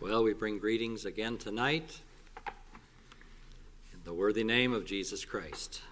Well, 0.00 0.22
we 0.22 0.32
bring 0.32 0.60
greetings 0.60 1.04
again 1.04 1.38
tonight 1.38 2.02
in 2.46 3.98
the 4.04 4.14
worthy 4.14 4.44
name 4.44 4.72
of 4.72 4.84
Jesus 4.84 5.24
Christ. 5.24 5.82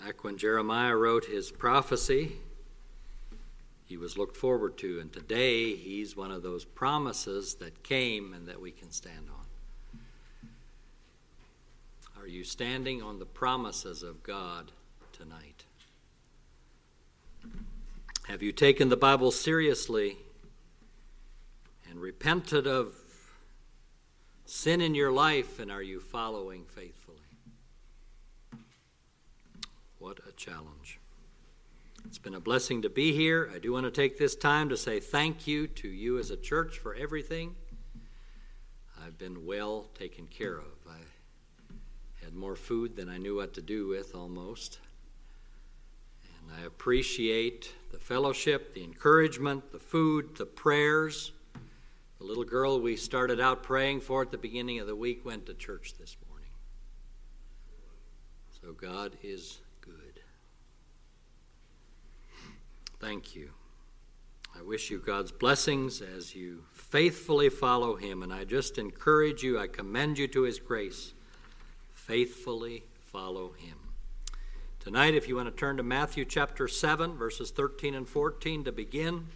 Back 0.00 0.22
when 0.22 0.38
Jeremiah 0.38 0.94
wrote 0.94 1.24
his 1.24 1.50
prophecy, 1.50 2.36
he 3.86 3.96
was 3.96 4.16
looked 4.16 4.36
forward 4.36 4.78
to, 4.78 5.00
and 5.00 5.12
today 5.12 5.74
he's 5.74 6.16
one 6.16 6.30
of 6.30 6.44
those 6.44 6.64
promises 6.64 7.54
that 7.54 7.82
came 7.82 8.32
and 8.32 8.46
that 8.46 8.60
we 8.60 8.70
can 8.70 8.92
stand 8.92 9.26
on. 9.28 9.46
Are 12.22 12.28
you 12.28 12.44
standing 12.44 13.02
on 13.02 13.18
the 13.18 13.26
promises 13.26 14.04
of 14.04 14.22
God 14.22 14.70
tonight? 15.10 15.64
Have 18.28 18.42
you 18.42 18.52
taken 18.52 18.90
the 18.90 18.96
Bible 18.96 19.30
seriously 19.30 20.18
and 21.88 21.98
repented 21.98 22.66
of 22.66 22.94
sin 24.44 24.82
in 24.82 24.94
your 24.94 25.10
life, 25.10 25.58
and 25.58 25.72
are 25.72 25.82
you 25.82 25.98
following 25.98 26.66
faithfully? 26.66 27.16
What 29.98 30.18
a 30.28 30.32
challenge. 30.32 31.00
It's 32.04 32.18
been 32.18 32.34
a 32.34 32.40
blessing 32.40 32.82
to 32.82 32.90
be 32.90 33.14
here. 33.14 33.50
I 33.54 33.58
do 33.58 33.72
want 33.72 33.86
to 33.86 33.90
take 33.90 34.18
this 34.18 34.36
time 34.36 34.68
to 34.68 34.76
say 34.76 35.00
thank 35.00 35.46
you 35.46 35.66
to 35.66 35.88
you 35.88 36.18
as 36.18 36.30
a 36.30 36.36
church 36.36 36.78
for 36.78 36.94
everything. 36.94 37.54
I've 39.02 39.16
been 39.16 39.46
well 39.46 39.86
taken 39.98 40.26
care 40.26 40.58
of. 40.58 40.76
I 40.86 41.72
had 42.22 42.34
more 42.34 42.56
food 42.56 42.94
than 42.94 43.08
I 43.08 43.16
knew 43.16 43.36
what 43.36 43.54
to 43.54 43.62
do 43.62 43.88
with 43.88 44.14
almost. 44.14 44.80
And 46.42 46.60
I 46.62 46.66
appreciate 46.66 47.72
the 47.90 47.98
fellowship, 47.98 48.74
the 48.74 48.84
encouragement, 48.84 49.72
the 49.72 49.78
food, 49.78 50.36
the 50.36 50.46
prayers. 50.46 51.32
The 52.18 52.24
little 52.24 52.44
girl 52.44 52.80
we 52.80 52.96
started 52.96 53.40
out 53.40 53.62
praying 53.62 54.00
for 54.00 54.22
at 54.22 54.32
the 54.32 54.38
beginning 54.38 54.80
of 54.80 54.86
the 54.86 54.96
week 54.96 55.24
went 55.24 55.46
to 55.46 55.54
church 55.54 55.94
this 55.98 56.16
morning. 56.28 56.50
So 58.60 58.72
God 58.72 59.16
is 59.22 59.60
good. 59.80 60.20
Thank 62.98 63.36
you. 63.36 63.50
I 64.58 64.62
wish 64.62 64.90
you 64.90 64.98
God's 64.98 65.30
blessings 65.30 66.02
as 66.02 66.34
you 66.34 66.64
faithfully 66.72 67.48
follow 67.48 67.94
Him. 67.94 68.24
And 68.24 68.32
I 68.32 68.42
just 68.42 68.78
encourage 68.78 69.44
you, 69.44 69.58
I 69.58 69.68
commend 69.68 70.18
you 70.18 70.26
to 70.28 70.42
His 70.42 70.58
grace. 70.58 71.12
Faithfully 71.90 72.82
follow 73.12 73.52
Him. 73.52 73.87
Tonight, 74.80 75.14
if 75.14 75.28
you 75.28 75.34
want 75.34 75.48
to 75.48 75.54
turn 75.54 75.76
to 75.76 75.82
Matthew 75.82 76.24
chapter 76.24 76.68
7, 76.68 77.16
verses 77.16 77.50
13 77.50 77.94
and 77.94 78.08
14 78.08 78.64
to 78.64 78.72
begin. 78.72 79.26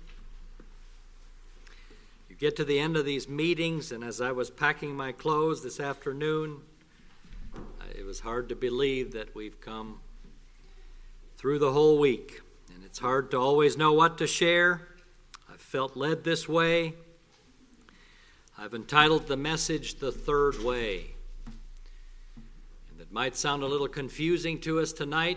You 2.30 2.36
get 2.36 2.54
to 2.56 2.64
the 2.64 2.78
end 2.78 2.96
of 2.96 3.04
these 3.04 3.28
meetings, 3.28 3.90
and 3.90 4.04
as 4.04 4.20
I 4.20 4.30
was 4.30 4.50
packing 4.50 4.94
my 4.94 5.10
clothes 5.10 5.62
this 5.62 5.80
afternoon, 5.80 6.60
it 7.94 8.06
was 8.06 8.20
hard 8.20 8.48
to 8.50 8.56
believe 8.56 9.12
that 9.12 9.34
we've 9.34 9.60
come 9.60 9.98
through 11.36 11.58
the 11.58 11.72
whole 11.72 11.98
week. 11.98 12.40
And 12.72 12.84
it's 12.84 13.00
hard 13.00 13.32
to 13.32 13.36
always 13.36 13.76
know 13.76 13.92
what 13.92 14.18
to 14.18 14.28
share. 14.28 14.88
I 15.52 15.56
felt 15.56 15.96
led 15.96 16.22
this 16.22 16.48
way. 16.48 16.94
I've 18.56 18.74
entitled 18.74 19.26
the 19.26 19.36
message 19.36 19.96
The 19.96 20.12
Third 20.12 20.62
Way 20.62 21.14
might 23.12 23.36
sound 23.36 23.62
a 23.62 23.66
little 23.66 23.88
confusing 23.88 24.58
to 24.58 24.80
us 24.80 24.90
tonight, 24.90 25.36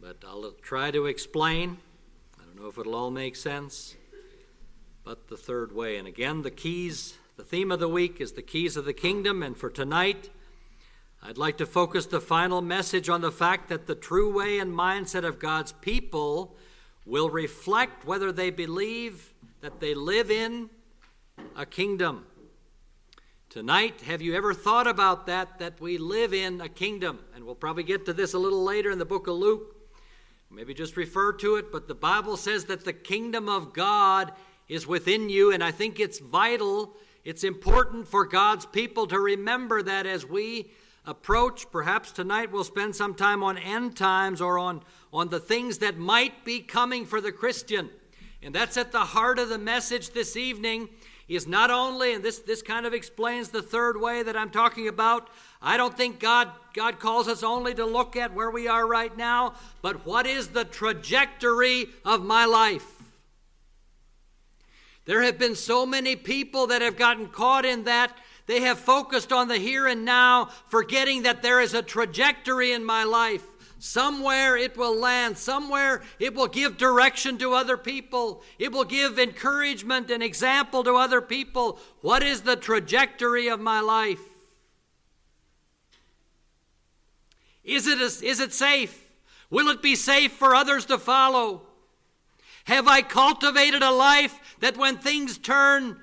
but 0.00 0.16
I'll 0.26 0.50
try 0.60 0.90
to 0.90 1.06
explain. 1.06 1.78
I 2.36 2.44
don't 2.44 2.60
know 2.60 2.66
if 2.66 2.76
it'll 2.76 2.96
all 2.96 3.12
make 3.12 3.36
sense, 3.36 3.94
but 5.04 5.28
the 5.28 5.36
third 5.36 5.72
way. 5.72 5.98
And 5.98 6.08
again, 6.08 6.42
the 6.42 6.50
keys, 6.50 7.14
the 7.36 7.44
theme 7.44 7.70
of 7.70 7.78
the 7.78 7.88
week 7.88 8.20
is 8.20 8.32
the 8.32 8.42
keys 8.42 8.76
of 8.76 8.84
the 8.84 8.92
kingdom. 8.92 9.40
And 9.40 9.56
for 9.56 9.70
tonight, 9.70 10.30
I'd 11.22 11.38
like 11.38 11.58
to 11.58 11.66
focus 11.66 12.06
the 12.06 12.20
final 12.20 12.60
message 12.60 13.08
on 13.08 13.20
the 13.20 13.30
fact 13.30 13.68
that 13.68 13.86
the 13.86 13.94
true 13.94 14.36
way 14.36 14.58
and 14.58 14.74
mindset 14.74 15.24
of 15.24 15.38
God's 15.38 15.70
people 15.70 16.56
will 17.06 17.30
reflect 17.30 18.04
whether 18.04 18.32
they 18.32 18.50
believe 18.50 19.32
that 19.60 19.78
they 19.78 19.94
live 19.94 20.28
in 20.28 20.70
a 21.56 21.66
kingdom. 21.66 22.26
Tonight, 23.52 24.00
have 24.06 24.22
you 24.22 24.34
ever 24.34 24.54
thought 24.54 24.86
about 24.86 25.26
that? 25.26 25.58
That 25.58 25.78
we 25.78 25.98
live 25.98 26.32
in 26.32 26.62
a 26.62 26.70
kingdom. 26.70 27.18
And 27.34 27.44
we'll 27.44 27.54
probably 27.54 27.82
get 27.82 28.06
to 28.06 28.14
this 28.14 28.32
a 28.32 28.38
little 28.38 28.64
later 28.64 28.90
in 28.90 28.98
the 28.98 29.04
book 29.04 29.26
of 29.26 29.34
Luke. 29.34 29.76
Maybe 30.50 30.72
just 30.72 30.96
refer 30.96 31.34
to 31.34 31.56
it, 31.56 31.70
but 31.70 31.86
the 31.86 31.94
Bible 31.94 32.38
says 32.38 32.64
that 32.64 32.86
the 32.86 32.94
kingdom 32.94 33.50
of 33.50 33.74
God 33.74 34.32
is 34.70 34.86
within 34.86 35.28
you, 35.28 35.52
and 35.52 35.62
I 35.62 35.70
think 35.70 36.00
it's 36.00 36.18
vital, 36.18 36.96
it's 37.24 37.44
important 37.44 38.08
for 38.08 38.24
God's 38.24 38.64
people 38.64 39.06
to 39.08 39.20
remember 39.20 39.82
that 39.82 40.06
as 40.06 40.24
we 40.24 40.70
approach. 41.04 41.70
Perhaps 41.70 42.12
tonight 42.12 42.50
we'll 42.52 42.64
spend 42.64 42.96
some 42.96 43.14
time 43.14 43.42
on 43.42 43.58
end 43.58 43.98
times 43.98 44.40
or 44.40 44.58
on, 44.58 44.80
on 45.12 45.28
the 45.28 45.40
things 45.40 45.76
that 45.78 45.98
might 45.98 46.42
be 46.46 46.60
coming 46.60 47.04
for 47.04 47.20
the 47.20 47.32
Christian. 47.32 47.90
And 48.42 48.54
that's 48.54 48.78
at 48.78 48.92
the 48.92 49.00
heart 49.00 49.38
of 49.38 49.50
the 49.50 49.58
message 49.58 50.12
this 50.12 50.38
evening 50.38 50.88
is 51.28 51.46
not 51.46 51.70
only, 51.70 52.14
and 52.14 52.24
this, 52.24 52.40
this 52.40 52.62
kind 52.62 52.86
of 52.86 52.92
explains 52.92 53.48
the 53.48 53.62
third 53.62 54.00
way 54.00 54.22
that 54.22 54.36
I'm 54.36 54.50
talking 54.50 54.88
about, 54.88 55.28
I 55.60 55.76
don't 55.76 55.96
think 55.96 56.20
God, 56.20 56.50
God 56.74 56.98
calls 56.98 57.28
us 57.28 57.42
only 57.42 57.74
to 57.74 57.84
look 57.84 58.16
at 58.16 58.34
where 58.34 58.50
we 58.50 58.68
are 58.68 58.86
right 58.86 59.16
now, 59.16 59.54
but 59.80 60.04
what 60.04 60.26
is 60.26 60.48
the 60.48 60.64
trajectory 60.64 61.86
of 62.04 62.24
my 62.24 62.44
life? 62.44 63.02
There 65.04 65.22
have 65.22 65.38
been 65.38 65.56
so 65.56 65.84
many 65.84 66.16
people 66.16 66.68
that 66.68 66.82
have 66.82 66.96
gotten 66.96 67.28
caught 67.28 67.64
in 67.64 67.84
that. 67.84 68.16
They 68.46 68.60
have 68.60 68.78
focused 68.78 69.32
on 69.32 69.48
the 69.48 69.56
here 69.56 69.86
and 69.86 70.04
now, 70.04 70.50
forgetting 70.68 71.22
that 71.22 71.42
there 71.42 71.60
is 71.60 71.74
a 71.74 71.82
trajectory 71.82 72.72
in 72.72 72.84
my 72.84 73.04
life. 73.04 73.44
Somewhere 73.84 74.56
it 74.56 74.76
will 74.76 74.96
land. 74.96 75.36
Somewhere 75.36 76.02
it 76.20 76.34
will 76.34 76.46
give 76.46 76.76
direction 76.76 77.36
to 77.38 77.54
other 77.54 77.76
people. 77.76 78.44
It 78.56 78.70
will 78.70 78.84
give 78.84 79.18
encouragement 79.18 80.08
and 80.08 80.22
example 80.22 80.84
to 80.84 80.94
other 80.94 81.20
people. 81.20 81.80
What 82.00 82.22
is 82.22 82.42
the 82.42 82.54
trajectory 82.54 83.48
of 83.48 83.58
my 83.58 83.80
life? 83.80 84.20
Is 87.64 87.88
it, 87.88 87.98
a, 87.98 88.24
is 88.24 88.38
it 88.38 88.52
safe? 88.52 89.02
Will 89.50 89.66
it 89.66 89.82
be 89.82 89.96
safe 89.96 90.30
for 90.30 90.54
others 90.54 90.84
to 90.86 90.96
follow? 90.96 91.62
Have 92.66 92.86
I 92.86 93.02
cultivated 93.02 93.82
a 93.82 93.90
life 93.90 94.56
that 94.60 94.76
when 94.76 94.96
things 94.96 95.38
turn 95.38 96.00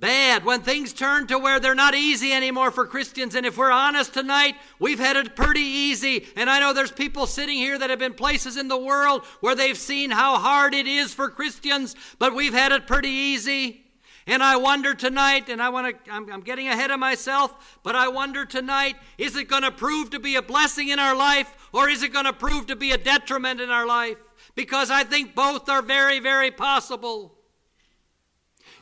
bad, 0.00 0.44
when 0.44 0.62
things 0.62 0.92
turn 0.92 1.26
to 1.26 1.38
where 1.38 1.58
they're 1.58 1.74
not 1.74 1.94
easy 1.94 2.32
anymore 2.32 2.70
for 2.70 2.86
Christians. 2.86 3.34
And 3.34 3.44
if 3.44 3.56
we're 3.56 3.72
honest 3.72 4.14
tonight, 4.14 4.54
we've 4.78 4.98
had 4.98 5.16
it 5.16 5.34
pretty 5.34 5.60
easy. 5.60 6.26
And 6.36 6.48
I 6.48 6.60
know 6.60 6.72
there's 6.72 6.92
people 6.92 7.26
sitting 7.26 7.56
here 7.56 7.78
that 7.78 7.90
have 7.90 7.98
been 7.98 8.14
places 8.14 8.56
in 8.56 8.68
the 8.68 8.78
world 8.78 9.24
where 9.40 9.54
they've 9.54 9.78
seen 9.78 10.10
how 10.10 10.38
hard 10.38 10.74
it 10.74 10.86
is 10.86 11.12
for 11.12 11.28
Christians, 11.28 11.96
but 12.18 12.34
we've 12.34 12.54
had 12.54 12.72
it 12.72 12.86
pretty 12.86 13.08
easy. 13.08 13.84
And 14.26 14.42
I 14.42 14.56
wonder 14.56 14.92
tonight, 14.92 15.48
and 15.48 15.62
I 15.62 15.70
want 15.70 16.04
to, 16.04 16.12
I'm, 16.12 16.30
I'm 16.30 16.42
getting 16.42 16.68
ahead 16.68 16.90
of 16.90 17.00
myself, 17.00 17.78
but 17.82 17.96
I 17.96 18.08
wonder 18.08 18.44
tonight, 18.44 18.96
is 19.16 19.34
it 19.36 19.48
going 19.48 19.62
to 19.62 19.70
prove 19.70 20.10
to 20.10 20.20
be 20.20 20.36
a 20.36 20.42
blessing 20.42 20.90
in 20.90 20.98
our 20.98 21.16
life 21.16 21.70
or 21.72 21.88
is 21.88 22.02
it 22.02 22.12
going 22.12 22.26
to 22.26 22.34
prove 22.34 22.66
to 22.66 22.76
be 22.76 22.92
a 22.92 22.98
detriment 22.98 23.58
in 23.58 23.70
our 23.70 23.86
life? 23.86 24.18
Because 24.54 24.90
I 24.90 25.04
think 25.04 25.34
both 25.34 25.70
are 25.70 25.80
very, 25.80 26.20
very 26.20 26.50
possible. 26.50 27.37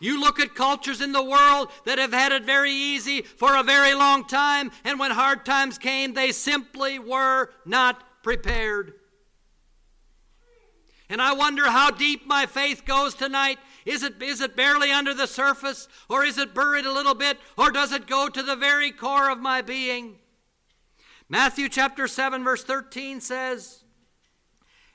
You 0.01 0.21
look 0.21 0.39
at 0.41 0.55
cultures 0.55 1.01
in 1.01 1.13
the 1.13 1.23
world 1.23 1.71
that 1.85 1.99
have 1.99 2.13
had 2.13 2.33
it 2.33 2.45
very 2.45 2.73
easy 2.73 3.23
for 3.23 3.57
a 3.57 3.63
very 3.63 3.95
long 3.95 4.27
time, 4.27 4.71
and 4.85 4.99
when 4.99 5.11
hard 5.11 5.45
times 5.45 5.79
came, 5.79 6.15
they 6.15 6.33
simply 6.33 6.99
were 6.99 7.51
not 7.65 8.23
prepared. 8.23 8.95
And 11.09 11.23
I 11.23 11.33
wonder 11.35 11.71
how 11.71 11.91
deep 11.91 12.27
my 12.27 12.47
faith 12.47 12.85
goes 12.85 13.15
tonight. 13.15 13.59
Is 13.85 14.03
it, 14.03 14.21
is 14.21 14.41
it 14.41 14.57
barely 14.57 14.91
under 14.91 15.15
the 15.15 15.29
surface, 15.29 15.89
or 16.11 16.25
is 16.25 16.37
it 16.37 16.55
buried 16.55 16.85
a 16.85 16.93
little 16.93 17.15
bit, 17.15 17.39
or 17.57 17.71
does 17.71 17.93
it 17.93 18.09
go 18.09 18.29
to 18.29 18.43
the 18.43 18.57
very 18.57 18.91
core 18.91 19.31
of 19.31 19.39
my 19.39 19.63
being? 19.63 20.17
Matthew 21.29 21.69
chapter 21.69 22.09
7, 22.09 22.43
verse 22.43 22.65
13 22.65 23.21
says, 23.21 23.85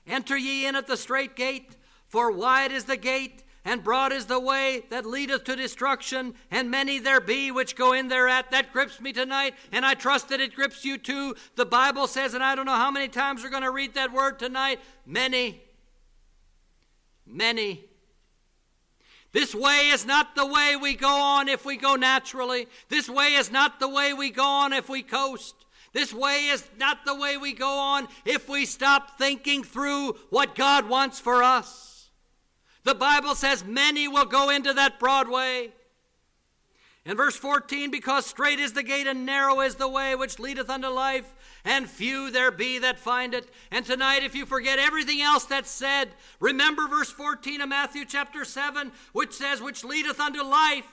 Enter 0.06 0.38
ye 0.38 0.66
in 0.66 0.76
at 0.76 0.88
the 0.88 0.98
strait 0.98 1.36
gate, 1.36 1.78
for 2.08 2.32
wide 2.32 2.72
is 2.72 2.86
the 2.86 2.98
gate 2.98 3.44
and 3.64 3.84
broad 3.84 4.12
is 4.12 4.26
the 4.26 4.40
way 4.40 4.84
that 4.90 5.06
leadeth 5.06 5.44
to 5.44 5.56
destruction, 5.56 6.34
and 6.50 6.72
many 6.72 6.98
there 6.98 7.22
be 7.22 7.52
which 7.52 7.76
go 7.76 7.94
in 7.94 8.08
thereat. 8.08 8.50
That 8.52 8.74
grips 8.74 9.00
me 9.00 9.14
tonight, 9.14 9.54
and 9.72 9.86
I 9.86 9.94
trust 9.94 10.30
that 10.30 10.42
it 10.42 10.56
grips 10.56 10.84
you 10.84 10.98
too. 10.98 11.36
The 11.56 11.66
Bible 11.66 12.08
says, 12.08 12.34
and 12.34 12.44
I 12.44 12.56
don't 12.56 12.66
know 12.66 12.72
how 12.72 12.90
many 12.90 13.08
times 13.08 13.44
we're 13.44 13.50
going 13.50 13.62
to 13.62 13.72
read 13.72 13.94
that 13.94 14.12
word 14.12 14.40
tonight 14.40 14.80
many. 15.06 15.62
Many. 17.26 17.86
This 19.32 19.56
way 19.56 19.90
is 19.90 20.06
not 20.06 20.36
the 20.36 20.46
way 20.46 20.76
we 20.76 20.96
go 20.96 21.22
on 21.22 21.48
if 21.48 21.64
we 21.64 21.78
go 21.78 21.96
naturally. 21.96 22.68
This 22.90 23.08
way 23.08 23.36
is 23.36 23.52
not 23.52 23.80
the 23.80 23.88
way 23.88 24.12
we 24.12 24.32
go 24.32 24.44
on 24.44 24.74
if 24.74 24.90
we 24.90 25.04
coast. 25.04 25.56
This 25.94 26.14
way 26.14 26.48
is 26.48 26.68
not 26.78 27.06
the 27.06 27.16
way 27.16 27.38
we 27.38 27.54
go 27.54 27.70
on 27.70 28.08
if 28.26 28.50
we 28.50 28.66
stop 28.66 29.18
thinking 29.18 29.64
through 29.64 30.14
what 30.30 30.56
God 30.56 30.90
wants 30.90 31.20
for 31.20 31.44
us. 31.44 31.91
The 32.84 32.96
Bible 32.96 33.36
says 33.36 33.64
many 33.64 34.08
will 34.08 34.26
go 34.26 34.50
into 34.50 34.74
that 34.74 35.00
broad 35.00 35.30
way. 35.30 35.72
In 37.04 37.18
verse 37.18 37.36
14, 37.36 37.90
because 37.90 38.28
straight 38.28 38.60
is 38.60 38.74
the 38.74 38.84
gate 38.84 39.08
and 39.08 39.26
narrow 39.26 39.62
is 39.62 39.76
the 39.76 39.88
way 39.88 40.14
which 40.16 40.38
leadeth 40.38 40.70
unto 40.70 40.88
life, 40.88 41.34
and 41.66 41.90
few 41.90 42.30
there 42.30 42.52
be 42.52 42.78
that 42.78 43.00
find 43.00 43.34
it. 43.34 43.50
And 43.72 43.84
tonight, 43.84 44.24
if 44.24 44.36
you 44.36 44.46
forget 44.46 44.78
everything 44.78 45.20
else 45.20 45.46
that's 45.46 45.72
said, 45.72 46.10
remember 46.40 46.88
verse 46.88 47.10
14 47.10 47.62
of 47.62 47.70
Matthew 47.70 48.06
chapter 48.06 48.46
7, 48.46 48.92
which 49.14 49.34
says, 49.34 49.62
which 49.62 49.84
leadeth 49.84 50.20
unto 50.20 50.44
life. 50.44 50.86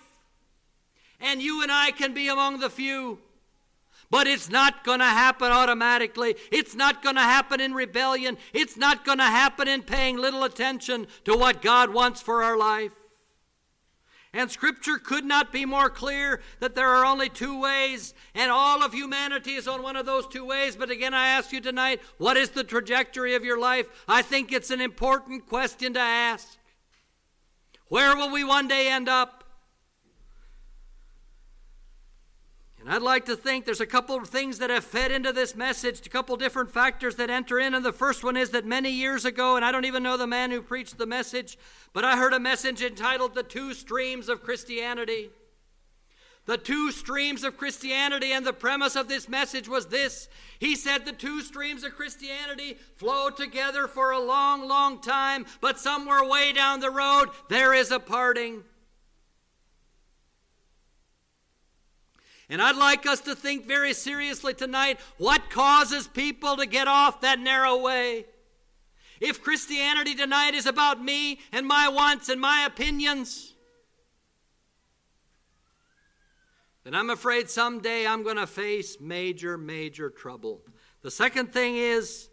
And 1.20 1.42
you 1.42 1.62
and 1.62 1.70
I 1.70 1.90
can 1.90 2.14
be 2.14 2.28
among 2.28 2.60
the 2.60 2.70
few. 2.70 3.18
But 4.10 4.26
it's 4.26 4.48
not 4.48 4.84
going 4.84 5.00
to 5.00 5.04
happen 5.04 5.52
automatically. 5.52 6.34
It's 6.50 6.74
not 6.74 7.02
going 7.02 7.16
to 7.16 7.22
happen 7.22 7.60
in 7.60 7.74
rebellion. 7.74 8.38
It's 8.54 8.76
not 8.76 9.04
going 9.04 9.18
to 9.18 9.24
happen 9.24 9.68
in 9.68 9.82
paying 9.82 10.16
little 10.16 10.44
attention 10.44 11.06
to 11.24 11.36
what 11.36 11.60
God 11.60 11.92
wants 11.92 12.22
for 12.22 12.42
our 12.42 12.56
life. 12.56 12.92
And 14.32 14.50
Scripture 14.50 14.98
could 14.98 15.24
not 15.24 15.52
be 15.52 15.64
more 15.64 15.88
clear 15.88 16.40
that 16.60 16.74
there 16.74 16.88
are 16.88 17.04
only 17.04 17.30
two 17.30 17.60
ways, 17.60 18.12
and 18.34 18.50
all 18.50 18.82
of 18.82 18.92
humanity 18.92 19.54
is 19.54 19.66
on 19.66 19.82
one 19.82 19.96
of 19.96 20.04
those 20.04 20.26
two 20.26 20.44
ways. 20.44 20.76
But 20.76 20.90
again, 20.90 21.14
I 21.14 21.28
ask 21.28 21.50
you 21.50 21.60
tonight, 21.60 22.00
what 22.18 22.36
is 22.36 22.50
the 22.50 22.64
trajectory 22.64 23.34
of 23.34 23.44
your 23.44 23.58
life? 23.58 23.88
I 24.06 24.20
think 24.20 24.52
it's 24.52 24.70
an 24.70 24.82
important 24.82 25.46
question 25.46 25.94
to 25.94 26.00
ask. 26.00 26.58
Where 27.88 28.14
will 28.16 28.30
we 28.30 28.44
one 28.44 28.68
day 28.68 28.90
end 28.90 29.08
up? 29.08 29.37
And 32.88 32.94
I'd 32.94 33.02
like 33.02 33.26
to 33.26 33.36
think 33.36 33.66
there's 33.66 33.82
a 33.82 33.86
couple 33.86 34.16
of 34.16 34.30
things 34.30 34.60
that 34.60 34.70
have 34.70 34.82
fed 34.82 35.12
into 35.12 35.30
this 35.30 35.54
message, 35.54 36.06
a 36.06 36.08
couple 36.08 36.34
different 36.38 36.70
factors 36.70 37.16
that 37.16 37.28
enter 37.28 37.58
in. 37.58 37.74
And 37.74 37.84
the 37.84 37.92
first 37.92 38.24
one 38.24 38.34
is 38.34 38.48
that 38.52 38.64
many 38.64 38.88
years 38.88 39.26
ago, 39.26 39.56
and 39.56 39.64
I 39.64 39.70
don't 39.70 39.84
even 39.84 40.02
know 40.02 40.16
the 40.16 40.26
man 40.26 40.50
who 40.50 40.62
preached 40.62 40.96
the 40.96 41.04
message, 41.04 41.58
but 41.92 42.02
I 42.02 42.16
heard 42.16 42.32
a 42.32 42.40
message 42.40 42.80
entitled 42.80 43.34
The 43.34 43.42
Two 43.42 43.74
Streams 43.74 44.30
of 44.30 44.42
Christianity. 44.42 45.28
The 46.46 46.56
two 46.56 46.90
streams 46.90 47.44
of 47.44 47.58
Christianity, 47.58 48.32
and 48.32 48.46
the 48.46 48.54
premise 48.54 48.96
of 48.96 49.06
this 49.06 49.28
message 49.28 49.68
was 49.68 49.88
this. 49.88 50.26
He 50.58 50.74
said 50.74 51.04
the 51.04 51.12
two 51.12 51.42
streams 51.42 51.84
of 51.84 51.94
Christianity 51.94 52.78
flow 52.96 53.28
together 53.28 53.86
for 53.86 54.12
a 54.12 54.18
long, 54.18 54.66
long 54.66 55.02
time, 55.02 55.44
but 55.60 55.78
somewhere 55.78 56.24
way 56.24 56.54
down 56.54 56.80
the 56.80 56.90
road, 56.90 57.26
there 57.50 57.74
is 57.74 57.90
a 57.90 58.00
parting. 58.00 58.64
And 62.50 62.62
I'd 62.62 62.76
like 62.76 63.06
us 63.06 63.20
to 63.20 63.34
think 63.34 63.66
very 63.66 63.92
seriously 63.92 64.54
tonight 64.54 64.98
what 65.18 65.50
causes 65.50 66.08
people 66.08 66.56
to 66.56 66.66
get 66.66 66.88
off 66.88 67.20
that 67.20 67.38
narrow 67.38 67.76
way? 67.76 68.26
If 69.20 69.42
Christianity 69.42 70.14
tonight 70.14 70.54
is 70.54 70.66
about 70.66 71.02
me 71.02 71.40
and 71.52 71.66
my 71.66 71.88
wants 71.88 72.28
and 72.28 72.40
my 72.40 72.64
opinions, 72.64 73.54
then 76.84 76.94
I'm 76.94 77.10
afraid 77.10 77.50
someday 77.50 78.06
I'm 78.06 78.22
going 78.22 78.36
to 78.36 78.46
face 78.46 78.98
major, 79.00 79.58
major 79.58 80.08
trouble. 80.08 80.62
The 81.02 81.10
second 81.10 81.52
thing 81.52 81.76
is 81.76 82.28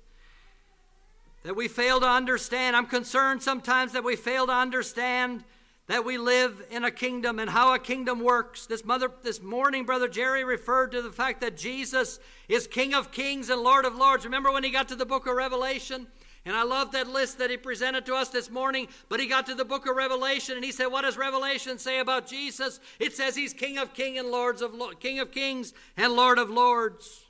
that 1.43 1.55
we 1.55 1.67
fail 1.67 1.99
to 1.99 2.07
understand. 2.07 2.75
I'm 2.75 2.85
concerned 2.85 3.43
sometimes 3.43 3.91
that 3.91 4.03
we 4.03 4.15
fail 4.15 4.47
to 4.47 4.53
understand 4.53 5.43
that 5.87 6.03
we 6.03 6.17
live 6.17 6.65
in 6.71 6.83
a 6.83 6.91
kingdom 6.91 7.39
and 7.39 7.49
how 7.49 7.73
a 7.73 7.79
kingdom 7.79 8.19
works. 8.19 8.65
This 8.65 8.83
mother 8.83 9.11
this 9.23 9.41
morning 9.41 9.85
brother 9.85 10.07
Jerry 10.07 10.43
referred 10.43 10.91
to 10.91 11.01
the 11.01 11.11
fact 11.11 11.41
that 11.41 11.57
Jesus 11.57 12.19
is 12.47 12.67
King 12.67 12.93
of 12.93 13.11
Kings 13.11 13.49
and 13.49 13.61
Lord 13.61 13.85
of 13.85 13.95
Lords. 13.95 14.25
Remember 14.25 14.51
when 14.51 14.63
he 14.63 14.71
got 14.71 14.87
to 14.87 14.95
the 14.95 15.05
book 15.05 15.27
of 15.27 15.35
Revelation? 15.35 16.07
And 16.47 16.55
I 16.55 16.63
love 16.63 16.91
that 16.91 17.07
list 17.07 17.39
that 17.39 17.49
he 17.49 17.57
presented 17.57 18.05
to 18.05 18.13
us 18.13 18.29
this 18.29 18.51
morning. 18.51 18.87
But 19.09 19.19
he 19.19 19.27
got 19.27 19.47
to 19.47 19.55
the 19.55 19.65
book 19.65 19.87
of 19.87 19.95
Revelation 19.95 20.55
and 20.55 20.63
he 20.63 20.71
said, 20.71 20.87
"What 20.87 21.01
does 21.01 21.17
Revelation 21.17 21.79
say 21.79 21.99
about 21.99 22.27
Jesus?" 22.27 22.79
It 22.99 23.15
says 23.15 23.35
he's 23.35 23.53
King 23.53 23.77
of 23.77 23.93
Kings 23.93 24.19
and 24.19 24.29
Lords 24.29 24.61
of 24.61 24.75
King 24.99 25.19
of 25.19 25.31
Kings 25.31 25.73
and 25.97 26.13
Lord 26.13 26.37
of 26.37 26.49
Lords. 26.49 27.24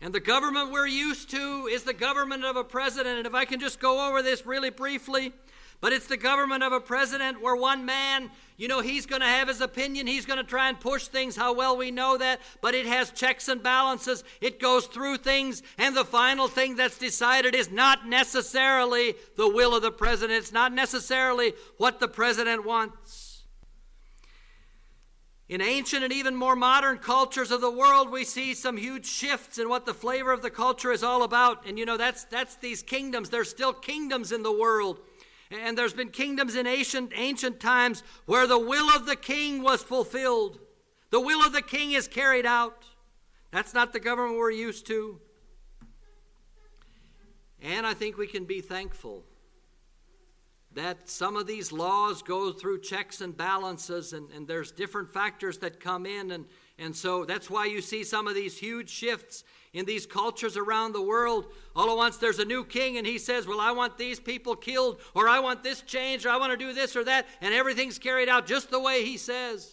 And 0.00 0.14
the 0.14 0.20
government 0.20 0.70
we're 0.70 0.86
used 0.86 1.30
to 1.30 1.68
is 1.70 1.84
the 1.84 1.94
government 1.94 2.44
of 2.44 2.56
a 2.56 2.64
president. 2.64 3.18
And 3.18 3.26
if 3.26 3.34
I 3.34 3.44
can 3.44 3.60
just 3.60 3.80
go 3.80 4.08
over 4.08 4.22
this 4.22 4.44
really 4.44 4.70
briefly, 4.70 5.32
but 5.80 5.92
it's 5.92 6.06
the 6.06 6.16
government 6.16 6.62
of 6.62 6.72
a 6.72 6.80
president 6.80 7.42
where 7.42 7.56
one 7.56 7.84
man, 7.84 8.30
you 8.56 8.66
know, 8.66 8.80
he's 8.80 9.04
going 9.04 9.20
to 9.20 9.26
have 9.26 9.48
his 9.48 9.60
opinion. 9.60 10.06
He's 10.06 10.24
going 10.24 10.38
to 10.38 10.44
try 10.44 10.68
and 10.68 10.80
push 10.80 11.06
things. 11.08 11.36
How 11.36 11.54
well 11.54 11.76
we 11.76 11.90
know 11.90 12.16
that. 12.16 12.40
But 12.62 12.74
it 12.74 12.86
has 12.86 13.10
checks 13.10 13.48
and 13.48 13.62
balances. 13.62 14.24
It 14.40 14.58
goes 14.58 14.86
through 14.86 15.18
things. 15.18 15.62
And 15.76 15.96
the 15.96 16.04
final 16.04 16.48
thing 16.48 16.76
that's 16.76 16.98
decided 16.98 17.54
is 17.54 17.70
not 17.70 18.06
necessarily 18.06 19.14
the 19.36 19.48
will 19.48 19.74
of 19.74 19.82
the 19.82 19.92
president. 19.92 20.38
It's 20.38 20.52
not 20.52 20.72
necessarily 20.72 21.52
what 21.76 22.00
the 22.00 22.08
president 22.08 22.64
wants. 22.64 23.25
In 25.48 25.60
ancient 25.60 26.02
and 26.02 26.12
even 26.12 26.34
more 26.34 26.56
modern 26.56 26.98
cultures 26.98 27.52
of 27.52 27.60
the 27.60 27.70
world, 27.70 28.10
we 28.10 28.24
see 28.24 28.52
some 28.52 28.76
huge 28.76 29.06
shifts 29.06 29.58
in 29.58 29.68
what 29.68 29.86
the 29.86 29.94
flavor 29.94 30.32
of 30.32 30.42
the 30.42 30.50
culture 30.50 30.90
is 30.90 31.04
all 31.04 31.22
about. 31.22 31.66
And 31.66 31.78
you 31.78 31.86
know, 31.86 31.96
that's, 31.96 32.24
that's 32.24 32.56
these 32.56 32.82
kingdoms. 32.82 33.30
There's 33.30 33.48
still 33.48 33.72
kingdoms 33.72 34.32
in 34.32 34.42
the 34.42 34.52
world. 34.52 34.98
And 35.52 35.78
there's 35.78 35.92
been 35.92 36.08
kingdoms 36.08 36.56
in 36.56 36.66
ancient, 36.66 37.12
ancient 37.14 37.60
times 37.60 38.02
where 38.24 38.48
the 38.48 38.58
will 38.58 38.90
of 38.90 39.06
the 39.06 39.14
king 39.14 39.62
was 39.62 39.84
fulfilled. 39.84 40.58
The 41.10 41.20
will 41.20 41.40
of 41.46 41.52
the 41.52 41.62
king 41.62 41.92
is 41.92 42.08
carried 42.08 42.46
out. 42.46 42.84
That's 43.52 43.72
not 43.72 43.92
the 43.92 44.00
government 44.00 44.38
we're 44.38 44.50
used 44.50 44.86
to. 44.88 45.20
And 47.62 47.86
I 47.86 47.94
think 47.94 48.18
we 48.18 48.26
can 48.26 48.44
be 48.44 48.60
thankful 48.60 49.22
that 50.76 51.08
some 51.08 51.36
of 51.36 51.46
these 51.46 51.72
laws 51.72 52.22
go 52.22 52.52
through 52.52 52.80
checks 52.80 53.22
and 53.22 53.34
balances, 53.34 54.12
and, 54.12 54.30
and 54.30 54.46
there's 54.46 54.70
different 54.70 55.10
factors 55.10 55.56
that 55.58 55.80
come 55.80 56.04
in. 56.04 56.30
And, 56.30 56.44
and 56.78 56.94
so 56.94 57.24
that's 57.24 57.48
why 57.48 57.64
you 57.64 57.80
see 57.80 58.04
some 58.04 58.28
of 58.28 58.34
these 58.34 58.58
huge 58.58 58.90
shifts 58.90 59.42
in 59.72 59.86
these 59.86 60.04
cultures 60.04 60.54
around 60.54 60.92
the 60.92 61.00
world. 61.00 61.46
All 61.74 61.90
at 61.90 61.96
once, 61.96 62.18
there's 62.18 62.38
a 62.38 62.44
new 62.44 62.62
king, 62.62 62.98
and 62.98 63.06
he 63.06 63.16
says, 63.16 63.46
Well, 63.46 63.58
I 63.60 63.72
want 63.72 63.96
these 63.96 64.20
people 64.20 64.54
killed, 64.54 65.00
or 65.14 65.28
I 65.28 65.40
want 65.40 65.62
this 65.62 65.80
changed, 65.80 66.26
or 66.26 66.30
I 66.30 66.36
want 66.36 66.52
to 66.52 66.58
do 66.58 66.74
this 66.74 66.94
or 66.94 67.04
that, 67.04 67.26
and 67.40 67.54
everything's 67.54 67.98
carried 67.98 68.28
out 68.28 68.46
just 68.46 68.70
the 68.70 68.80
way 68.80 69.02
he 69.02 69.16
says. 69.16 69.72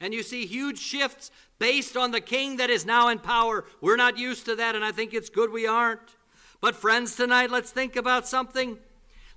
And 0.00 0.14
you 0.14 0.22
see 0.22 0.46
huge 0.46 0.78
shifts 0.78 1.32
based 1.58 1.96
on 1.96 2.12
the 2.12 2.20
king 2.20 2.58
that 2.58 2.70
is 2.70 2.86
now 2.86 3.08
in 3.08 3.18
power. 3.18 3.64
We're 3.80 3.96
not 3.96 4.16
used 4.16 4.44
to 4.44 4.54
that, 4.54 4.76
and 4.76 4.84
I 4.84 4.92
think 4.92 5.12
it's 5.12 5.30
good 5.30 5.50
we 5.50 5.66
aren't. 5.66 6.16
But, 6.60 6.76
friends, 6.76 7.16
tonight, 7.16 7.50
let's 7.50 7.72
think 7.72 7.96
about 7.96 8.26
something 8.28 8.78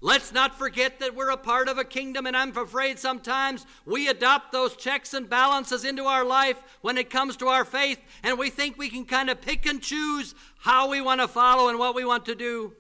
Let's 0.04 0.34
not 0.34 0.58
forget 0.58 1.00
that 1.00 1.16
we're 1.16 1.30
a 1.30 1.38
part 1.38 1.68
of 1.68 1.78
a 1.78 1.84
kingdom, 1.84 2.26
and 2.26 2.36
I'm 2.36 2.58
afraid 2.58 2.98
sometimes 2.98 3.68
we 3.86 4.08
adopt 4.08 4.52
those 4.52 4.76
checks 4.76 5.14
and 5.14 5.30
balances 5.30 5.86
into 5.86 6.06
our 6.06 6.26
life 6.26 6.58
when 6.82 6.98
it 6.98 7.12
comes 7.12 7.38
to 7.38 7.48
our 7.50 7.64
faith, 7.64 8.02
and 8.24 8.40
we 8.40 8.50
think 8.50 8.78
we 8.78 8.90
can 8.90 9.06
kind 9.06 9.30
of 9.30 9.42
pick 9.42 9.68
and 9.68 9.80
choose 9.80 10.34
how 10.62 10.90
we 10.90 11.02
want 11.02 11.22
to 11.22 11.28
follow 11.28 11.70
and 11.70 11.78
what 11.78 11.94
we 11.94 12.04
want 12.04 12.26
to 12.26 12.34
do. 12.34 12.74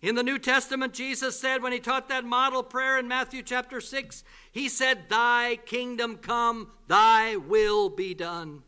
In 0.00 0.14
the 0.14 0.22
New 0.22 0.38
Testament, 0.38 0.94
Jesus 0.94 1.38
said 1.38 1.62
when 1.62 1.72
he 1.72 1.78
taught 1.78 2.08
that 2.08 2.24
model 2.24 2.62
prayer 2.62 2.98
in 2.98 3.06
Matthew 3.06 3.42
chapter 3.42 3.78
6, 3.78 4.24
he 4.50 4.70
said, 4.70 5.10
Thy 5.10 5.58
kingdom 5.66 6.16
come, 6.16 6.72
thy 6.88 7.36
will 7.36 7.90
be 7.90 8.14
done. 8.14 8.62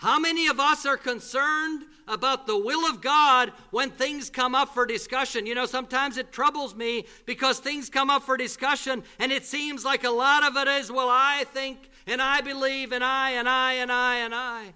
How 0.00 0.18
many 0.18 0.46
of 0.46 0.58
us 0.58 0.86
are 0.86 0.96
concerned 0.96 1.84
about 2.08 2.46
the 2.46 2.56
will 2.56 2.88
of 2.88 3.02
God 3.02 3.52
when 3.70 3.90
things 3.90 4.30
come 4.30 4.54
up 4.54 4.72
for 4.72 4.86
discussion? 4.86 5.44
You 5.44 5.54
know, 5.54 5.66
sometimes 5.66 6.16
it 6.16 6.32
troubles 6.32 6.74
me 6.74 7.04
because 7.26 7.58
things 7.58 7.90
come 7.90 8.08
up 8.08 8.22
for 8.22 8.38
discussion 8.38 9.02
and 9.18 9.30
it 9.30 9.44
seems 9.44 9.84
like 9.84 10.02
a 10.04 10.10
lot 10.10 10.42
of 10.42 10.56
it 10.56 10.68
is, 10.68 10.90
well, 10.90 11.10
I 11.10 11.44
think 11.52 11.90
and 12.06 12.22
I 12.22 12.40
believe 12.40 12.92
and 12.92 13.04
I 13.04 13.32
and 13.32 13.46
I 13.46 13.74
and 13.74 13.92
I 13.92 14.16
and 14.16 14.34
I. 14.34 14.72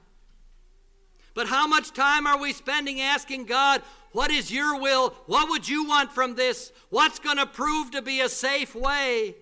But 1.32 1.48
how 1.48 1.66
much 1.66 1.94
time 1.94 2.26
are 2.26 2.38
we 2.38 2.52
spending 2.52 3.00
asking 3.00 3.46
God, 3.46 3.80
what 4.12 4.30
is 4.30 4.52
your 4.52 4.78
will? 4.78 5.14
What 5.24 5.48
would 5.48 5.66
you 5.66 5.86
want 5.86 6.12
from 6.12 6.34
this? 6.34 6.70
What's 6.90 7.18
going 7.18 7.38
to 7.38 7.46
prove 7.46 7.92
to 7.92 8.02
be 8.02 8.20
a 8.20 8.28
safe 8.28 8.74
way 8.74 9.36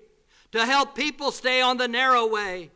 to 0.53 0.65
help 0.65 0.95
people 0.95 1.33
stay 1.33 1.61
on 1.61 1.77
the 1.77 1.89
narrow 1.89 2.29
way? 2.29 2.71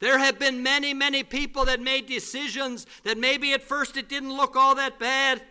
There 0.00 0.18
have 0.18 0.38
been 0.38 0.62
many, 0.62 0.92
many 0.92 1.22
people 1.22 1.64
that 1.66 1.80
made 1.80 2.06
decisions 2.06 2.86
that 3.04 3.18
maybe 3.18 3.52
at 3.52 3.62
first 3.62 3.96
it 3.96 4.08
didn't 4.08 4.36
look 4.36 4.56
all 4.56 4.74
that 4.74 4.98
bad. 4.98 5.42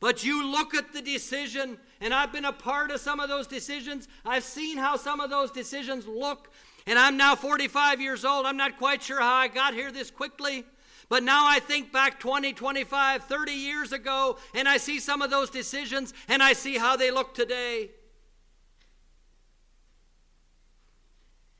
But 0.00 0.24
you 0.24 0.46
look 0.46 0.74
at 0.74 0.92
the 0.92 1.02
decision, 1.02 1.78
and 2.00 2.14
I've 2.14 2.32
been 2.32 2.44
a 2.44 2.52
part 2.52 2.90
of 2.90 3.00
some 3.00 3.18
of 3.18 3.28
those 3.28 3.46
decisions. 3.46 4.06
I've 4.24 4.44
seen 4.44 4.78
how 4.78 4.96
some 4.96 5.20
of 5.20 5.30
those 5.30 5.50
decisions 5.50 6.06
look. 6.06 6.52
And 6.86 6.98
I'm 6.98 7.16
now 7.16 7.34
45 7.34 8.00
years 8.00 8.24
old. 8.24 8.46
I'm 8.46 8.56
not 8.56 8.78
quite 8.78 9.02
sure 9.02 9.20
how 9.20 9.34
I 9.34 9.48
got 9.48 9.74
here 9.74 9.90
this 9.90 10.10
quickly. 10.10 10.64
But 11.08 11.22
now 11.22 11.46
I 11.48 11.58
think 11.58 11.92
back 11.92 12.20
20, 12.20 12.52
25, 12.52 13.24
30 13.24 13.52
years 13.52 13.92
ago, 13.92 14.38
and 14.54 14.68
I 14.68 14.76
see 14.76 15.00
some 15.00 15.22
of 15.22 15.30
those 15.30 15.48
decisions, 15.48 16.12
and 16.28 16.42
I 16.42 16.52
see 16.52 16.76
how 16.76 16.96
they 16.96 17.10
look 17.10 17.34
today. 17.34 17.90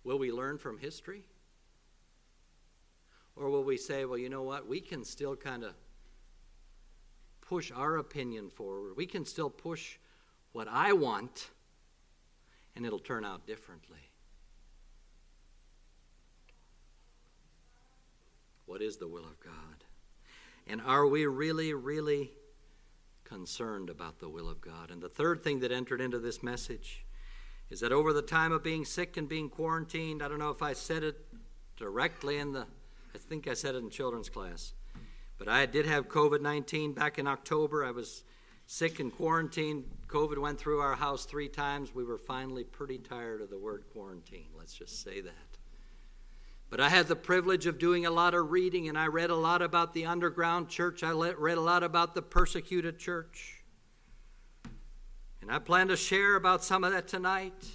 Will 0.04 0.18
we 0.18 0.30
learn 0.30 0.58
from 0.58 0.78
history? 0.78 1.25
Or 3.38 3.50
will 3.50 3.62
we 3.62 3.76
say, 3.76 4.04
well, 4.04 4.18
you 4.18 4.28
know 4.28 4.42
what? 4.42 4.66
We 4.66 4.80
can 4.80 5.04
still 5.04 5.37
kind 5.37 5.62
of 5.62 5.75
push 7.40 7.71
our 7.71 7.97
opinion 7.97 8.50
forward. 8.50 8.95
We 8.97 9.07
can 9.07 9.25
still 9.25 9.49
push 9.49 9.97
what 10.52 10.66
I 10.68 10.92
want, 10.92 11.50
and 12.75 12.85
it'll 12.85 12.99
turn 12.99 13.25
out 13.25 13.47
differently. 13.47 14.11
What 18.66 18.83
is 18.83 18.97
the 18.97 19.09
will 19.09 19.25
of 19.25 19.38
God? 19.40 19.85
And 20.66 20.83
are 20.83 21.07
we 21.07 21.25
really, 21.25 21.73
really 21.73 22.33
concerned 23.25 23.88
about 23.88 24.18
the 24.18 24.28
will 24.28 24.49
of 24.49 24.61
God? 24.61 24.90
And 24.90 25.00
the 25.00 25.09
third 25.09 25.42
thing 25.42 25.61
that 25.61 25.73
entered 25.73 26.00
into 26.00 26.18
this 26.18 26.42
message 26.42 27.04
is 27.71 27.80
that 27.80 27.92
over 27.92 28.12
the 28.12 28.21
time 28.21 28.52
of 28.52 28.62
being 28.62 28.85
sick 28.85 29.16
and 29.16 29.28
being 29.28 29.49
quarantined, 29.49 30.23
I 30.23 30.28
don't 30.28 30.38
know 30.38 30.50
if 30.50 30.62
I 30.62 30.73
said 30.73 31.02
it 31.02 31.16
directly 31.76 32.38
in 32.38 32.52
the, 32.52 32.66
I 33.18 33.20
think 33.28 33.48
I 33.48 33.54
said 33.54 33.75
it 33.75 33.78
in 33.78 33.90
children's 33.90 34.28
class, 34.28 34.75
but 35.38 35.48
I 35.48 35.66
did 35.66 35.87
have 35.87 36.06
COVID 36.06 36.40
19 36.40 36.92
back 36.92 37.18
in 37.18 37.26
October. 37.26 37.84
I 37.84 37.90
was 37.90 38.22
sick 38.66 39.00
and 39.00 39.12
quarantined. 39.12 39.87
COVID 40.06 40.38
went 40.38 40.60
through 40.60 40.78
our 40.78 40.94
house 40.94 41.25
three 41.25 41.48
times. 41.48 41.92
We 41.92 42.04
were 42.04 42.16
finally 42.16 42.62
pretty 42.62 42.98
tired 42.98 43.40
of 43.40 43.50
the 43.50 43.58
word 43.58 43.82
quarantine. 43.92 44.50
Let's 44.56 44.72
just 44.72 45.02
say 45.02 45.20
that. 45.20 45.58
But 46.70 46.80
I 46.80 46.88
had 46.88 47.08
the 47.08 47.16
privilege 47.16 47.66
of 47.66 47.78
doing 47.78 48.06
a 48.06 48.10
lot 48.10 48.34
of 48.34 48.52
reading, 48.52 48.88
and 48.88 48.96
I 48.96 49.08
read 49.08 49.30
a 49.30 49.37
lot 49.37 49.62
about 49.62 49.94
the 49.94 50.06
underground 50.06 50.68
church. 50.68 51.02
I 51.02 51.10
read 51.10 51.58
a 51.58 51.60
lot 51.60 51.82
about 51.82 52.14
the 52.14 52.22
persecuted 52.22 53.00
church. 53.00 53.64
And 55.42 55.50
I 55.50 55.58
plan 55.58 55.88
to 55.88 55.96
share 55.96 56.37
about 56.37 56.62
some 56.62 56.84
of 56.84 56.92
that 56.92 57.08
tonight. 57.08 57.66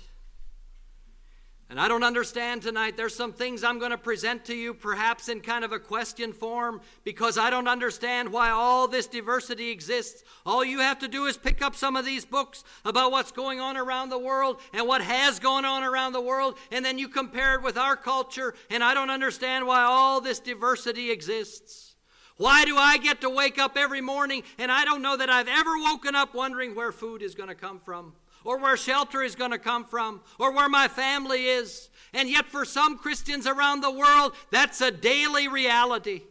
And 1.74 1.80
I 1.80 1.88
don't 1.88 2.04
understand 2.04 2.62
tonight. 2.62 2.98
There's 2.98 3.16
some 3.16 3.34
things 3.34 3.64
I'm 3.64 3.80
going 3.80 3.90
to 3.90 3.98
present 3.98 4.46
to 4.46 4.54
you, 4.54 4.76
perhaps 4.76 5.28
in 5.28 5.42
kind 5.42 5.66
of 5.66 5.72
a 5.72 5.80
question 5.80 6.32
form, 6.32 6.82
because 7.04 7.36
I 7.36 7.50
don't 7.50 7.68
understand 7.68 8.32
why 8.32 8.52
all 8.52 8.88
this 8.88 9.08
diversity 9.08 9.72
exists. 9.72 10.24
All 10.46 10.64
you 10.64 10.82
have 10.82 11.00
to 11.00 11.08
do 11.08 11.26
is 11.26 11.36
pick 11.36 11.64
up 11.64 11.76
some 11.76 11.96
of 11.96 12.06
these 12.06 12.26
books 12.26 12.64
about 12.86 13.12
what's 13.12 13.32
going 13.32 13.60
on 13.60 13.76
around 13.76 14.10
the 14.10 14.20
world 14.20 14.62
and 14.72 14.88
what 14.88 15.02
has 15.02 15.40
gone 15.40 15.66
on 15.66 15.82
around 15.82 16.14
the 16.14 16.22
world, 16.22 16.60
and 16.72 16.86
then 16.86 17.00
you 17.00 17.08
compare 17.08 17.56
it 17.56 17.64
with 17.64 17.76
our 17.76 17.96
culture, 17.96 18.54
and 18.70 18.84
I 18.84 18.94
don't 18.94 19.10
understand 19.10 19.66
why 19.66 19.82
all 19.82 20.22
this 20.22 20.40
diversity 20.40 21.10
exists. 21.10 21.96
Why 22.38 22.66
do 22.66 22.78
I 22.78 23.00
get 23.00 23.20
to 23.22 23.32
wake 23.32 23.58
up 23.58 23.78
every 23.78 24.02
morning 24.02 24.44
and 24.60 24.72
I 24.72 24.86
don't 24.86 25.02
know 25.02 25.18
that 25.18 25.32
I've 25.32 25.48
ever 25.48 25.72
woken 25.80 26.14
up 26.14 26.36
wondering 26.36 26.76
where 26.76 26.92
food 26.92 27.24
is 27.24 27.34
going 27.34 27.50
to 27.50 27.56
come 27.56 27.80
from? 27.80 28.14
Or 28.44 28.58
where 28.58 28.78
shelter 28.78 29.22
is 29.22 29.36
going 29.36 29.52
to 29.52 29.58
come 29.58 29.86
from, 29.86 30.22
or 30.40 30.52
where 30.52 30.70
my 30.70 30.88
family 30.88 31.46
is. 31.46 31.90
And 32.14 32.30
yet, 32.30 32.46
for 32.46 32.66
some 32.66 32.98
Christians 32.98 33.48
around 33.48 33.82
the 33.82 33.92
world, 33.92 34.34
that's 34.52 34.82
a 34.82 34.92
daily 34.92 35.48
reality. 35.48 36.22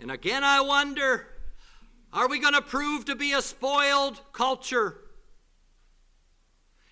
And 0.00 0.10
again, 0.10 0.42
I 0.42 0.60
wonder 0.60 1.28
are 2.12 2.28
we 2.28 2.40
going 2.40 2.54
to 2.54 2.62
prove 2.62 3.06
to 3.06 3.16
be 3.16 3.32
a 3.32 3.40
spoiled 3.40 4.20
culture? 4.32 4.96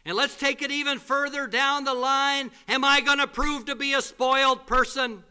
And 0.05 0.17
let's 0.17 0.37
take 0.37 0.63
it 0.63 0.71
even 0.71 0.99
further 0.99 1.47
down 1.47 1.85
the 1.85 1.93
line. 1.93 2.51
Am 2.69 2.85
I 2.85 3.03
going 3.03 3.19
to 3.19 3.27
prove 3.27 3.67
to 3.67 3.75
be 3.75 3.93
a 3.93 4.01
spoiled 4.01 4.67
person? 4.67 5.23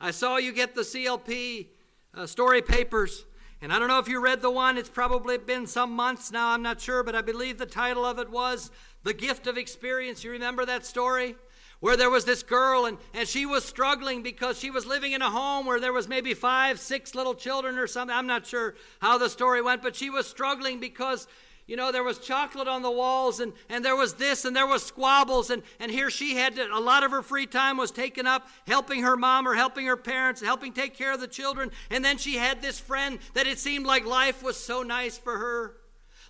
I 0.00 0.10
saw 0.10 0.36
you 0.36 0.52
get 0.52 0.74
the 0.74 0.82
CLP 0.82 1.68
uh, 2.14 2.26
story 2.26 2.60
papers. 2.62 3.24
And 3.62 3.72
I 3.72 3.78
don't 3.78 3.88
know 3.88 3.98
if 3.98 4.08
you 4.08 4.20
read 4.20 4.42
the 4.42 4.50
one, 4.50 4.76
it's 4.76 4.90
probably 4.90 5.38
been 5.38 5.66
some 5.66 5.90
months 5.90 6.30
now, 6.30 6.50
I'm 6.50 6.62
not 6.62 6.80
sure, 6.80 7.02
but 7.02 7.14
I 7.14 7.22
believe 7.22 7.56
the 7.56 7.64
title 7.64 8.04
of 8.04 8.18
it 8.18 8.30
was 8.30 8.70
The 9.02 9.14
Gift 9.14 9.46
of 9.46 9.56
Experience. 9.56 10.22
You 10.22 10.30
remember 10.32 10.66
that 10.66 10.84
story? 10.84 11.36
Where 11.80 11.96
there 11.96 12.10
was 12.10 12.26
this 12.26 12.42
girl, 12.42 12.84
and, 12.84 12.98
and 13.14 13.26
she 13.26 13.46
was 13.46 13.64
struggling 13.64 14.22
because 14.22 14.58
she 14.58 14.70
was 14.70 14.86
living 14.86 15.12
in 15.12 15.22
a 15.22 15.30
home 15.30 15.66
where 15.66 15.80
there 15.80 15.92
was 15.92 16.08
maybe 16.08 16.34
five, 16.34 16.78
six 16.78 17.14
little 17.14 17.34
children 17.34 17.78
or 17.78 17.86
something. 17.86 18.14
I'm 18.14 18.26
not 18.26 18.46
sure 18.46 18.74
how 19.00 19.16
the 19.16 19.28
story 19.28 19.62
went, 19.62 19.82
but 19.82 19.96
she 19.96 20.10
was 20.10 20.26
struggling 20.26 20.78
because 20.80 21.26
you 21.66 21.74
know, 21.74 21.90
there 21.90 22.04
was 22.04 22.18
chocolate 22.18 22.68
on 22.68 22.82
the 22.82 22.90
walls, 22.90 23.40
and, 23.40 23.52
and 23.68 23.84
there 23.84 23.96
was 23.96 24.14
this, 24.14 24.44
and 24.44 24.54
there 24.54 24.68
was 24.68 24.84
squabbles, 24.84 25.50
and, 25.50 25.64
and 25.80 25.90
here 25.90 26.10
she 26.10 26.36
had 26.36 26.54
to, 26.56 26.66
a 26.72 26.78
lot 26.78 27.02
of 27.02 27.10
her 27.10 27.22
free 27.22 27.46
time 27.46 27.76
was 27.76 27.90
taken 27.90 28.24
up 28.24 28.46
helping 28.68 29.02
her 29.02 29.16
mom 29.16 29.48
or 29.48 29.54
helping 29.54 29.86
her 29.86 29.96
parents, 29.96 30.40
helping 30.40 30.72
take 30.72 30.96
care 30.96 31.12
of 31.12 31.20
the 31.20 31.26
children. 31.26 31.72
And 31.90 32.04
then 32.04 32.18
she 32.18 32.34
had 32.34 32.62
this 32.62 32.78
friend 32.78 33.18
that 33.34 33.48
it 33.48 33.58
seemed 33.58 33.84
like 33.84 34.06
life 34.06 34.44
was 34.44 34.56
so 34.56 34.82
nice 34.82 35.18
for 35.18 35.38
her. 35.38 35.74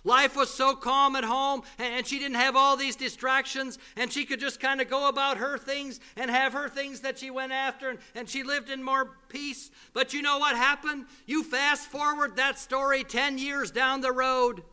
Life 0.03 0.35
was 0.35 0.51
so 0.51 0.75
calm 0.75 1.15
at 1.15 1.23
home, 1.23 1.61
and 1.77 2.07
she 2.07 2.17
didn't 2.17 2.37
have 2.37 2.55
all 2.55 2.75
these 2.75 2.95
distractions, 2.95 3.77
and 3.95 4.11
she 4.11 4.25
could 4.25 4.39
just 4.39 4.59
kind 4.59 4.81
of 4.81 4.89
go 4.89 5.07
about 5.07 5.37
her 5.37 5.59
things 5.59 5.99
and 6.15 6.31
have 6.31 6.53
her 6.53 6.69
things 6.69 7.01
that 7.01 7.19
she 7.19 7.29
went 7.29 7.51
after, 7.51 7.89
and, 7.89 7.99
and 8.15 8.27
she 8.27 8.41
lived 8.41 8.71
in 8.71 8.81
more 8.81 9.17
peace. 9.29 9.69
But 9.93 10.13
you 10.13 10.23
know 10.23 10.39
what 10.39 10.55
happened? 10.55 11.05
You 11.27 11.43
fast 11.43 11.87
forward 11.87 12.37
that 12.37 12.57
story 12.57 13.03
10 13.03 13.37
years 13.37 13.69
down 13.69 14.01
the 14.01 14.11
road. 14.11 14.63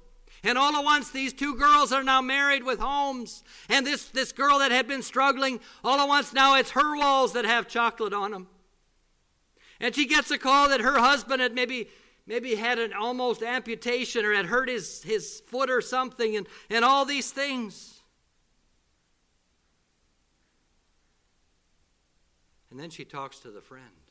And 0.45 0.59
all 0.59 0.77
at 0.77 0.85
once, 0.85 1.11
these 1.11 1.33
two 1.33 1.57
girls 1.57 1.91
are 1.91 2.05
now 2.05 2.21
married 2.21 2.65
with 2.65 2.79
homes. 2.79 3.43
And 3.71 3.87
this, 3.87 4.05
this 4.11 4.31
girl 4.31 4.59
that 4.59 4.71
had 4.71 4.87
been 4.87 5.03
struggling, 5.03 5.59
all 5.83 5.99
at 5.99 6.07
once 6.07 6.35
now 6.35 6.57
it's 6.57 6.73
her 6.73 6.97
walls 6.97 7.33
that 7.33 7.47
have 7.47 7.67
chocolate 7.67 8.13
on 8.13 8.31
them. 8.31 8.49
And 9.81 9.95
she 9.95 10.07
gets 10.07 10.31
a 10.31 10.39
call 10.39 10.69
that 10.69 10.81
her 10.81 10.99
husband 10.99 11.41
had 11.41 11.55
maybe 11.55 11.89
maybe 12.27 12.55
had 12.55 12.79
an 12.79 12.93
almost 12.93 13.43
amputation 13.43 14.25
or 14.25 14.33
had 14.33 14.47
hurt 14.47 14.69
his, 14.69 15.03
his 15.03 15.43
foot 15.47 15.71
or 15.71 15.81
something 15.81 16.37
and, 16.37 16.47
and 16.71 16.85
all 16.85 17.05
these 17.05 17.31
things. 17.31 18.03
And 22.71 22.81
then 22.81 22.91
she 22.91 23.05
talks 23.05 23.39
to 23.41 23.51
the 23.51 23.61
friend. 23.61 24.04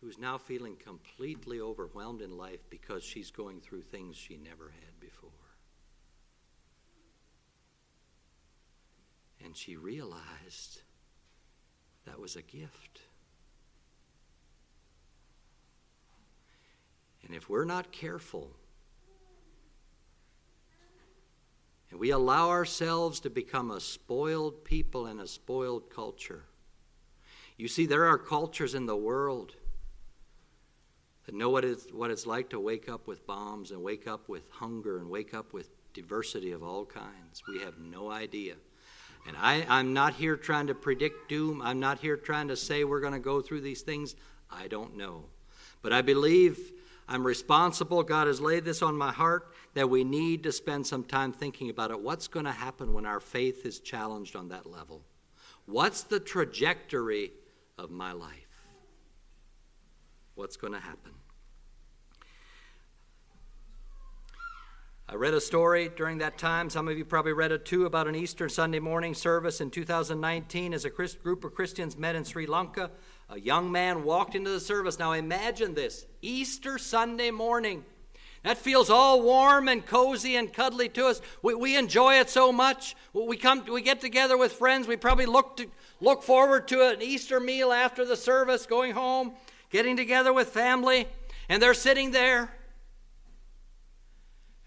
Who's 0.00 0.18
now 0.18 0.38
feeling 0.38 0.76
completely 0.76 1.60
overwhelmed 1.60 2.22
in 2.22 2.36
life 2.36 2.60
because 2.70 3.02
she's 3.02 3.30
going 3.30 3.60
through 3.60 3.82
things 3.82 4.16
she 4.16 4.36
never 4.36 4.70
had 4.70 5.00
before. 5.00 5.30
And 9.44 9.56
she 9.56 9.76
realized 9.76 10.82
that 12.06 12.20
was 12.20 12.36
a 12.36 12.42
gift. 12.42 13.00
And 17.26 17.34
if 17.34 17.48
we're 17.48 17.64
not 17.64 17.92
careful, 17.92 18.52
and 21.90 21.98
we 21.98 22.10
allow 22.10 22.50
ourselves 22.50 23.20
to 23.20 23.30
become 23.30 23.70
a 23.70 23.80
spoiled 23.80 24.64
people 24.64 25.06
in 25.06 25.18
a 25.18 25.26
spoiled 25.26 25.90
culture, 25.90 26.44
you 27.56 27.66
see, 27.66 27.86
there 27.86 28.06
are 28.06 28.18
cultures 28.18 28.74
in 28.74 28.86
the 28.86 28.96
world 28.96 29.56
know 31.32 31.50
what 31.50 31.64
it's, 31.64 31.86
what 31.92 32.10
it's 32.10 32.26
like 32.26 32.50
to 32.50 32.60
wake 32.60 32.88
up 32.88 33.06
with 33.06 33.26
bombs 33.26 33.70
and 33.70 33.82
wake 33.82 34.06
up 34.06 34.28
with 34.28 34.48
hunger 34.50 34.98
and 34.98 35.10
wake 35.10 35.34
up 35.34 35.52
with 35.52 35.68
diversity 35.92 36.52
of 36.52 36.62
all 36.62 36.84
kinds. 36.84 37.42
We 37.48 37.60
have 37.60 37.78
no 37.78 38.10
idea. 38.10 38.54
And 39.26 39.36
I, 39.36 39.66
I'm 39.68 39.92
not 39.92 40.14
here 40.14 40.36
trying 40.36 40.68
to 40.68 40.74
predict 40.74 41.28
doom. 41.28 41.60
I'm 41.60 41.80
not 41.80 41.98
here 41.98 42.16
trying 42.16 42.48
to 42.48 42.56
say 42.56 42.84
we're 42.84 43.00
going 43.00 43.12
to 43.12 43.18
go 43.18 43.40
through 43.40 43.60
these 43.60 43.82
things. 43.82 44.14
I 44.50 44.68
don't 44.68 44.96
know. 44.96 45.24
But 45.82 45.92
I 45.92 46.02
believe 46.02 46.72
I'm 47.08 47.26
responsible. 47.26 48.02
God 48.02 48.26
has 48.26 48.40
laid 48.40 48.64
this 48.64 48.82
on 48.82 48.96
my 48.96 49.12
heart 49.12 49.52
that 49.74 49.88
we 49.90 50.04
need 50.04 50.42
to 50.44 50.52
spend 50.52 50.86
some 50.86 51.04
time 51.04 51.32
thinking 51.32 51.70
about 51.70 51.90
it. 51.90 52.00
What's 52.00 52.28
going 52.28 52.46
to 52.46 52.52
happen 52.52 52.92
when 52.92 53.06
our 53.06 53.20
faith 53.20 53.66
is 53.66 53.80
challenged 53.80 54.36
on 54.36 54.48
that 54.48 54.66
level? 54.66 55.02
What's 55.66 56.02
the 56.02 56.20
trajectory 56.20 57.32
of 57.76 57.90
my 57.90 58.12
life? 58.12 58.32
What's 60.34 60.56
going 60.56 60.72
to 60.72 60.80
happen? 60.80 61.12
I 65.10 65.14
read 65.14 65.32
a 65.32 65.40
story 65.40 65.90
during 65.96 66.18
that 66.18 66.36
time. 66.36 66.68
Some 66.68 66.86
of 66.86 66.98
you 66.98 67.02
probably 67.02 67.32
read 67.32 67.50
it 67.50 67.64
too 67.64 67.86
about 67.86 68.08
an 68.08 68.14
Easter 68.14 68.46
Sunday 68.46 68.78
morning 68.78 69.14
service 69.14 69.62
in 69.62 69.70
2019 69.70 70.74
as 70.74 70.84
a 70.84 70.90
group 70.90 71.44
of 71.44 71.54
Christians 71.54 71.96
met 71.96 72.14
in 72.14 72.24
Sri 72.24 72.44
Lanka. 72.44 72.90
A 73.30 73.40
young 73.40 73.72
man 73.72 74.04
walked 74.04 74.34
into 74.34 74.50
the 74.50 74.60
service. 74.60 74.98
Now 74.98 75.12
imagine 75.12 75.72
this 75.72 76.04
Easter 76.20 76.76
Sunday 76.76 77.30
morning. 77.30 77.86
That 78.42 78.58
feels 78.58 78.90
all 78.90 79.22
warm 79.22 79.66
and 79.66 79.84
cozy 79.84 80.36
and 80.36 80.52
cuddly 80.52 80.90
to 80.90 81.06
us. 81.06 81.22
We, 81.40 81.54
we 81.54 81.78
enjoy 81.78 82.16
it 82.16 82.28
so 82.28 82.52
much. 82.52 82.94
We 83.14 83.38
come, 83.38 83.64
we 83.64 83.80
get 83.80 84.02
together 84.02 84.36
with 84.36 84.52
friends. 84.52 84.86
We 84.86 84.96
probably 84.96 85.24
look 85.24 85.56
to 85.56 85.70
look 86.02 86.22
forward 86.22 86.68
to 86.68 86.86
an 86.86 87.00
Easter 87.00 87.40
meal 87.40 87.72
after 87.72 88.04
the 88.04 88.14
service, 88.14 88.66
going 88.66 88.92
home, 88.92 89.32
getting 89.70 89.96
together 89.96 90.34
with 90.34 90.50
family, 90.50 91.08
and 91.48 91.62
they're 91.62 91.72
sitting 91.72 92.10
there. 92.10 92.52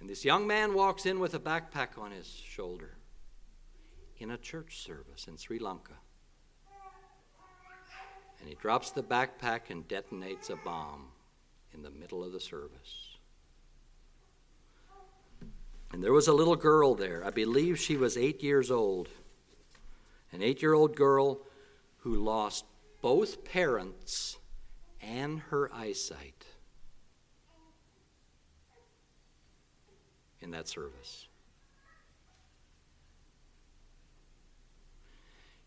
And 0.01 0.09
this 0.09 0.25
young 0.25 0.47
man 0.47 0.73
walks 0.73 1.05
in 1.05 1.19
with 1.19 1.35
a 1.35 1.39
backpack 1.39 1.99
on 1.99 2.09
his 2.09 2.25
shoulder 2.25 2.97
in 4.17 4.31
a 4.31 4.37
church 4.37 4.79
service 4.79 5.27
in 5.27 5.37
Sri 5.37 5.59
Lanka. 5.59 5.93
And 8.39 8.49
he 8.49 8.55
drops 8.55 8.89
the 8.89 9.03
backpack 9.03 9.69
and 9.69 9.87
detonates 9.87 10.49
a 10.49 10.55
bomb 10.55 11.09
in 11.71 11.83
the 11.83 11.91
middle 11.91 12.23
of 12.23 12.31
the 12.31 12.39
service. 12.39 13.19
And 15.93 16.03
there 16.03 16.13
was 16.13 16.27
a 16.27 16.33
little 16.33 16.55
girl 16.55 16.95
there. 16.95 17.23
I 17.23 17.29
believe 17.29 17.77
she 17.77 17.95
was 17.95 18.17
eight 18.17 18.41
years 18.41 18.71
old. 18.71 19.07
An 20.31 20.41
eight 20.41 20.63
year 20.63 20.73
old 20.73 20.95
girl 20.95 21.41
who 21.97 22.15
lost 22.15 22.65
both 23.03 23.45
parents 23.45 24.39
and 24.99 25.41
her 25.51 25.71
eyesight 25.71 26.45
in 30.41 30.51
that 30.51 30.67
service. 30.67 31.27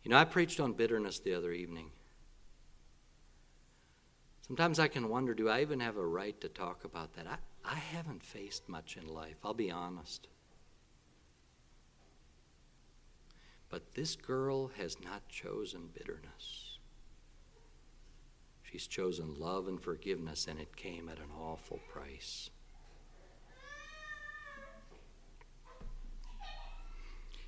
You 0.02 0.10
know, 0.10 0.18
I 0.18 0.24
preached 0.24 0.60
on 0.60 0.74
bitterness 0.74 1.18
the 1.18 1.34
other 1.34 1.52
evening. 1.52 1.90
Sometimes 4.46 4.78
I 4.78 4.88
can 4.88 5.08
wonder 5.08 5.32
do 5.34 5.48
I 5.48 5.62
even 5.62 5.80
have 5.80 5.96
a 5.96 6.06
right 6.06 6.38
to 6.42 6.48
talk 6.48 6.84
about 6.84 7.14
that? 7.14 7.26
I, 7.26 7.36
I 7.64 7.74
haven't 7.76 8.22
faced 8.22 8.68
much 8.68 8.98
in 8.98 9.08
life, 9.08 9.36
I'll 9.42 9.54
be 9.54 9.70
honest. 9.70 10.28
But 13.70 13.94
this 13.94 14.14
girl 14.14 14.70
has 14.76 14.98
not 15.02 15.26
chosen 15.28 15.88
bitterness. 15.94 16.78
She's 18.62 18.86
chosen 18.86 19.34
love 19.34 19.68
and 19.68 19.80
forgiveness, 19.80 20.46
and 20.46 20.60
it 20.60 20.76
came 20.76 21.08
at 21.08 21.18
an 21.18 21.30
awful 21.40 21.80
price. 21.88 22.50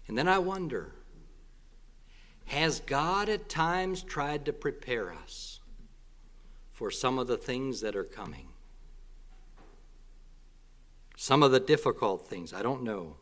And 0.09 0.17
then 0.17 0.29
I 0.29 0.39
wonder 0.39 0.93
has 2.47 2.79
God 2.81 3.29
at 3.29 3.49
times 3.49 4.03
tried 4.03 4.45
to 4.45 4.53
prepare 4.53 5.13
us 5.13 5.61
for 6.73 6.93
some 6.93 7.19
of 7.19 7.27
the 7.27 7.37
things 7.37 7.81
that 7.81 7.97
are 7.97 8.05
coming? 8.05 8.49
Some 11.17 11.43
of 11.43 11.51
the 11.51 11.59
difficult 11.59 12.29
things, 12.29 12.53
I 12.53 12.63
don't 12.63 12.83
know. 12.83 13.17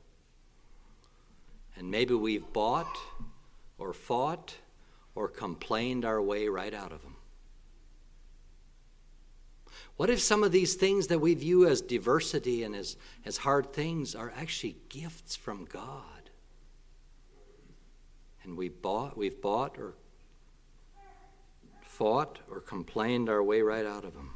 And 1.76 1.91
maybe 1.91 2.14
we've 2.14 2.53
bought 2.53 2.99
or 3.79 3.93
fought 3.93 4.57
or 5.14 5.29
complained 5.29 6.05
our 6.05 6.21
way 6.21 6.49
right 6.49 6.75
out 6.75 6.93
of 6.93 7.03
them. 7.03 7.17
What 9.97 10.11
if 10.11 10.21
some 10.21 10.43
of 10.43 10.53
these 10.53 10.75
things 10.75 11.07
that 11.07 11.21
we 11.21 11.35
view 11.35 11.67
as 11.67 11.81
diversity 11.81 12.62
and 12.64 12.75
as, 12.75 12.97
as 13.25 13.38
hard 13.38 13.73
things 13.73 14.14
are 14.14 14.33
actually 14.37 14.76
gifts 14.88 15.37
from 15.37 15.64
God? 15.64 16.13
And 18.45 18.57
we 18.57 18.69
bought, 18.69 19.17
we've 19.17 19.41
bought 19.41 19.79
or 19.79 19.95
fought 21.83 22.41
or 22.51 22.61
complained 22.61 23.29
our 23.29 23.43
way 23.43 23.63
right 23.63 23.87
out 23.87 24.05
of 24.05 24.15
them. 24.15 24.31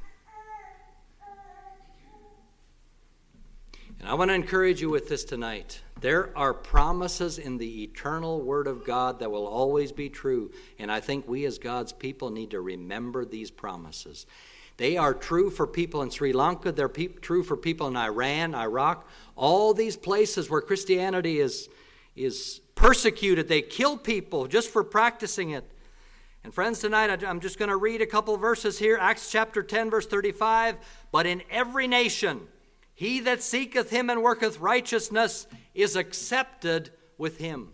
And 4.00 4.08
I 4.08 4.14
want 4.14 4.30
to 4.30 4.34
encourage 4.34 4.80
you 4.80 4.90
with 4.90 5.08
this 5.08 5.24
tonight. 5.24 5.82
There 6.00 6.36
are 6.36 6.54
promises 6.54 7.38
in 7.38 7.58
the 7.58 7.82
eternal 7.82 8.40
Word 8.40 8.68
of 8.68 8.84
God 8.84 9.18
that 9.18 9.30
will 9.30 9.46
always 9.46 9.90
be 9.90 10.08
true. 10.08 10.52
And 10.78 10.92
I 10.92 11.00
think 11.00 11.26
we 11.26 11.44
as 11.46 11.58
God's 11.58 11.92
people 11.92 12.30
need 12.30 12.52
to 12.52 12.60
remember 12.60 13.24
these 13.24 13.50
promises. 13.50 14.26
They 14.76 14.96
are 14.96 15.12
true 15.12 15.50
for 15.50 15.66
people 15.66 16.02
in 16.02 16.10
Sri 16.10 16.32
Lanka, 16.32 16.70
they're 16.70 16.88
pe- 16.88 17.08
true 17.08 17.42
for 17.42 17.56
people 17.56 17.88
in 17.88 17.96
Iran, 17.96 18.54
Iraq, 18.54 19.08
all 19.34 19.74
these 19.74 19.96
places 19.96 20.48
where 20.48 20.60
Christianity 20.60 21.40
is, 21.40 21.68
is 22.14 22.60
persecuted. 22.78 23.48
They 23.48 23.60
kill 23.60 23.98
people 23.98 24.46
just 24.46 24.70
for 24.70 24.84
practicing 24.84 25.50
it. 25.50 25.68
And 26.44 26.54
friends, 26.54 26.78
tonight 26.78 27.24
I'm 27.24 27.40
just 27.40 27.58
going 27.58 27.70
to 27.70 27.76
read 27.76 28.00
a 28.00 28.06
couple 28.06 28.36
verses 28.36 28.78
here. 28.78 28.96
Acts 29.00 29.30
chapter 29.30 29.64
10, 29.64 29.90
verse 29.90 30.06
35. 30.06 30.76
But 31.10 31.26
in 31.26 31.42
every 31.50 31.88
nation, 31.88 32.46
he 32.94 33.18
that 33.20 33.42
seeketh 33.42 33.90
him 33.90 34.08
and 34.08 34.22
worketh 34.22 34.60
righteousness 34.60 35.48
is 35.74 35.96
accepted 35.96 36.90
with 37.18 37.38
him. 37.38 37.72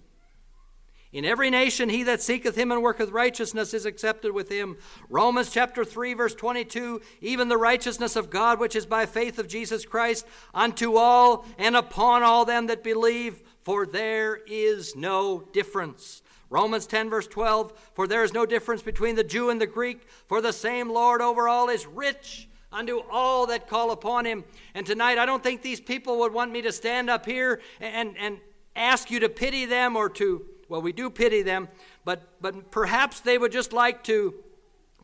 In 1.12 1.26
every 1.26 1.50
nation, 1.50 1.90
he 1.90 2.02
that 2.04 2.22
seeketh 2.22 2.56
him 2.56 2.72
and 2.72 2.82
worketh 2.82 3.10
righteousness 3.10 3.74
is 3.74 3.86
accepted 3.86 4.32
with 4.32 4.48
him. 4.48 4.76
Romans 5.08 5.50
chapter 5.50 5.84
3, 5.84 6.14
verse 6.14 6.34
22 6.34 7.02
Even 7.20 7.48
the 7.48 7.58
righteousness 7.58 8.16
of 8.16 8.30
God, 8.30 8.58
which 8.58 8.74
is 8.74 8.86
by 8.86 9.04
faith 9.04 9.38
of 9.38 9.46
Jesus 9.46 9.84
Christ, 9.84 10.26
unto 10.54 10.96
all 10.96 11.44
and 11.58 11.76
upon 11.76 12.22
all 12.22 12.44
them 12.44 12.66
that 12.66 12.82
believe, 12.82 13.42
for 13.64 13.84
there 13.84 14.36
is 14.46 14.94
no 14.94 15.48
difference. 15.52 16.22
Romans 16.48 16.86
10, 16.86 17.10
verse 17.10 17.26
12 17.26 17.72
For 17.94 18.06
there 18.06 18.22
is 18.22 18.32
no 18.32 18.46
difference 18.46 18.82
between 18.82 19.16
the 19.16 19.24
Jew 19.24 19.50
and 19.50 19.60
the 19.60 19.66
Greek, 19.66 20.06
for 20.26 20.40
the 20.40 20.52
same 20.52 20.88
Lord 20.88 21.20
over 21.20 21.48
all 21.48 21.68
is 21.68 21.86
rich 21.86 22.48
unto 22.70 23.00
all 23.10 23.46
that 23.46 23.68
call 23.68 23.90
upon 23.90 24.24
him. 24.24 24.44
And 24.74 24.86
tonight, 24.86 25.18
I 25.18 25.26
don't 25.26 25.42
think 25.42 25.62
these 25.62 25.80
people 25.80 26.20
would 26.20 26.32
want 26.32 26.52
me 26.52 26.62
to 26.62 26.72
stand 26.72 27.10
up 27.10 27.26
here 27.26 27.60
and, 27.80 28.16
and 28.18 28.38
ask 28.76 29.10
you 29.10 29.20
to 29.20 29.28
pity 29.28 29.64
them 29.64 29.96
or 29.96 30.08
to 30.10 30.44
well, 30.68 30.82
we 30.82 30.92
do 30.92 31.10
pity 31.10 31.42
them, 31.42 31.68
but, 32.04 32.40
but 32.40 32.70
perhaps 32.70 33.20
they 33.20 33.38
would 33.38 33.52
just 33.52 33.72
like 33.72 34.02
to, 34.04 34.34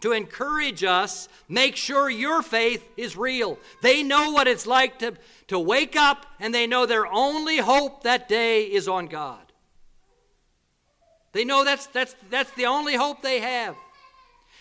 to 0.00 0.12
encourage 0.12 0.84
us 0.84 1.28
make 1.48 1.76
sure 1.76 2.08
your 2.10 2.42
faith 2.42 2.88
is 2.96 3.16
real. 3.16 3.58
They 3.82 4.02
know 4.02 4.32
what 4.32 4.48
it's 4.48 4.66
like 4.66 4.98
to, 5.00 5.14
to 5.48 5.58
wake 5.58 5.96
up 5.96 6.26
and 6.38 6.54
they 6.54 6.66
know 6.66 6.86
their 6.86 7.06
only 7.06 7.58
hope 7.58 8.02
that 8.04 8.28
day 8.28 8.62
is 8.62 8.88
on 8.88 9.06
God. 9.06 9.40
They 11.32 11.44
know 11.44 11.64
that's, 11.64 11.86
that's, 11.86 12.14
that's 12.28 12.50
the 12.52 12.66
only 12.66 12.96
hope 12.96 13.22
they 13.22 13.40
have. 13.40 13.76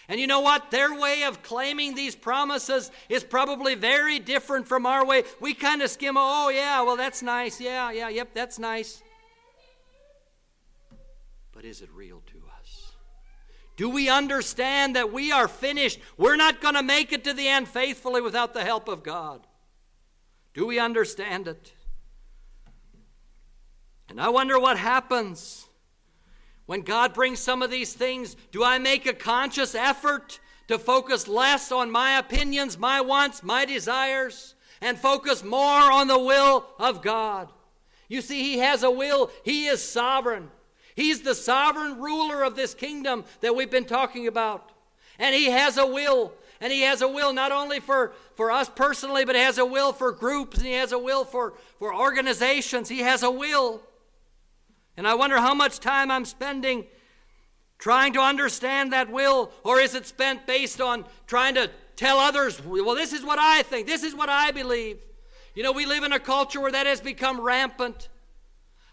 And 0.08 0.20
you 0.20 0.28
know 0.28 0.42
what? 0.42 0.72
Their 0.72 1.00
way 1.00 1.24
of 1.24 1.44
claiming 1.44 1.94
these 1.94 2.16
promises 2.16 2.92
is 3.10 3.24
probably 3.24 3.76
very 3.76 4.20
different 4.20 4.68
from 4.68 4.86
our 4.86 5.06
way. 5.06 5.24
We 5.40 5.54
kind 5.54 5.82
of 5.82 5.90
skim, 5.90 6.16
oh, 6.18 6.50
yeah, 6.50 6.82
well, 6.82 6.98
that's 6.98 7.22
nice. 7.22 7.62
Yeah, 7.62 7.92
yeah, 7.92 8.10
yep, 8.10 8.30
that's 8.34 8.58
nice 8.58 9.04
but 11.60 11.66
is 11.66 11.82
it 11.82 11.90
real? 11.94 12.22
Do 13.80 13.90
we 13.90 14.10
understand 14.10 14.98
that 14.98 15.14
we 15.14 15.32
are 15.32 15.48
finished? 15.48 16.02
We're 16.18 16.36
not 16.36 16.60
going 16.60 16.74
to 16.74 16.84
make 16.84 17.14
it 17.14 17.24
to 17.24 17.34
the 17.34 17.48
end 17.48 17.70
faithfully 17.70 18.20
without 18.20 18.54
the 18.54 18.66
help 18.66 18.90
of 18.90 19.04
God. 19.04 19.48
Do 20.54 20.66
we 20.66 20.80
understand 20.80 21.48
it? 21.48 21.72
And 24.10 24.20
I 24.20 24.28
wonder 24.28 24.60
what 24.60 24.78
happens 24.78 25.66
when 26.66 26.82
God 26.82 27.14
brings 27.14 27.40
some 27.40 27.62
of 27.62 27.72
these 27.72 27.94
things. 27.94 28.36
Do 28.52 28.66
I 28.66 28.80
make 28.80 29.06
a 29.06 29.14
conscious 29.14 29.74
effort 29.74 30.42
to 30.68 30.78
focus 30.78 31.30
less 31.30 31.72
on 31.72 31.90
my 31.90 32.18
opinions, 32.18 32.78
my 32.78 33.00
wants, 33.00 33.44
my 33.44 33.64
desires, 33.64 34.56
and 34.82 35.00
focus 35.00 35.42
more 35.42 35.90
on 35.90 36.10
the 36.10 36.20
will 36.20 36.66
of 36.80 37.02
God? 37.02 37.50
You 38.10 38.20
see, 38.20 38.44
He 38.44 38.58
has 38.58 38.84
a 38.84 38.92
will, 38.92 39.32
He 39.46 39.68
is 39.68 39.82
sovereign. 39.82 40.52
He's 41.00 41.22
the 41.22 41.34
sovereign 41.34 42.00
ruler 42.00 42.44
of 42.44 42.56
this 42.56 42.74
kingdom 42.74 43.24
that 43.40 43.56
we've 43.56 43.72
been 43.72 43.86
talking 43.86 44.28
about. 44.28 44.72
And 45.18 45.34
He 45.34 45.46
has 45.46 45.78
a 45.78 45.86
will. 45.86 46.34
And 46.60 46.74
He 46.74 46.82
has 46.82 47.02
a 47.02 47.08
will 47.08 47.32
not 47.32 47.54
only 47.54 47.80
for, 47.80 48.12
for 48.36 48.52
us 48.52 48.70
personally, 48.70 49.24
but 49.24 49.36
He 49.36 49.42
has 49.42 49.58
a 49.58 49.66
will 49.66 49.94
for 49.94 50.12
groups 50.12 50.58
and 50.58 50.68
He 50.68 50.74
has 50.74 50.92
a 50.92 51.00
will 51.00 51.24
for, 51.24 51.54
for 51.78 51.96
organizations. 51.96 52.90
He 52.90 53.00
has 53.00 53.24
a 53.24 53.32
will. 53.32 53.82
And 54.98 55.08
I 55.08 55.14
wonder 55.14 55.38
how 55.38 55.54
much 55.54 55.80
time 55.80 56.12
I'm 56.12 56.26
spending 56.26 56.86
trying 57.78 58.12
to 58.12 58.20
understand 58.20 58.92
that 58.92 59.10
will, 59.10 59.52
or 59.64 59.80
is 59.80 59.96
it 59.96 60.06
spent 60.06 60.46
based 60.46 60.82
on 60.82 61.06
trying 61.28 61.56
to 61.56 61.72
tell 61.96 62.20
others, 62.20 62.62
well, 62.62 62.94
this 62.94 63.14
is 63.14 63.24
what 63.24 63.40
I 63.40 63.64
think, 63.64 63.88
this 63.88 64.04
is 64.04 64.14
what 64.14 64.28
I 64.28 64.52
believe? 64.52 64.98
You 65.56 65.64
know, 65.64 65.72
we 65.72 65.86
live 65.86 66.04
in 66.04 66.12
a 66.12 66.20
culture 66.20 66.60
where 66.60 66.74
that 66.74 66.86
has 66.86 67.00
become 67.00 67.40
rampant. 67.40 68.10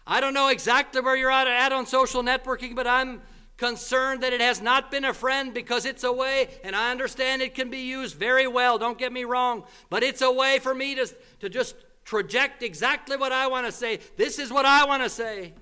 I 0.09 0.21
don't 0.21 0.33
know 0.33 0.47
exactly 0.47 1.01
where 1.01 1.17
you're 1.17 1.29
at 1.29 1.73
on 1.73 1.85
social 1.85 2.23
networking, 2.23 2.75
but 2.75 2.87
I'm 2.87 3.21
concerned 3.57 4.23
that 4.23 4.31
it 4.31 4.39
has 4.39 4.61
not 4.61 4.89
been 4.89 5.03
a 5.03 5.13
friend 5.13 5.53
because 5.53 5.85
it's 5.85 6.05
a 6.05 6.13
way, 6.13 6.47
and 6.63 6.75
I 6.75 6.91
understand 6.91 7.41
it 7.41 7.53
can 7.53 7.69
be 7.69 7.79
used 7.79 8.15
very 8.15 8.47
well, 8.47 8.77
don't 8.77 8.97
get 8.97 9.11
me 9.11 9.25
wrong, 9.25 9.65
but 9.89 10.03
it's 10.03 10.21
a 10.21 10.31
way 10.31 10.59
for 10.59 10.73
me 10.73 10.95
to, 10.95 11.07
to 11.41 11.49
just 11.49 11.75
project 12.05 12.63
exactly 12.63 13.17
what 13.17 13.33
I 13.33 13.47
want 13.47 13.65
to 13.65 13.71
say. 13.71 13.99
This 14.15 14.39
is 14.39 14.49
what 14.49 14.65
I 14.65 14.85
want 14.85 15.03
to 15.03 15.09
say. 15.09 15.53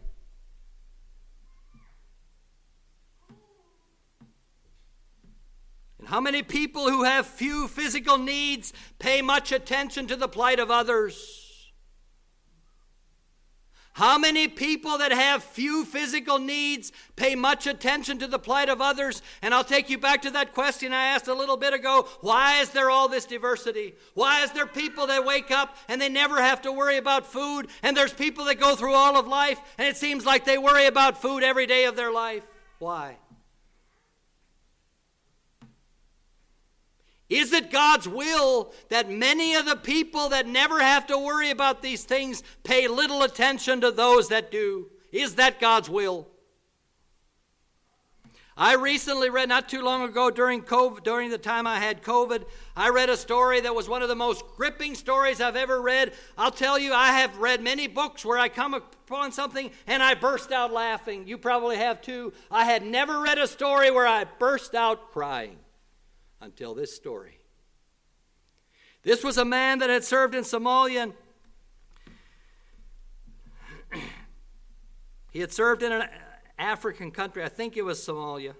And 5.98 6.08
how 6.08 6.22
many 6.22 6.44
people 6.44 6.88
who 6.88 7.04
have 7.04 7.26
few 7.26 7.68
physical 7.68 8.20
needs 8.20 8.74
pay 9.00 9.24
much 9.24 9.52
attention 9.52 10.06
to 10.06 10.16
the 10.16 10.28
plight 10.28 10.60
of 10.60 10.70
others? 10.70 11.45
How 13.96 14.18
many 14.18 14.50
people 14.50 14.98
that 14.98 15.14
have 15.14 15.42
few 15.42 15.86
physical 15.86 16.38
needs 16.38 16.92
pay 17.16 17.34
much 17.34 17.66
attention 17.66 18.20
to 18.20 18.28
the 18.28 18.38
plight 18.38 18.68
of 18.68 18.82
others? 18.82 19.22
And 19.42 19.54
I'll 19.54 19.64
take 19.64 19.90
you 19.90 19.98
back 19.98 20.22
to 20.24 20.32
that 20.32 20.54
question 20.54 20.92
I 20.92 21.06
asked 21.06 21.30
a 21.30 21.34
little 21.34 21.56
bit 21.56 21.74
ago. 21.74 22.06
Why 22.20 22.60
is 22.60 22.72
there 22.72 22.90
all 22.90 23.08
this 23.08 23.24
diversity? 23.24 23.96
Why 24.14 24.44
is 24.44 24.52
there 24.52 24.68
people 24.68 25.08
that 25.08 25.24
wake 25.24 25.50
up 25.50 25.78
and 25.88 26.02
they 26.02 26.10
never 26.10 26.42
have 26.42 26.62
to 26.64 26.74
worry 26.74 26.98
about 26.98 27.26
food? 27.26 27.68
And 27.84 27.96
there's 27.96 28.12
people 28.12 28.44
that 28.46 28.60
go 28.60 28.76
through 28.76 28.96
all 28.96 29.16
of 29.16 29.28
life 29.28 29.62
and 29.78 29.88
it 29.88 29.96
seems 29.96 30.26
like 30.26 30.44
they 30.44 30.58
worry 30.58 30.88
about 30.88 31.22
food 31.22 31.42
every 31.42 31.66
day 31.66 31.86
of 31.86 31.96
their 31.96 32.12
life. 32.12 32.44
Why? 32.80 33.16
Is 37.30 37.54
it 37.54 37.72
God's 37.72 38.08
will 38.08 38.72
that 38.90 39.10
many 39.10 39.56
of 39.56 39.66
the 39.66 39.76
people 39.76 40.30
that 40.30 40.48
never 40.48 40.80
have 40.80 41.08
to 41.08 41.18
worry 41.18 41.50
about 41.50 41.82
these 41.82 42.04
things 42.04 42.44
pay 42.64 42.88
little 42.88 43.24
attention 43.24 43.82
to 43.82 43.92
those 43.92 44.30
that 44.30 44.52
do? 44.52 44.92
Is 45.12 45.36
that 45.36 45.60
God's 45.60 45.90
will? 45.90 46.28
I 48.58 48.76
recently 48.76 49.30
read, 49.30 49.50
not 49.50 49.68
too 49.68 49.82
long 49.82 50.04
ago 50.04 50.30
during 50.30 50.62
COVID, 50.62 51.04
during 51.04 51.30
the 51.30 51.38
time 51.38 51.68
I 51.68 51.80
had 51.80 52.02
COVID, 52.02 52.46
I 52.78 52.88
read 52.88 53.10
a 53.10 53.18
story 53.18 53.60
that 53.60 53.76
was 53.76 53.90
one 53.90 54.02
of 54.02 54.08
the 54.08 54.16
most 54.16 54.46
gripping 54.56 54.96
stories 54.96 55.42
I've 55.42 55.58
ever 55.58 55.82
read. 55.82 56.14
I'll 56.38 56.52
tell 56.52 56.80
you, 56.80 56.94
I 56.94 57.08
have 57.08 57.38
read 57.38 57.62
many 57.62 57.88
books 57.88 58.24
where 58.24 58.38
I 58.38 58.48
come 58.48 58.74
upon 58.74 59.34
something 59.34 59.72
and 59.88 60.02
I 60.02 60.14
burst 60.14 60.54
out 60.54 60.72
laughing. 60.72 61.28
You 61.28 61.38
probably 61.38 61.76
have 61.76 62.02
too. 62.02 62.32
I 62.50 62.64
had 62.64 62.86
never 62.86 63.20
read 63.20 63.40
a 63.40 63.48
story 63.48 63.92
where 63.92 64.08
I 64.08 64.24
burst 64.24 64.74
out 64.74 65.12
crying 65.12 65.58
until 66.46 66.76
this 66.76 66.96
story. 66.96 67.40
This 69.02 69.24
was 69.24 69.38
a 69.38 69.46
man 69.46 69.80
that 69.80 69.90
had 69.90 70.04
served 70.04 70.36
in 70.36 70.44
Somalia. 70.44 71.12
he 75.32 75.40
had 75.40 75.52
served 75.52 75.82
in 75.84 75.92
an 75.92 76.08
African 76.58 77.12
country, 77.12 77.44
I 77.44 77.50
think 77.50 77.76
it 77.76 77.82
was 77.82 78.00
Somalia, 78.00 78.54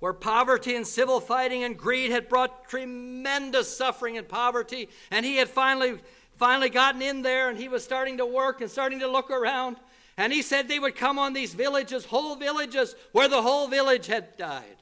where 0.00 0.12
poverty 0.12 0.74
and 0.74 0.86
civil 0.86 1.20
fighting 1.20 1.62
and 1.62 1.78
greed 1.78 2.10
had 2.10 2.28
brought 2.28 2.68
tremendous 2.68 3.74
suffering 3.74 4.18
and 4.18 4.28
poverty. 4.28 4.88
And 5.10 5.24
he 5.24 5.36
had 5.36 5.48
finally, 5.48 5.98
finally 6.34 6.68
gotten 6.68 7.00
in 7.00 7.22
there 7.22 7.48
and 7.48 7.56
he 7.56 7.68
was 7.68 7.84
starting 7.84 8.18
to 8.18 8.26
work 8.26 8.60
and 8.60 8.68
starting 8.68 8.98
to 9.00 9.08
look 9.08 9.30
around. 9.30 9.76
And 10.16 10.32
he 10.32 10.42
said 10.42 10.66
they 10.66 10.80
would 10.80 10.96
come 10.96 11.18
on 11.18 11.32
these 11.32 11.54
villages, 11.54 12.04
whole 12.04 12.34
villages, 12.36 12.96
where 13.12 13.28
the 13.28 13.42
whole 13.42 13.68
village 13.68 14.08
had 14.08 14.36
died. 14.36 14.81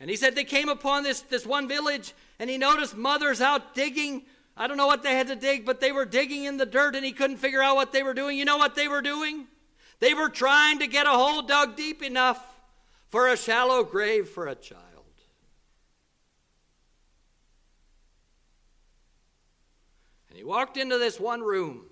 And 0.00 0.10
he 0.10 0.16
said 0.16 0.34
they 0.34 0.44
came 0.44 0.68
upon 0.68 1.02
this, 1.02 1.20
this 1.22 1.46
one 1.46 1.68
village 1.68 2.14
and 2.38 2.50
he 2.50 2.58
noticed 2.58 2.96
mothers 2.96 3.40
out 3.40 3.74
digging 3.74 4.24
I 4.56 4.68
don't 4.68 4.76
know 4.76 4.86
what 4.86 5.02
they 5.02 5.16
had 5.16 5.26
to 5.28 5.36
dig, 5.36 5.66
but 5.66 5.80
they 5.80 5.90
were 5.90 6.04
digging 6.04 6.44
in 6.44 6.56
the 6.56 6.66
dirt 6.66 6.94
and 6.94 7.04
he 7.04 7.12
couldn't 7.12 7.38
figure 7.38 7.62
out 7.62 7.74
what 7.74 7.92
they 7.92 8.02
were 8.02 8.14
doing. 8.14 8.38
You 8.38 8.44
know 8.44 8.56
what 8.56 8.76
they 8.76 8.86
were 8.86 9.02
doing? 9.02 9.46
They 9.98 10.14
were 10.14 10.28
trying 10.28 10.78
to 10.78 10.86
get 10.86 11.06
a 11.06 11.10
hole 11.10 11.42
dug 11.42 11.76
deep 11.76 12.02
enough 12.02 12.40
for 13.08 13.28
a 13.28 13.36
shallow 13.36 13.82
grave 13.82 14.28
for 14.28 14.46
a 14.46 14.54
child. 14.54 14.82
And 20.28 20.38
he 20.38 20.44
walked 20.44 20.76
into 20.76 20.98
this 20.98 21.18
one 21.18 21.42
room. 21.42 21.86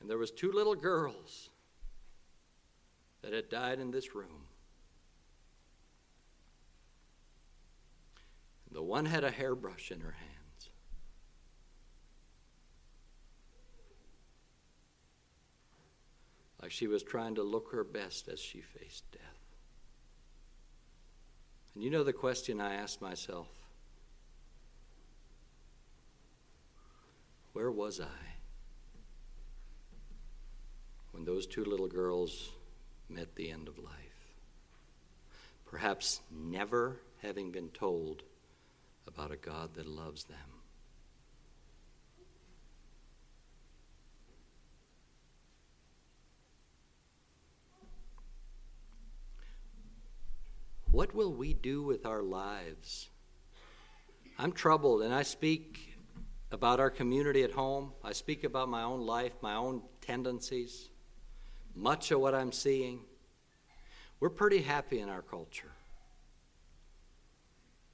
And 0.00 0.08
there 0.08 0.18
was 0.18 0.30
two 0.30 0.52
little 0.52 0.74
girls 0.74 1.43
that 3.24 3.32
had 3.32 3.48
died 3.48 3.80
in 3.80 3.90
this 3.90 4.14
room. 4.14 4.44
The 8.70 8.82
one 8.82 9.06
had 9.06 9.24
a 9.24 9.30
hairbrush 9.30 9.90
in 9.90 10.00
her 10.00 10.10
hands. 10.10 10.68
Like 16.60 16.70
she 16.70 16.86
was 16.86 17.02
trying 17.02 17.36
to 17.36 17.42
look 17.42 17.70
her 17.72 17.82
best 17.82 18.28
as 18.28 18.40
she 18.40 18.60
faced 18.60 19.10
death. 19.10 19.20
And 21.74 21.82
you 21.82 21.90
know 21.90 22.04
the 22.04 22.12
question 22.12 22.60
I 22.60 22.74
asked 22.74 23.00
myself 23.00 23.48
Where 27.54 27.70
was 27.70 28.00
I 28.00 28.34
when 31.12 31.24
those 31.24 31.46
two 31.46 31.64
little 31.64 31.86
girls 31.86 32.50
met 33.14 33.36
the 33.36 33.50
end 33.50 33.68
of 33.68 33.78
life? 33.78 33.92
Perhaps 35.66 36.20
never 36.30 37.00
having 37.22 37.50
been 37.50 37.68
told 37.68 38.22
about 39.06 39.30
a 39.30 39.36
God 39.36 39.74
that 39.74 39.86
loves 39.86 40.24
them. 40.24 40.38
What 50.90 51.12
will 51.12 51.32
we 51.32 51.54
do 51.54 51.82
with 51.82 52.06
our 52.06 52.22
lives? 52.22 53.08
I'm 54.38 54.52
troubled, 54.52 55.02
and 55.02 55.12
I 55.12 55.22
speak 55.22 55.98
about 56.52 56.78
our 56.78 56.90
community 56.90 57.42
at 57.42 57.50
home. 57.50 57.92
I 58.04 58.12
speak 58.12 58.44
about 58.44 58.68
my 58.68 58.84
own 58.84 59.00
life, 59.00 59.32
my 59.42 59.54
own 59.54 59.82
tendencies, 60.00 60.90
much 61.74 62.10
of 62.10 62.20
what 62.20 62.34
I'm 62.34 62.52
seeing. 62.52 63.00
We're 64.20 64.30
pretty 64.30 64.62
happy 64.62 65.00
in 65.00 65.08
our 65.08 65.22
culture. 65.22 65.72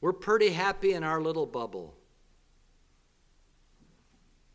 We're 0.00 0.12
pretty 0.12 0.50
happy 0.50 0.92
in 0.92 1.02
our 1.02 1.20
little 1.20 1.46
bubble. 1.46 1.94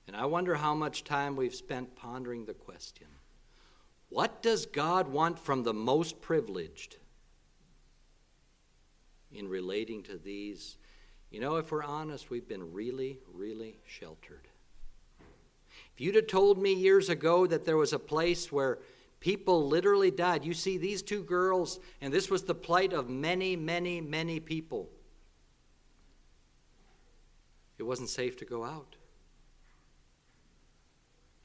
And 0.08 0.16
I 0.16 0.26
wonder 0.26 0.56
how 0.56 0.76
much 0.76 1.04
time 1.04 1.36
we've 1.36 1.56
spent 1.56 1.96
pondering 1.96 2.46
the 2.46 2.54
question 2.54 3.08
what 4.10 4.42
does 4.42 4.66
God 4.66 5.10
want 5.10 5.40
from 5.40 5.64
the 5.64 5.74
most 5.74 6.22
privileged 6.22 6.98
in 9.32 9.48
relating 9.48 10.04
to 10.04 10.18
these? 10.18 10.78
You 11.32 11.42
know, 11.42 11.58
if 11.58 11.72
we're 11.72 11.84
honest, 11.84 12.30
we've 12.30 12.48
been 12.48 12.72
really, 12.72 13.20
really 13.34 13.80
sheltered. 13.86 14.48
If 15.94 16.00
you'd 16.00 16.16
have 16.16 16.28
told 16.28 16.62
me 16.62 16.74
years 16.74 17.10
ago 17.10 17.46
that 17.48 17.66
there 17.66 17.78
was 17.78 17.94
a 17.94 18.00
place 18.00 18.52
where 18.52 18.78
people 19.20 19.68
literally 19.68 20.12
died, 20.12 20.46
you 20.46 20.54
see, 20.54 20.78
these 20.78 21.02
two 21.02 21.24
girls, 21.24 21.80
and 22.02 22.14
this 22.14 22.30
was 22.30 22.44
the 22.44 22.56
plight 22.56 22.94
of 22.94 23.10
many, 23.10 23.56
many, 23.56 24.02
many 24.02 24.40
people. 24.40 24.90
It 27.78 27.84
wasn't 27.84 28.10
safe 28.10 28.38
to 28.38 28.46
go 28.46 28.64
out. 28.64 28.96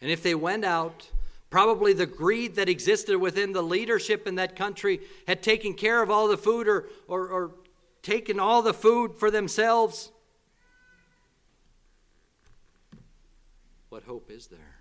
And 0.01 0.11
if 0.11 0.23
they 0.23 0.35
went 0.35 0.65
out, 0.65 1.11
probably 1.51 1.93
the 1.93 2.07
greed 2.07 2.55
that 2.57 2.69
existed 2.69 3.17
within 3.17 3.53
the 3.53 3.63
leadership 3.63 4.27
in 4.27 4.37
that 4.37 4.57
country 4.57 5.01
had 5.27 5.43
taken 5.43 5.75
care 5.75 6.03
of 6.03 6.11
all 6.11 6.29
the 6.29 6.37
food 6.37 6.69
or, 6.69 6.89
or, 7.09 7.29
or 7.29 7.51
taken 8.03 8.41
all 8.41 8.63
the 8.63 8.73
food 8.73 9.17
for 9.17 9.31
themselves. 9.31 10.13
What 13.89 14.05
hope 14.05 14.31
is 14.31 14.47
there? 14.47 14.80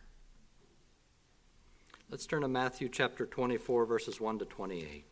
Let's 2.12 2.26
turn 2.26 2.42
to 2.42 2.48
Matthew 2.48 2.90
chapter 2.90 3.28
24, 3.28 3.86
verses 3.86 4.20
1 4.20 4.40
to 4.40 4.46
28. 4.46 5.06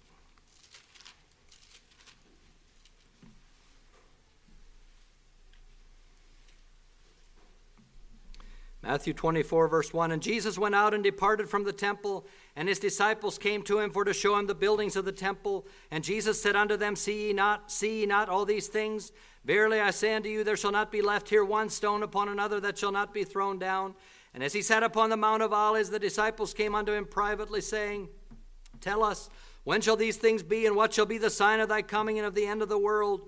Matthew 8.82 9.14
24, 9.14 9.68
verse 9.68 9.94
1 9.94 10.12
And 10.12 10.24
Jesus 10.24 10.58
went 10.58 10.74
out 10.74 10.96
and 10.96 11.04
departed 11.04 11.48
from 11.48 11.66
the 11.66 11.72
temple, 11.72 12.26
and 12.56 12.68
his 12.68 12.80
disciples 12.80 13.38
came 13.38 13.62
to 13.64 13.78
him 13.78 13.92
for 13.92 14.04
to 14.04 14.14
show 14.14 14.36
him 14.36 14.48
the 14.48 14.56
buildings 14.56 14.96
of 14.96 15.06
the 15.06 15.12
temple. 15.12 15.68
And 15.92 16.04
Jesus 16.04 16.42
said 16.42 16.56
unto 16.56 16.78
them, 16.78 16.96
See 16.96 17.28
ye 17.28 17.34
not, 17.34 17.72
see 17.72 18.00
ye 18.00 18.06
not 18.08 18.28
all 18.28 18.44
these 18.44 18.70
things? 18.70 19.12
Verily 19.46 19.80
I 19.80 19.92
say 19.92 20.16
unto 20.16 20.30
you, 20.30 20.44
there 20.44 20.58
shall 20.58 20.72
not 20.72 20.92
be 20.92 21.04
left 21.04 21.30
here 21.30 21.46
one 21.46 21.70
stone 21.70 22.02
upon 22.02 22.28
another 22.28 22.60
that 22.62 22.80
shall 22.80 22.92
not 22.92 23.14
be 23.14 23.24
thrown 23.24 23.60
down. 23.60 23.94
And 24.38 24.44
as 24.44 24.54
he 24.54 24.62
sat 24.62 24.84
upon 24.84 25.10
the 25.10 25.18
Mount 25.18 25.42
of 25.42 25.52
Olives, 25.52 25.90
the 25.90 25.98
disciples 25.98 26.54
came 26.54 26.76
unto 26.76 26.94
him 26.94 27.06
privately, 27.06 27.60
saying, 27.60 28.08
Tell 28.80 29.04
us, 29.04 29.32
when 29.64 29.82
shall 29.82 29.96
these 29.96 30.18
things 30.18 30.44
be, 30.44 30.68
and 30.68 30.76
what 30.76 30.94
shall 30.94 31.08
be 31.08 31.18
the 31.18 31.32
sign 31.32 31.60
of 31.60 31.70
thy 31.70 31.82
coming 31.82 32.20
and 32.20 32.28
of 32.28 32.36
the 32.36 32.46
end 32.46 32.62
of 32.62 32.70
the 32.70 32.78
world? 32.78 33.28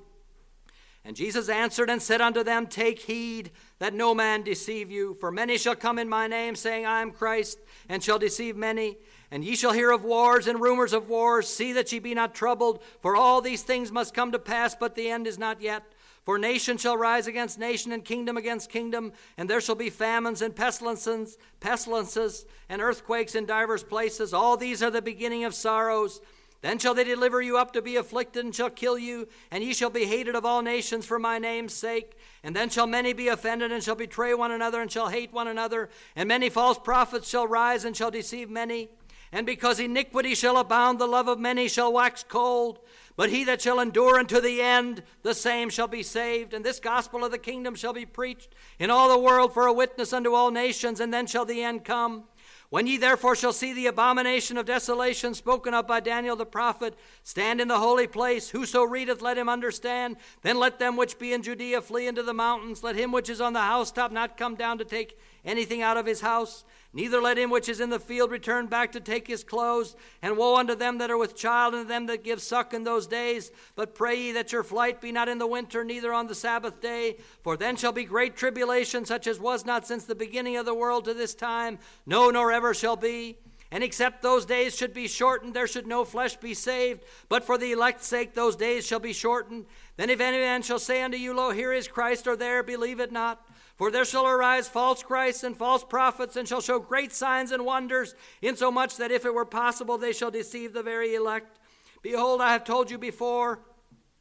And 1.03 1.15
Jesus 1.15 1.49
answered 1.49 1.89
and 1.89 1.99
said 1.99 2.21
unto 2.21 2.43
them, 2.43 2.67
Take 2.67 2.99
heed 2.99 3.49
that 3.79 3.95
no 3.95 4.13
man 4.13 4.43
deceive 4.43 4.91
you, 4.91 5.15
for 5.15 5.31
many 5.31 5.57
shall 5.57 5.75
come 5.75 5.97
in 5.97 6.07
my 6.07 6.27
name, 6.27 6.55
saying, 6.55 6.85
I 6.85 7.01
am 7.01 7.09
Christ, 7.09 7.57
and 7.89 8.03
shall 8.03 8.19
deceive 8.19 8.55
many. 8.55 8.99
And 9.31 9.43
ye 9.43 9.55
shall 9.55 9.73
hear 9.73 9.89
of 9.89 10.03
wars 10.03 10.45
and 10.45 10.61
rumors 10.61 10.93
of 10.93 11.09
wars. 11.09 11.47
See 11.47 11.73
that 11.73 11.91
ye 11.91 11.97
be 11.97 12.13
not 12.13 12.35
troubled, 12.35 12.83
for 13.01 13.15
all 13.15 13.41
these 13.41 13.63
things 13.63 13.91
must 13.91 14.13
come 14.13 14.31
to 14.31 14.37
pass, 14.37 14.75
but 14.75 14.93
the 14.93 15.09
end 15.09 15.25
is 15.25 15.39
not 15.39 15.59
yet. 15.59 15.81
For 16.25 16.37
nation 16.37 16.77
shall 16.77 16.97
rise 16.97 17.27
against 17.27 17.57
nation, 17.57 17.91
and 17.91 18.05
kingdom 18.05 18.37
against 18.37 18.69
kingdom, 18.69 19.13
and 19.37 19.49
there 19.49 19.61
shall 19.61 19.75
be 19.75 19.89
famines 19.89 20.41
and 20.41 20.55
pestilences, 20.55 21.37
pestilences 21.59 22.45
and 22.67 22.81
earthquakes 22.81 23.35
in 23.35 23.45
divers 23.45 23.83
places. 23.83 24.33
All 24.33 24.57
these 24.57 24.83
are 24.83 24.91
the 24.91 25.01
beginning 25.01 25.43
of 25.43 25.55
sorrows. 25.55 26.21
Then 26.61 26.77
shall 26.77 26.93
they 26.93 27.05
deliver 27.05 27.41
you 27.41 27.57
up 27.57 27.71
to 27.73 27.81
be 27.81 27.95
afflicted, 27.95 28.43
and 28.43 28.53
shall 28.53 28.69
kill 28.69 28.99
you, 28.99 29.29
and 29.49 29.63
ye 29.63 29.73
shall 29.73 29.89
be 29.89 30.05
hated 30.05 30.35
of 30.35 30.45
all 30.45 30.61
nations 30.61 31.05
for 31.05 31.17
my 31.17 31.39
name's 31.39 31.73
sake. 31.73 32.17
And 32.43 32.53
then 32.53 32.69
shall 32.69 32.85
many 32.85 33.13
be 33.13 33.29
offended, 33.29 33.71
and 33.71 33.81
shall 33.81 33.95
betray 33.95 34.33
one 34.33 34.51
another, 34.51 34.81
and 34.81 34.91
shall 34.91 35.07
hate 35.07 35.31
one 35.31 35.47
another. 35.47 35.89
And 36.17 36.27
many 36.27 36.49
false 36.49 36.77
prophets 36.77 37.29
shall 37.29 37.47
rise, 37.47 37.85
and 37.85 37.95
shall 37.95 38.11
deceive 38.11 38.49
many. 38.49 38.89
And 39.31 39.45
because 39.45 39.79
iniquity 39.79 40.35
shall 40.35 40.57
abound, 40.57 40.99
the 40.99 41.07
love 41.07 41.27
of 41.27 41.39
many 41.39 41.69
shall 41.69 41.93
wax 41.93 42.25
cold. 42.27 42.79
But 43.19 43.31
he 43.31 43.43
that 43.43 43.61
shall 43.61 43.81
endure 43.81 44.17
unto 44.17 44.39
the 44.39 44.61
end, 44.61 45.03
the 45.23 45.33
same 45.33 45.69
shall 45.69 45.89
be 45.89 46.03
saved. 46.03 46.53
And 46.53 46.63
this 46.63 46.79
gospel 46.79 47.25
of 47.25 47.31
the 47.31 47.37
kingdom 47.37 47.75
shall 47.75 47.91
be 47.91 48.05
preached 48.05 48.55
in 48.79 48.89
all 48.89 49.09
the 49.09 49.19
world 49.19 49.53
for 49.53 49.67
a 49.67 49.73
witness 49.73 50.13
unto 50.13 50.33
all 50.33 50.51
nations, 50.51 51.01
and 51.01 51.13
then 51.13 51.27
shall 51.27 51.43
the 51.43 51.61
end 51.61 51.83
come. 51.83 52.23
When 52.69 52.87
ye 52.87 52.95
therefore 52.95 53.35
shall 53.35 53.51
see 53.51 53.73
the 53.73 53.87
abomination 53.87 54.57
of 54.57 54.67
desolation 54.67 55.33
spoken 55.33 55.73
of 55.73 55.85
by 55.85 55.99
Daniel 55.99 56.37
the 56.37 56.45
prophet 56.45 56.93
stand 57.23 57.59
in 57.59 57.67
the 57.67 57.79
holy 57.79 58.07
place, 58.07 58.51
whoso 58.51 58.83
readeth, 58.83 59.21
let 59.21 59.37
him 59.37 59.49
understand. 59.49 60.15
Then 60.41 60.57
let 60.57 60.79
them 60.79 60.95
which 60.95 61.19
be 61.19 61.33
in 61.33 61.43
Judea 61.43 61.81
flee 61.81 62.07
into 62.07 62.23
the 62.23 62.33
mountains. 62.33 62.83
Let 62.83 62.95
him 62.95 63.11
which 63.11 63.29
is 63.29 63.41
on 63.41 63.51
the 63.51 63.59
housetop 63.59 64.13
not 64.13 64.37
come 64.37 64.55
down 64.55 64.77
to 64.77 64.85
take 64.85 65.19
anything 65.43 65.81
out 65.81 65.97
of 65.97 66.05
his 66.05 66.21
house. 66.21 66.63
Neither 66.91 67.21
let 67.21 67.37
him 67.37 67.51
which 67.51 67.69
is 67.69 67.79
in 67.79 67.91
the 67.91 67.99
field 67.99 68.31
return 68.31 68.65
back 68.65 68.91
to 68.93 68.99
take 68.99 69.27
his 69.27 69.43
clothes. 69.43 69.95
And 70.21 70.37
woe 70.37 70.57
unto 70.57 70.73
them 70.73 70.97
that 70.97 71.11
are 71.11 71.17
with 71.17 71.35
child, 71.35 71.75
and 71.75 71.85
to 71.85 71.87
them 71.87 72.07
that 72.07 72.23
give 72.23 72.41
suck 72.41 72.73
in 72.73 72.83
those 72.83 73.05
days. 73.05 73.51
But 73.75 73.93
pray 73.93 74.15
ye 74.15 74.31
that 74.31 74.51
your 74.51 74.63
flight 74.63 74.99
be 74.99 75.11
not 75.11 75.29
in 75.29 75.37
the 75.37 75.45
winter, 75.45 75.83
neither 75.83 76.11
on 76.11 76.27
the 76.27 76.35
Sabbath 76.35 76.81
day. 76.81 77.17
For 77.43 77.55
then 77.55 77.75
shall 77.75 77.91
be 77.91 78.05
great 78.05 78.35
tribulation, 78.35 79.05
such 79.05 79.27
as 79.27 79.39
was 79.39 79.65
not 79.65 79.85
since 79.85 80.05
the 80.05 80.15
beginning 80.15 80.57
of 80.57 80.65
the 80.65 80.73
world 80.73 81.05
to 81.05 81.13
this 81.13 81.35
time, 81.35 81.77
no, 82.07 82.31
nor 82.31 82.51
ever 82.51 82.73
shall 82.73 82.95
be. 82.95 83.37
And 83.71 83.83
except 83.83 84.23
those 84.23 84.47
days 84.47 84.75
should 84.75 84.95
be 84.95 85.07
shortened, 85.07 85.53
there 85.53 85.67
should 85.67 85.85
no 85.85 86.03
flesh 86.03 86.37
be 86.37 86.55
saved. 86.55 87.03
But 87.27 87.43
for 87.43 87.55
the 87.55 87.71
elect's 87.71 88.07
sake, 88.07 88.33
those 88.33 88.55
days 88.55 88.85
shall 88.85 88.99
be 88.99 89.13
shortened. 89.13 89.67
Then 89.95 90.09
if 90.09 90.19
any 90.19 90.39
man 90.39 90.63
shall 90.63 90.79
say 90.79 91.03
unto 91.03 91.17
you, 91.17 91.35
Lo, 91.35 91.51
here 91.51 91.71
is 91.71 91.87
Christ, 91.87 92.25
or 92.25 92.35
there, 92.35 92.63
believe 92.63 92.99
it 92.99 93.11
not. 93.11 93.45
For 93.79 93.89
there 93.89 94.03
shall 94.03 94.27
arise 94.27 94.67
false 94.67 95.01
Christs 95.01 95.45
and 95.45 95.55
false 95.55 95.85
prophets, 95.85 96.35
and 96.35 96.45
shall 96.45 96.59
show 96.59 96.79
great 96.79 97.13
signs 97.13 97.53
and 97.53 97.63
wonders, 97.63 98.13
insomuch 98.41 98.97
that 98.97 99.09
if 99.09 99.25
it 99.25 99.33
were 99.33 99.45
possible, 99.45 99.97
they 99.97 100.11
shall 100.11 100.29
deceive 100.29 100.73
the 100.73 100.83
very 100.83 101.15
elect. 101.15 101.59
Behold, 102.01 102.41
I 102.41 102.51
have 102.51 102.65
told 102.65 102.91
you 102.91 102.97
before. 102.97 103.61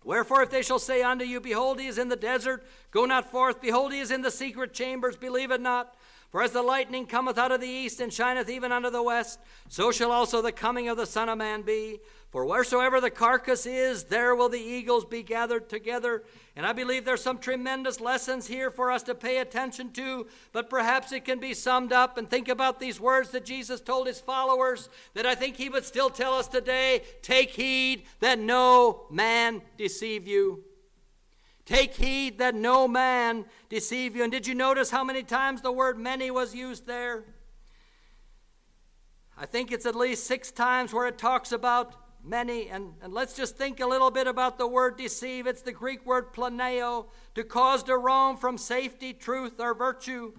Wherefore, 0.05 0.45
if 0.45 0.51
they 0.51 0.63
shall 0.63 0.79
say 0.79 1.03
unto 1.03 1.25
you, 1.25 1.41
Behold, 1.41 1.81
he 1.81 1.89
is 1.89 1.99
in 1.99 2.09
the 2.09 2.15
desert, 2.15 2.65
go 2.93 3.05
not 3.05 3.33
forth. 3.33 3.61
Behold, 3.61 3.93
he 3.93 3.99
is 3.99 4.13
in 4.13 4.23
the 4.23 4.31
secret 4.31 4.73
chambers, 4.73 5.17
believe 5.17 5.51
it 5.51 5.61
not. 5.61 5.93
For 6.31 6.43
as 6.43 6.51
the 6.53 6.63
lightning 6.63 7.07
cometh 7.07 7.39
out 7.39 7.53
of 7.53 7.61
the 7.61 7.67
east 7.67 8.01
and 8.01 8.13
shineth 8.13 8.51
even 8.51 8.71
unto 8.71 8.91
the 8.91 9.03
west, 9.03 9.41
so 9.69 9.91
shall 9.91 10.13
also 10.13 10.43
the 10.43 10.53
coming 10.53 10.89
of 10.89 10.99
the 10.99 11.07
Son 11.07 11.29
of 11.31 11.39
Man 11.39 11.63
be. 11.63 12.01
For 12.31 12.45
wheresoever 12.45 13.01
the 13.01 13.11
carcass 13.11 13.65
is, 13.65 14.05
there 14.05 14.37
will 14.37 14.51
the 14.51 14.61
eagles 14.61 15.07
be 15.07 15.23
gathered 15.23 15.71
together. 15.71 16.25
And 16.55 16.67
I 16.67 16.75
believe 16.75 17.07
there's 17.07 17.23
some 17.23 17.39
tremendous 17.39 17.99
lessons 17.99 18.47
here 18.47 18.71
for 18.71 18.91
us 18.91 19.03
to 19.05 19.15
pay 19.15 19.39
attention 19.39 19.93
to, 19.93 20.27
but 20.53 20.69
perhaps 20.69 21.13
it 21.13 21.25
can 21.25 21.41
be 21.41 21.55
summed 21.55 21.95
up 21.95 22.19
and 22.19 22.29
think 22.29 22.49
about 22.49 22.79
these 22.79 23.01
words 23.01 23.31
that 23.31 23.47
Jesus 23.47 23.81
told 23.81 24.07
his 24.07 24.21
followers 24.21 24.91
that 25.15 25.25
I 25.25 25.35
think 25.35 25.57
he 25.57 25.71
would 25.71 25.87
still 25.87 26.11
tell 26.11 26.35
us 26.35 26.49
today 26.49 27.03
take 27.23 27.53
heed 27.53 28.05
that 28.21 28.39
no 28.39 29.07
man 29.11 29.63
deceive 29.79 30.29
you. 30.29 30.65
Take 31.69 31.97
heed 31.97 32.39
that 32.39 32.55
no 32.55 32.89
man 32.89 33.45
deceive 33.69 34.17
you. 34.17 34.23
And 34.23 34.33
did 34.33 34.47
you 34.47 34.55
notice 34.55 34.91
how 34.91 35.05
many 35.05 35.23
times 35.23 35.61
the 35.61 35.71
word 35.71 35.99
many 35.99 36.31
was 36.31 36.55
used 36.55 36.87
there? 36.87 37.25
I 39.37 39.45
think 39.45 39.71
it's 39.71 39.85
at 39.85 39.95
least 39.95 40.27
six 40.27 40.51
times 40.51 40.95
where 40.95 41.07
it 41.07 41.19
talks 41.19 41.53
about 41.53 41.95
many. 42.25 42.71
And, 42.71 42.95
and 43.03 43.13
let's 43.13 43.35
just 43.35 43.59
think 43.59 43.81
a 43.81 43.87
little 43.87 44.11
bit 44.11 44.27
about 44.27 44.57
the 44.57 44.67
word 44.67 44.97
deceive. 44.97 45.47
It's 45.47 45.61
the 45.61 45.73
Greek 45.73 46.07
word 46.07 46.33
planeo, 46.33 47.09
to 47.35 47.45
cause 47.45 47.83
to 47.83 47.99
roam 47.99 48.39
from 48.39 48.57
safety, 48.57 49.13
truth, 49.13 49.61
or 49.61 49.75
virtue. 49.75 50.33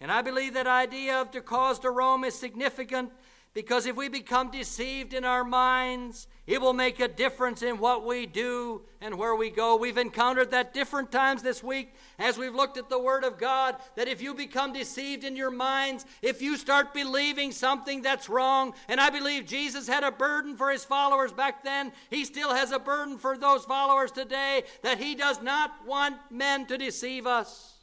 And 0.00 0.12
I 0.12 0.22
believe 0.22 0.54
that 0.54 0.68
idea 0.68 1.20
of 1.20 1.32
to 1.32 1.40
cause 1.40 1.80
to 1.80 1.90
roam 1.90 2.22
is 2.22 2.36
significant 2.36 3.10
because 3.54 3.86
if 3.86 3.96
we 3.96 4.08
become 4.08 4.50
deceived 4.50 5.14
in 5.14 5.24
our 5.24 5.42
minds, 5.42 6.26
it 6.46 6.60
will 6.60 6.72
make 6.72 7.00
a 7.00 7.08
difference 7.08 7.62
in 7.62 7.78
what 7.78 8.06
we 8.06 8.24
do 8.24 8.82
and 9.00 9.18
where 9.18 9.34
we 9.34 9.50
go. 9.50 9.76
We've 9.76 9.98
encountered 9.98 10.50
that 10.50 10.72
different 10.72 11.10
times 11.10 11.42
this 11.42 11.62
week 11.62 11.94
as 12.18 12.38
we've 12.38 12.54
looked 12.54 12.76
at 12.76 12.88
the 12.88 12.98
Word 12.98 13.24
of 13.24 13.38
God. 13.38 13.76
That 13.96 14.08
if 14.08 14.22
you 14.22 14.34
become 14.34 14.72
deceived 14.72 15.24
in 15.24 15.34
your 15.34 15.50
minds, 15.50 16.04
if 16.22 16.40
you 16.40 16.56
start 16.56 16.94
believing 16.94 17.50
something 17.52 18.02
that's 18.02 18.28
wrong, 18.28 18.74
and 18.86 19.00
I 19.00 19.10
believe 19.10 19.46
Jesus 19.46 19.88
had 19.88 20.04
a 20.04 20.12
burden 20.12 20.56
for 20.56 20.70
his 20.70 20.84
followers 20.84 21.32
back 21.32 21.64
then, 21.64 21.92
he 22.10 22.24
still 22.24 22.54
has 22.54 22.70
a 22.70 22.78
burden 22.78 23.18
for 23.18 23.36
those 23.36 23.64
followers 23.64 24.10
today 24.10 24.62
that 24.82 24.98
he 24.98 25.14
does 25.14 25.42
not 25.42 25.72
want 25.86 26.16
men 26.30 26.66
to 26.66 26.78
deceive 26.78 27.26
us. 27.26 27.74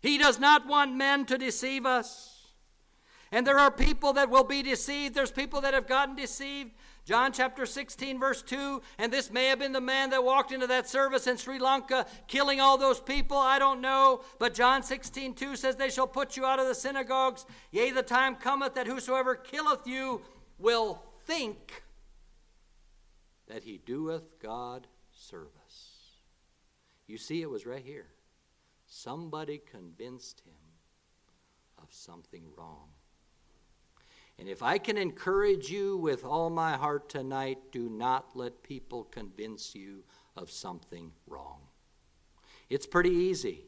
He 0.00 0.16
does 0.16 0.38
not 0.38 0.66
want 0.66 0.94
men 0.94 1.26
to 1.26 1.36
deceive 1.38 1.84
us. 1.84 2.37
And 3.30 3.46
there 3.46 3.58
are 3.58 3.70
people 3.70 4.14
that 4.14 4.30
will 4.30 4.44
be 4.44 4.62
deceived. 4.62 5.14
There's 5.14 5.30
people 5.30 5.60
that 5.60 5.74
have 5.74 5.86
gotten 5.86 6.16
deceived. 6.16 6.72
John 7.04 7.32
chapter 7.32 7.64
16, 7.64 8.18
verse 8.20 8.42
2, 8.42 8.82
and 8.98 9.10
this 9.10 9.30
may 9.30 9.46
have 9.46 9.58
been 9.58 9.72
the 9.72 9.80
man 9.80 10.10
that 10.10 10.22
walked 10.22 10.52
into 10.52 10.66
that 10.66 10.86
service 10.86 11.26
in 11.26 11.38
Sri 11.38 11.58
Lanka 11.58 12.04
killing 12.26 12.60
all 12.60 12.76
those 12.76 13.00
people. 13.00 13.38
I 13.38 13.58
don't 13.58 13.80
know. 13.80 14.20
But 14.38 14.52
John 14.52 14.82
16, 14.82 15.32
2 15.32 15.56
says, 15.56 15.76
They 15.76 15.88
shall 15.88 16.06
put 16.06 16.36
you 16.36 16.44
out 16.44 16.58
of 16.58 16.66
the 16.66 16.74
synagogues. 16.74 17.46
Yea, 17.70 17.92
the 17.92 18.02
time 18.02 18.34
cometh 18.36 18.74
that 18.74 18.86
whosoever 18.86 19.34
killeth 19.34 19.86
you 19.86 20.20
will 20.58 21.02
think 21.26 21.82
that 23.48 23.64
he 23.64 23.78
doeth 23.78 24.38
God 24.38 24.86
service. 25.10 26.18
You 27.06 27.16
see, 27.16 27.40
it 27.40 27.48
was 27.48 27.64
right 27.64 27.82
here. 27.82 28.08
Somebody 28.86 29.58
convinced 29.58 30.40
him 30.40 30.52
of 31.82 31.88
something 31.90 32.44
wrong. 32.56 32.88
And 34.38 34.48
if 34.48 34.62
I 34.62 34.78
can 34.78 34.96
encourage 34.96 35.68
you 35.68 35.96
with 35.96 36.24
all 36.24 36.48
my 36.48 36.76
heart 36.76 37.08
tonight, 37.08 37.58
do 37.72 37.88
not 37.88 38.36
let 38.36 38.62
people 38.62 39.04
convince 39.04 39.74
you 39.74 40.04
of 40.36 40.50
something 40.50 41.10
wrong. 41.26 41.58
It's 42.70 42.86
pretty 42.86 43.10
easy. 43.10 43.64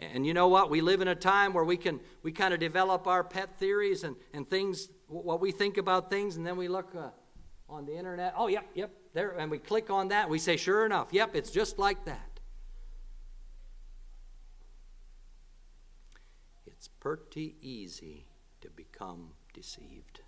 And 0.00 0.26
you 0.26 0.34
know 0.34 0.48
what? 0.48 0.70
We 0.70 0.80
live 0.80 1.00
in 1.00 1.08
a 1.08 1.14
time 1.14 1.52
where 1.52 1.64
we 1.64 1.76
can 1.76 2.00
we 2.22 2.32
kind 2.32 2.54
of 2.54 2.60
develop 2.60 3.06
our 3.06 3.22
pet 3.24 3.58
theories 3.58 4.04
and, 4.04 4.16
and 4.32 4.48
things, 4.48 4.88
what 5.08 5.40
we 5.40 5.52
think 5.52 5.76
about 5.76 6.08
things, 6.08 6.36
and 6.36 6.46
then 6.46 6.56
we 6.56 6.68
look 6.68 6.94
uh, 6.96 7.10
on 7.68 7.84
the 7.84 7.96
internet. 7.96 8.34
Oh, 8.36 8.46
yep, 8.46 8.66
yep, 8.74 8.90
there, 9.12 9.30
and 9.30 9.50
we 9.50 9.58
click 9.58 9.90
on 9.90 10.08
that. 10.08 10.28
We 10.28 10.38
say, 10.38 10.56
sure 10.56 10.86
enough, 10.86 11.08
yep, 11.12 11.34
it's 11.34 11.50
just 11.50 11.78
like 11.78 12.04
that. 12.04 12.40
It's 16.66 16.86
pretty 16.86 17.56
easy 17.60 18.28
to 18.60 18.70
become 18.70 19.30
deceived. 19.58 20.20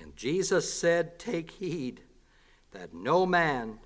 And 0.00 0.14
Jesus 0.14 0.72
said, 0.72 1.18
Take 1.18 1.50
heed 1.50 2.02
that 2.70 2.94
no 2.94 3.26
man 3.26 3.78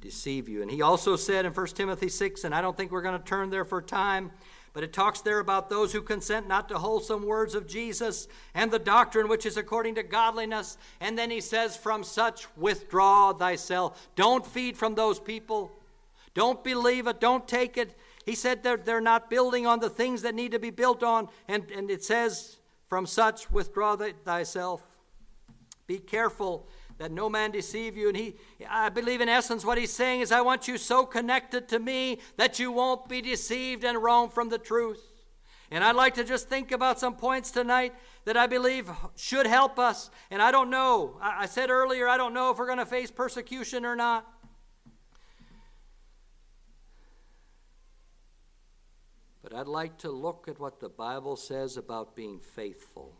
deceive 0.00 0.48
you. 0.48 0.62
And 0.62 0.70
he 0.70 0.80
also 0.80 1.16
said 1.16 1.44
in 1.44 1.52
1 1.52 1.66
Timothy 1.68 2.08
6, 2.08 2.44
and 2.44 2.54
I 2.54 2.62
don't 2.62 2.74
think 2.74 2.90
we're 2.90 3.02
going 3.02 3.18
to 3.18 3.24
turn 3.24 3.50
there 3.50 3.66
for 3.66 3.82
time, 3.82 4.30
but 4.72 4.82
it 4.82 4.94
talks 4.94 5.20
there 5.20 5.38
about 5.38 5.68
those 5.68 5.92
who 5.92 6.00
consent 6.00 6.48
not 6.48 6.70
to 6.70 6.78
wholesome 6.78 7.26
words 7.26 7.54
of 7.54 7.66
Jesus 7.66 8.26
and 8.54 8.70
the 8.70 8.78
doctrine 8.78 9.28
which 9.28 9.44
is 9.44 9.58
according 9.58 9.96
to 9.96 10.02
godliness. 10.02 10.78
And 10.98 11.18
then 11.18 11.30
he 11.30 11.42
says, 11.42 11.76
From 11.76 12.02
such 12.02 12.46
withdraw 12.56 13.34
thyself. 13.34 14.08
Don't 14.16 14.46
feed 14.46 14.78
from 14.78 14.94
those 14.94 15.20
people. 15.20 15.70
Don't 16.32 16.64
believe 16.64 17.06
it. 17.06 17.20
Don't 17.20 17.46
take 17.46 17.76
it. 17.76 17.94
He 18.24 18.34
said 18.34 18.62
they're, 18.62 18.78
they're 18.78 19.00
not 19.02 19.28
building 19.28 19.66
on 19.66 19.80
the 19.80 19.90
things 19.90 20.22
that 20.22 20.34
need 20.34 20.52
to 20.52 20.58
be 20.58 20.70
built 20.70 21.02
on. 21.02 21.28
And, 21.48 21.70
and 21.70 21.90
it 21.90 22.02
says 22.02 22.59
from 22.90 23.06
such 23.06 23.50
withdraw 23.52 23.96
thyself. 24.24 24.82
Be 25.86 25.98
careful 25.98 26.68
that 26.98 27.12
no 27.12 27.30
man 27.30 27.52
deceive 27.52 27.96
you. 27.96 28.08
And 28.08 28.16
he, 28.16 28.34
I 28.68 28.88
believe 28.88 29.20
in 29.20 29.28
essence, 29.28 29.64
what 29.64 29.78
he's 29.78 29.92
saying 29.92 30.20
is, 30.20 30.32
I 30.32 30.40
want 30.40 30.66
you 30.66 30.76
so 30.76 31.06
connected 31.06 31.68
to 31.68 31.78
me 31.78 32.18
that 32.36 32.58
you 32.58 32.72
won't 32.72 33.08
be 33.08 33.22
deceived 33.22 33.84
and 33.84 34.02
roam 34.02 34.28
from 34.28 34.48
the 34.48 34.58
truth. 34.58 35.00
And 35.70 35.84
I'd 35.84 35.94
like 35.94 36.14
to 36.14 36.24
just 36.24 36.48
think 36.48 36.72
about 36.72 36.98
some 36.98 37.14
points 37.14 37.52
tonight 37.52 37.94
that 38.24 38.36
I 38.36 38.48
believe 38.48 38.90
should 39.14 39.46
help 39.46 39.78
us. 39.78 40.10
And 40.28 40.42
I 40.42 40.50
don't 40.50 40.68
know. 40.68 41.16
I 41.22 41.46
said 41.46 41.70
earlier, 41.70 42.08
I 42.08 42.16
don't 42.16 42.34
know 42.34 42.50
if 42.50 42.58
we're 42.58 42.66
going 42.66 42.78
to 42.78 42.86
face 42.86 43.12
persecution 43.12 43.86
or 43.86 43.94
not. 43.94 44.26
But 49.42 49.54
I'd 49.54 49.66
like 49.66 49.98
to 49.98 50.10
look 50.10 50.46
at 50.48 50.60
what 50.60 50.80
the 50.80 50.88
Bible 50.88 51.36
says 51.36 51.76
about 51.76 52.14
being 52.14 52.38
faithful 52.38 53.14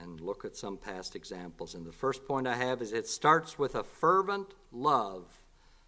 and 0.00 0.20
look 0.20 0.44
at 0.44 0.56
some 0.56 0.76
past 0.76 1.16
examples. 1.16 1.74
And 1.74 1.86
the 1.86 1.92
first 1.92 2.24
point 2.26 2.46
I 2.46 2.56
have 2.56 2.82
is 2.82 2.92
it 2.92 3.06
starts 3.06 3.58
with 3.58 3.74
a 3.74 3.84
fervent 3.84 4.54
love 4.72 5.24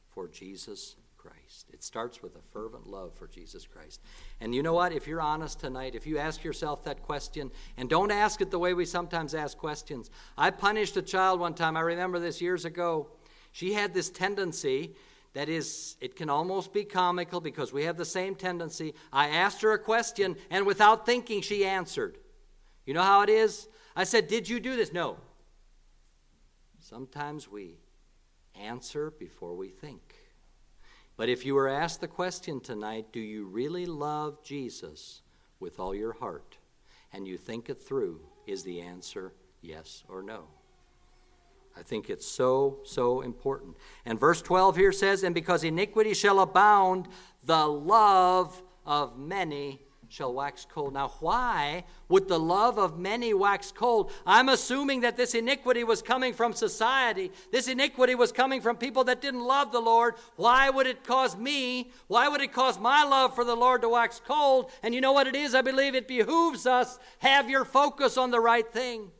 for 0.08 0.28
Jesus 0.28 0.96
Christ. 1.16 1.66
It 1.72 1.82
starts 1.82 2.22
with 2.22 2.36
a 2.36 2.42
fervent 2.52 2.86
love 2.86 3.12
for 3.14 3.26
Jesus 3.26 3.66
Christ. 3.66 4.00
And 4.40 4.54
you 4.54 4.62
know 4.62 4.74
what? 4.74 4.92
If 4.92 5.06
you're 5.06 5.20
honest 5.20 5.60
tonight, 5.60 5.94
if 5.94 6.06
you 6.06 6.18
ask 6.18 6.44
yourself 6.44 6.84
that 6.84 7.02
question, 7.02 7.50
and 7.76 7.90
don't 7.90 8.12
ask 8.12 8.40
it 8.40 8.50
the 8.50 8.58
way 8.58 8.74
we 8.74 8.84
sometimes 8.84 9.34
ask 9.34 9.58
questions. 9.58 10.10
I 10.38 10.50
punished 10.50 10.96
a 10.96 11.02
child 11.02 11.40
one 11.40 11.54
time, 11.54 11.76
I 11.76 11.80
remember 11.80 12.18
this 12.18 12.40
years 12.40 12.64
ago. 12.64 13.08
She 13.52 13.72
had 13.72 13.92
this 13.92 14.10
tendency 14.10 14.94
that 15.36 15.50
is, 15.50 15.96
it 16.00 16.16
can 16.16 16.30
almost 16.30 16.72
be 16.72 16.82
comical 16.82 17.42
because 17.42 17.70
we 17.70 17.84
have 17.84 17.98
the 17.98 18.06
same 18.06 18.34
tendency. 18.34 18.94
I 19.12 19.28
asked 19.28 19.60
her 19.60 19.72
a 19.72 19.78
question, 19.78 20.34
and 20.48 20.64
without 20.64 21.04
thinking, 21.04 21.42
she 21.42 21.66
answered. 21.66 22.16
You 22.86 22.94
know 22.94 23.02
how 23.02 23.20
it 23.20 23.28
is? 23.28 23.68
I 23.94 24.04
said, 24.04 24.28
Did 24.28 24.48
you 24.48 24.60
do 24.60 24.76
this? 24.76 24.94
No. 24.94 25.18
Sometimes 26.78 27.50
we 27.50 27.76
answer 28.58 29.10
before 29.10 29.54
we 29.54 29.68
think. 29.68 30.14
But 31.18 31.28
if 31.28 31.44
you 31.44 31.54
were 31.54 31.68
asked 31.68 32.00
the 32.00 32.08
question 32.08 32.58
tonight, 32.58 33.12
Do 33.12 33.20
you 33.20 33.44
really 33.44 33.84
love 33.84 34.42
Jesus 34.42 35.20
with 35.60 35.78
all 35.78 35.94
your 35.94 36.14
heart 36.14 36.56
and 37.12 37.28
you 37.28 37.36
think 37.36 37.68
it 37.68 37.78
through, 37.78 38.22
is 38.46 38.62
the 38.62 38.80
answer 38.80 39.34
yes 39.60 40.02
or 40.08 40.22
no? 40.22 40.44
I 41.76 41.82
think 41.82 42.08
it's 42.08 42.26
so, 42.26 42.78
so 42.84 43.20
important. 43.20 43.76
And 44.06 44.18
verse 44.18 44.40
12 44.40 44.76
here 44.76 44.92
says, 44.92 45.22
And 45.22 45.34
because 45.34 45.62
iniquity 45.62 46.14
shall 46.14 46.40
abound, 46.40 47.06
the 47.44 47.66
love 47.66 48.62
of 48.86 49.18
many 49.18 49.82
shall 50.08 50.32
wax 50.32 50.66
cold. 50.70 50.94
Now, 50.94 51.12
why 51.20 51.84
would 52.08 52.28
the 52.28 52.38
love 52.38 52.78
of 52.78 52.98
many 52.98 53.34
wax 53.34 53.72
cold? 53.72 54.10
I'm 54.24 54.48
assuming 54.48 55.00
that 55.00 55.16
this 55.16 55.34
iniquity 55.34 55.84
was 55.84 56.00
coming 56.00 56.32
from 56.32 56.52
society. 56.52 57.32
This 57.52 57.68
iniquity 57.68 58.14
was 58.14 58.32
coming 58.32 58.60
from 58.60 58.76
people 58.76 59.04
that 59.04 59.20
didn't 59.20 59.44
love 59.44 59.72
the 59.72 59.80
Lord. 59.80 60.14
Why 60.36 60.70
would 60.70 60.86
it 60.86 61.04
cause 61.04 61.36
me? 61.36 61.90
Why 62.06 62.28
would 62.28 62.40
it 62.40 62.52
cause 62.52 62.78
my 62.78 63.04
love 63.04 63.34
for 63.34 63.44
the 63.44 63.56
Lord 63.56 63.82
to 63.82 63.88
wax 63.88 64.20
cold? 64.24 64.70
And 64.82 64.94
you 64.94 65.00
know 65.00 65.12
what 65.12 65.26
it 65.26 65.36
is? 65.36 65.54
I 65.54 65.62
believe 65.62 65.94
it 65.94 66.08
behooves 66.08 66.66
us 66.66 66.98
have 67.18 67.50
your 67.50 67.64
focus 67.64 68.16
on 68.16 68.30
the 68.30 68.40
right 68.40 68.70
thing. 68.72 69.10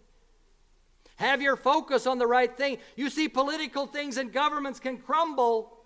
Have 1.17 1.41
your 1.41 1.57
focus 1.57 2.07
on 2.07 2.19
the 2.19 2.27
right 2.27 2.55
thing. 2.55 2.79
You 2.95 3.11
see, 3.11 3.29
political 3.29 3.87
things 3.87 4.19
and 4.19 4.33
governments 4.33 4.79
can 4.79 4.99
crumble, 4.99 5.79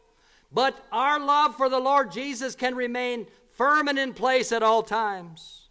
but 0.53 0.77
our 0.91 1.21
love 1.21 1.57
for 1.57 1.69
the 1.69 1.79
Lord 1.79 2.11
Jesus 2.11 2.55
can 2.57 2.75
remain 2.75 3.27
firm 3.57 3.89
and 3.89 3.99
in 3.99 4.13
place 4.13 4.51
at 4.53 4.63
all 4.63 4.83
times. 4.83 5.69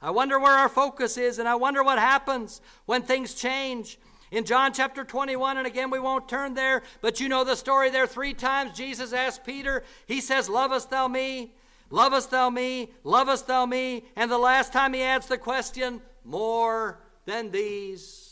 I 0.00 0.10
wonder 0.10 0.38
where 0.38 0.52
our 0.52 0.68
focus 0.68 1.16
is, 1.16 1.38
and 1.38 1.48
I 1.48 1.54
wonder 1.54 1.82
what 1.82 1.98
happens 1.98 2.60
when 2.86 3.02
things 3.02 3.34
change. 3.34 3.98
In 4.30 4.44
John 4.44 4.72
chapter 4.72 5.04
21, 5.04 5.58
and 5.58 5.66
again, 5.66 5.90
we 5.90 5.98
won't 5.98 6.28
turn 6.28 6.54
there, 6.54 6.82
but 7.00 7.20
you 7.20 7.28
know 7.28 7.44
the 7.44 7.54
story 7.54 7.90
there. 7.90 8.06
Three 8.06 8.34
times 8.34 8.76
Jesus 8.76 9.12
asked 9.12 9.44
Peter, 9.44 9.84
He 10.06 10.20
says, 10.20 10.48
Lovest 10.48 10.90
thou 10.90 11.06
me? 11.06 11.54
Lovest 11.90 12.30
thou 12.30 12.50
me? 12.50 12.90
Lovest 13.04 13.46
thou 13.46 13.66
me? 13.66 14.04
And 14.16 14.30
the 14.30 14.38
last 14.38 14.72
time 14.72 14.92
he 14.94 15.02
adds 15.02 15.26
the 15.26 15.38
question, 15.38 16.00
More 16.24 17.00
than 17.26 17.50
these. 17.50 18.23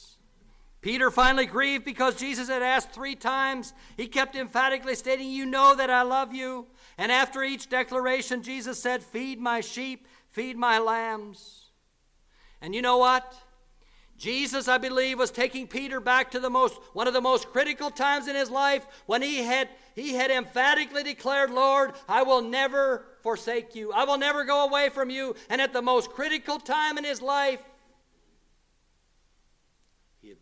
Peter 0.82 1.12
finally 1.12 1.46
grieved 1.46 1.84
because 1.84 2.16
Jesus 2.16 2.48
had 2.48 2.60
asked 2.60 2.90
three 2.90 3.14
times. 3.14 3.72
He 3.96 4.08
kept 4.08 4.34
emphatically 4.34 4.96
stating, 4.96 5.30
You 5.30 5.46
know 5.46 5.76
that 5.76 5.90
I 5.90 6.02
love 6.02 6.34
you. 6.34 6.66
And 6.98 7.12
after 7.12 7.44
each 7.44 7.68
declaration, 7.68 8.42
Jesus 8.42 8.82
said, 8.82 9.04
Feed 9.04 9.40
my 9.40 9.60
sheep, 9.60 10.08
feed 10.30 10.56
my 10.56 10.80
lambs. 10.80 11.66
And 12.60 12.74
you 12.74 12.82
know 12.82 12.98
what? 12.98 13.32
Jesus, 14.18 14.68
I 14.68 14.78
believe, 14.78 15.18
was 15.18 15.30
taking 15.30 15.68
Peter 15.68 16.00
back 16.00 16.32
to 16.32 16.40
the 16.40 16.50
most 16.50 16.80
one 16.92 17.06
of 17.06 17.14
the 17.14 17.20
most 17.20 17.48
critical 17.48 17.90
times 17.90 18.28
in 18.28 18.36
his 18.36 18.50
life 18.50 18.86
when 19.06 19.22
he 19.22 19.38
had 19.38 19.68
he 19.94 20.14
had 20.14 20.30
emphatically 20.30 21.02
declared, 21.02 21.50
Lord, 21.50 21.92
I 22.08 22.22
will 22.22 22.42
never 22.42 23.06
forsake 23.22 23.74
you. 23.74 23.92
I 23.92 24.04
will 24.04 24.18
never 24.18 24.44
go 24.44 24.64
away 24.64 24.88
from 24.88 25.10
you. 25.10 25.36
And 25.48 25.60
at 25.60 25.72
the 25.72 25.82
most 25.82 26.10
critical 26.10 26.58
time 26.58 26.98
in 26.98 27.04
his 27.04 27.20
life, 27.20 27.60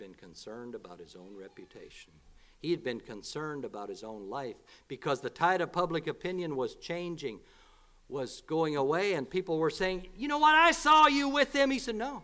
been 0.00 0.14
concerned 0.14 0.74
about 0.74 0.98
his 0.98 1.14
own 1.14 1.36
reputation. 1.36 2.10
He 2.58 2.70
had 2.70 2.82
been 2.82 3.00
concerned 3.00 3.64
about 3.66 3.90
his 3.90 4.02
own 4.02 4.30
life 4.30 4.56
because 4.88 5.20
the 5.20 5.30
tide 5.30 5.60
of 5.60 5.72
public 5.72 6.06
opinion 6.06 6.56
was 6.56 6.74
changing, 6.74 7.38
was 8.08 8.42
going 8.46 8.76
away, 8.76 9.12
and 9.12 9.28
people 9.28 9.58
were 9.58 9.70
saying, 9.70 10.08
You 10.16 10.26
know 10.26 10.38
what? 10.38 10.54
I 10.54 10.72
saw 10.72 11.06
you 11.06 11.28
with 11.28 11.54
him. 11.54 11.70
He 11.70 11.78
said, 11.78 11.96
No. 11.96 12.22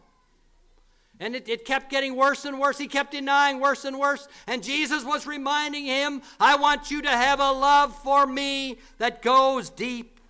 And 1.20 1.36
it, 1.36 1.48
it 1.48 1.64
kept 1.64 1.90
getting 1.90 2.16
worse 2.16 2.44
and 2.44 2.58
worse. 2.58 2.78
He 2.78 2.88
kept 2.88 3.12
denying 3.12 3.60
worse 3.60 3.84
and 3.84 3.98
worse. 3.98 4.26
And 4.46 4.62
Jesus 4.62 5.04
was 5.04 5.26
reminding 5.26 5.84
him, 5.84 6.22
I 6.40 6.56
want 6.56 6.90
you 6.90 7.02
to 7.02 7.10
have 7.10 7.40
a 7.40 7.52
love 7.52 7.96
for 8.02 8.26
me 8.26 8.78
that 8.98 9.22
goes 9.22 9.70
deep. 9.70 10.20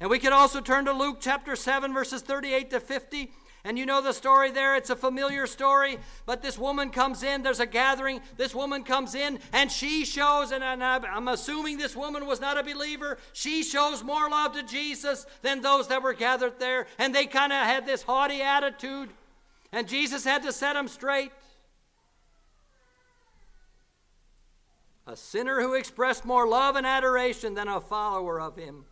And 0.00 0.08
we 0.10 0.20
could 0.20 0.32
also 0.32 0.60
turn 0.60 0.84
to 0.84 0.92
Luke 0.92 1.18
chapter 1.20 1.56
7, 1.56 1.92
verses 1.92 2.22
38 2.22 2.70
to 2.70 2.80
50. 2.80 3.32
And 3.64 3.78
you 3.78 3.84
know 3.84 4.00
the 4.00 4.12
story 4.12 4.50
there. 4.50 4.76
It's 4.76 4.90
a 4.90 4.96
familiar 4.96 5.46
story. 5.46 5.98
But 6.26 6.42
this 6.42 6.56
woman 6.56 6.90
comes 6.90 7.22
in. 7.22 7.42
There's 7.42 7.60
a 7.60 7.66
gathering. 7.66 8.20
This 8.36 8.54
woman 8.54 8.84
comes 8.84 9.14
in 9.14 9.40
and 9.52 9.70
she 9.70 10.04
shows, 10.04 10.52
and 10.52 10.64
I'm 10.64 11.28
assuming 11.28 11.76
this 11.76 11.96
woman 11.96 12.26
was 12.26 12.40
not 12.40 12.56
a 12.56 12.62
believer. 12.62 13.18
She 13.32 13.62
shows 13.62 14.02
more 14.02 14.30
love 14.30 14.54
to 14.54 14.62
Jesus 14.62 15.26
than 15.42 15.60
those 15.60 15.88
that 15.88 16.02
were 16.02 16.14
gathered 16.14 16.58
there. 16.58 16.86
And 16.98 17.14
they 17.14 17.26
kind 17.26 17.52
of 17.52 17.58
had 17.64 17.84
this 17.84 18.02
haughty 18.02 18.40
attitude. 18.40 19.10
And 19.72 19.86
Jesus 19.86 20.24
had 20.24 20.42
to 20.44 20.52
set 20.52 20.72
them 20.74 20.88
straight. 20.88 21.32
A 25.06 25.16
sinner 25.16 25.60
who 25.60 25.74
expressed 25.74 26.24
more 26.24 26.46
love 26.46 26.76
and 26.76 26.86
adoration 26.86 27.54
than 27.54 27.68
a 27.68 27.80
follower 27.80 28.40
of 28.40 28.56
him. 28.56 28.84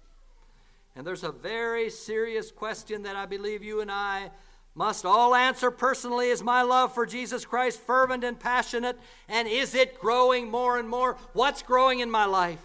And 0.95 1.07
there's 1.07 1.25
a 1.25 1.31
very 1.33 1.91
serious 1.91 2.51
question 2.51 3.03
that 3.03 3.17
I 3.17 3.27
believe 3.27 3.63
you 3.63 3.83
and 3.83 3.91
I 3.91 4.31
must 4.77 5.07
all 5.07 5.35
answer 5.35 5.71
personally 5.71 6.29
is 6.29 6.43
my 6.43 6.61
love 6.61 6.93
for 6.95 7.07
Jesus 7.07 7.47
Christ 7.47 7.81
fervent 7.81 8.23
and 8.23 8.39
passionate? 8.39 8.99
And 9.27 9.49
is 9.49 9.75
it 9.75 9.99
growing 9.99 10.51
more 10.51 10.79
and 10.79 10.87
more? 10.87 11.17
What's 11.33 11.63
growing 11.63 12.01
in 12.01 12.11
my 12.11 12.27
life? 12.27 12.61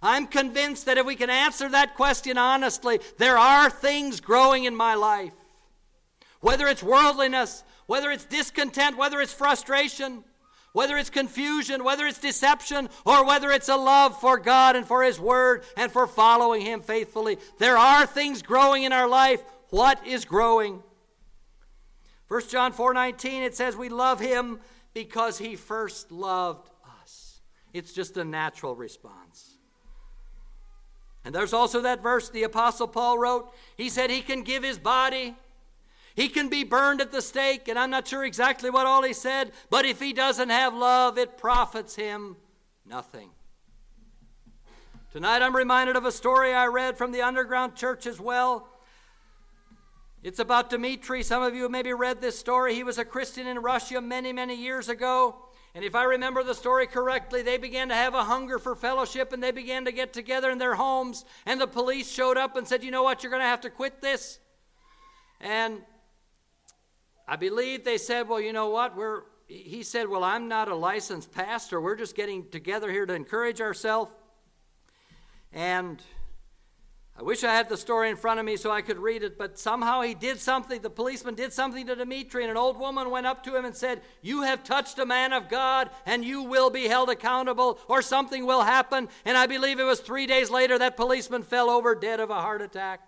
I'm 0.00 0.28
convinced 0.28 0.86
that 0.86 0.96
if 0.96 1.04
we 1.04 1.16
can 1.16 1.28
answer 1.28 1.68
that 1.68 1.96
question 1.96 2.38
honestly, 2.38 3.00
there 3.18 3.36
are 3.36 3.68
things 3.68 4.20
growing 4.20 4.62
in 4.62 4.76
my 4.76 4.94
life. 4.94 5.32
Whether 6.40 6.68
it's 6.68 6.84
worldliness, 6.84 7.64
whether 7.86 8.12
it's 8.12 8.24
discontent, 8.24 8.96
whether 8.96 9.20
it's 9.20 9.32
frustration, 9.32 10.22
whether 10.72 10.96
it's 10.96 11.10
confusion, 11.10 11.82
whether 11.82 12.06
it's 12.06 12.20
deception, 12.20 12.88
or 13.04 13.24
whether 13.26 13.50
it's 13.50 13.68
a 13.68 13.76
love 13.76 14.20
for 14.20 14.38
God 14.38 14.76
and 14.76 14.86
for 14.86 15.02
His 15.02 15.18
Word 15.18 15.64
and 15.76 15.90
for 15.90 16.06
following 16.06 16.62
Him 16.62 16.80
faithfully, 16.80 17.38
there 17.58 17.76
are 17.76 18.06
things 18.06 18.42
growing 18.42 18.84
in 18.84 18.92
our 18.92 19.08
life. 19.08 19.42
What 19.70 20.06
is 20.06 20.24
growing? 20.24 20.84
1 22.28 22.48
John 22.48 22.72
4:19 22.72 23.42
it 23.42 23.56
says 23.56 23.76
we 23.76 23.88
love 23.88 24.20
him 24.20 24.60
because 24.94 25.38
he 25.38 25.56
first 25.56 26.10
loved 26.10 26.68
us. 27.02 27.40
It's 27.72 27.92
just 27.92 28.16
a 28.16 28.24
natural 28.24 28.74
response. 28.74 29.58
And 31.24 31.34
there's 31.34 31.52
also 31.52 31.80
that 31.82 32.02
verse 32.02 32.28
the 32.28 32.44
apostle 32.44 32.88
Paul 32.88 33.18
wrote. 33.18 33.52
He 33.76 33.88
said 33.88 34.10
he 34.10 34.22
can 34.22 34.42
give 34.42 34.62
his 34.62 34.78
body 34.78 35.34
he 36.16 36.30
can 36.30 36.48
be 36.48 36.64
burned 36.64 37.02
at 37.02 37.12
the 37.12 37.20
stake, 37.20 37.68
and 37.68 37.78
I'm 37.78 37.90
not 37.90 38.08
sure 38.08 38.24
exactly 38.24 38.70
what 38.70 38.86
all 38.86 39.02
he 39.02 39.12
said, 39.12 39.52
but 39.68 39.84
if 39.84 40.00
he 40.00 40.14
doesn't 40.14 40.48
have 40.48 40.72
love, 40.72 41.18
it 41.18 41.36
profits 41.36 41.94
him 41.94 42.36
nothing. 42.86 43.28
Tonight 45.12 45.42
I'm 45.42 45.54
reminded 45.54 45.94
of 45.94 46.06
a 46.06 46.12
story 46.12 46.54
I 46.54 46.66
read 46.68 46.96
from 46.96 47.12
the 47.12 47.20
underground 47.20 47.74
church 47.74 48.06
as 48.06 48.18
well. 48.18 48.66
It's 50.22 50.38
about 50.38 50.70
Dmitri. 50.70 51.22
Some 51.22 51.42
of 51.42 51.54
you 51.54 51.68
maybe 51.68 51.92
read 51.92 52.20
this 52.20 52.38
story. 52.38 52.74
He 52.74 52.82
was 52.82 52.98
a 52.98 53.04
Christian 53.04 53.46
in 53.46 53.58
Russia 53.58 54.00
many, 54.00 54.32
many 54.32 54.56
years 54.56 54.88
ago. 54.88 55.36
And 55.74 55.84
if 55.84 55.94
I 55.94 56.04
remember 56.04 56.42
the 56.42 56.54
story 56.54 56.86
correctly, 56.86 57.42
they 57.42 57.58
began 57.58 57.90
to 57.90 57.94
have 57.94 58.14
a 58.14 58.24
hunger 58.24 58.58
for 58.58 58.74
fellowship 58.74 59.34
and 59.34 59.42
they 59.42 59.50
began 59.50 59.84
to 59.84 59.92
get 59.92 60.14
together 60.14 60.50
in 60.50 60.56
their 60.56 60.74
homes. 60.74 61.26
And 61.44 61.60
the 61.60 61.66
police 61.66 62.10
showed 62.10 62.38
up 62.38 62.56
and 62.56 62.66
said, 62.66 62.82
You 62.82 62.90
know 62.90 63.02
what? 63.02 63.22
You're 63.22 63.30
going 63.30 63.42
to 63.42 63.46
have 63.46 63.60
to 63.60 63.70
quit 63.70 64.00
this. 64.00 64.38
And 65.38 65.82
I 67.28 67.36
believe 67.36 67.84
they 67.84 67.98
said, 67.98 68.26
Well, 68.26 68.40
you 68.40 68.54
know 68.54 68.70
what? 68.70 68.96
We're, 68.96 69.24
he 69.46 69.82
said, 69.82 70.08
Well, 70.08 70.24
I'm 70.24 70.48
not 70.48 70.68
a 70.68 70.74
licensed 70.74 71.30
pastor. 71.30 71.78
We're 71.78 71.94
just 71.94 72.16
getting 72.16 72.48
together 72.48 72.90
here 72.90 73.04
to 73.04 73.12
encourage 73.12 73.60
ourselves. 73.60 74.12
And 75.52 76.02
I 77.18 77.22
wish 77.22 77.44
I 77.44 77.54
had 77.54 77.70
the 77.70 77.78
story 77.78 78.10
in 78.10 78.16
front 78.16 78.40
of 78.40 78.44
me 78.44 78.58
so 78.58 78.70
I 78.70 78.82
could 78.82 78.98
read 78.98 79.22
it, 79.22 79.38
but 79.38 79.58
somehow 79.58 80.02
he 80.02 80.12
did 80.12 80.38
something. 80.38 80.82
The 80.82 80.90
policeman 80.90 81.34
did 81.34 81.50
something 81.50 81.86
to 81.86 81.96
Dmitri, 81.96 82.42
and 82.42 82.50
an 82.50 82.58
old 82.58 82.78
woman 82.78 83.10
went 83.10 83.26
up 83.26 83.42
to 83.44 83.56
him 83.56 83.64
and 83.64 83.74
said, 83.74 84.02
You 84.20 84.42
have 84.42 84.62
touched 84.62 84.98
a 84.98 85.06
man 85.06 85.32
of 85.32 85.48
God, 85.48 85.88
and 86.04 86.22
you 86.22 86.42
will 86.42 86.68
be 86.68 86.88
held 86.88 87.08
accountable, 87.08 87.78
or 87.88 88.02
something 88.02 88.44
will 88.44 88.62
happen. 88.62 89.08
And 89.24 89.38
I 89.38 89.46
believe 89.46 89.80
it 89.80 89.84
was 89.84 90.00
three 90.00 90.26
days 90.26 90.50
later 90.50 90.78
that 90.78 90.98
policeman 90.98 91.42
fell 91.42 91.70
over 91.70 91.94
dead 91.94 92.20
of 92.20 92.28
a 92.28 92.34
heart 92.34 92.60
attack. 92.60 93.00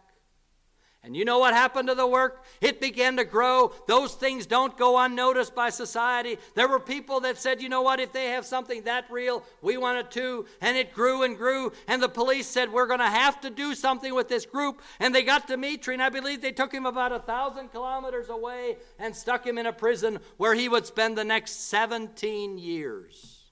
And 1.09 1.16
you 1.16 1.25
know 1.25 1.38
what 1.38 1.55
happened 1.55 1.88
to 1.88 1.94
the 1.94 2.07
work? 2.07 2.44
It 2.61 2.83
began 2.83 3.16
to 3.16 3.25
grow. 3.25 3.73
Those 3.87 4.12
things 4.12 4.44
don't 4.44 4.77
go 4.77 4.98
unnoticed 4.98 5.54
by 5.54 5.71
society. 5.71 6.37
There 6.54 6.69
were 6.69 6.79
people 6.79 7.21
that 7.21 7.38
said, 7.38 7.63
you 7.63 7.71
know 7.71 7.81
what, 7.81 7.98
if 7.98 8.13
they 8.13 8.27
have 8.27 8.44
something 8.44 8.83
that 8.83 9.06
real, 9.11 9.42
we 9.63 9.79
want 9.79 9.96
it 9.96 10.11
too. 10.11 10.44
And 10.61 10.77
it 10.77 10.92
grew 10.92 11.23
and 11.23 11.35
grew. 11.35 11.73
And 11.87 12.02
the 12.02 12.11
police 12.11 12.46
said, 12.46 12.71
we're 12.71 12.87
going 12.87 12.98
to 12.98 13.06
have 13.06 13.40
to 13.40 13.48
do 13.48 13.75
something 13.75 14.15
with 14.15 14.29
this 14.29 14.44
group. 14.44 14.83
And 15.00 15.15
they 15.15 15.23
got 15.23 15.46
Dmitri, 15.46 15.94
and 15.94 16.02
I 16.02 16.11
believe 16.11 16.42
they 16.42 16.52
took 16.52 16.75
him 16.75 16.85
about 16.85 17.13
a 17.13 17.21
thousand 17.21 17.69
kilometers 17.69 18.29
away 18.29 18.77
and 18.98 19.17
stuck 19.17 19.46
him 19.46 19.56
in 19.56 19.65
a 19.65 19.73
prison 19.73 20.19
where 20.37 20.52
he 20.52 20.69
would 20.69 20.85
spend 20.85 21.17
the 21.17 21.25
next 21.25 21.71
17 21.71 22.59
years. 22.59 23.44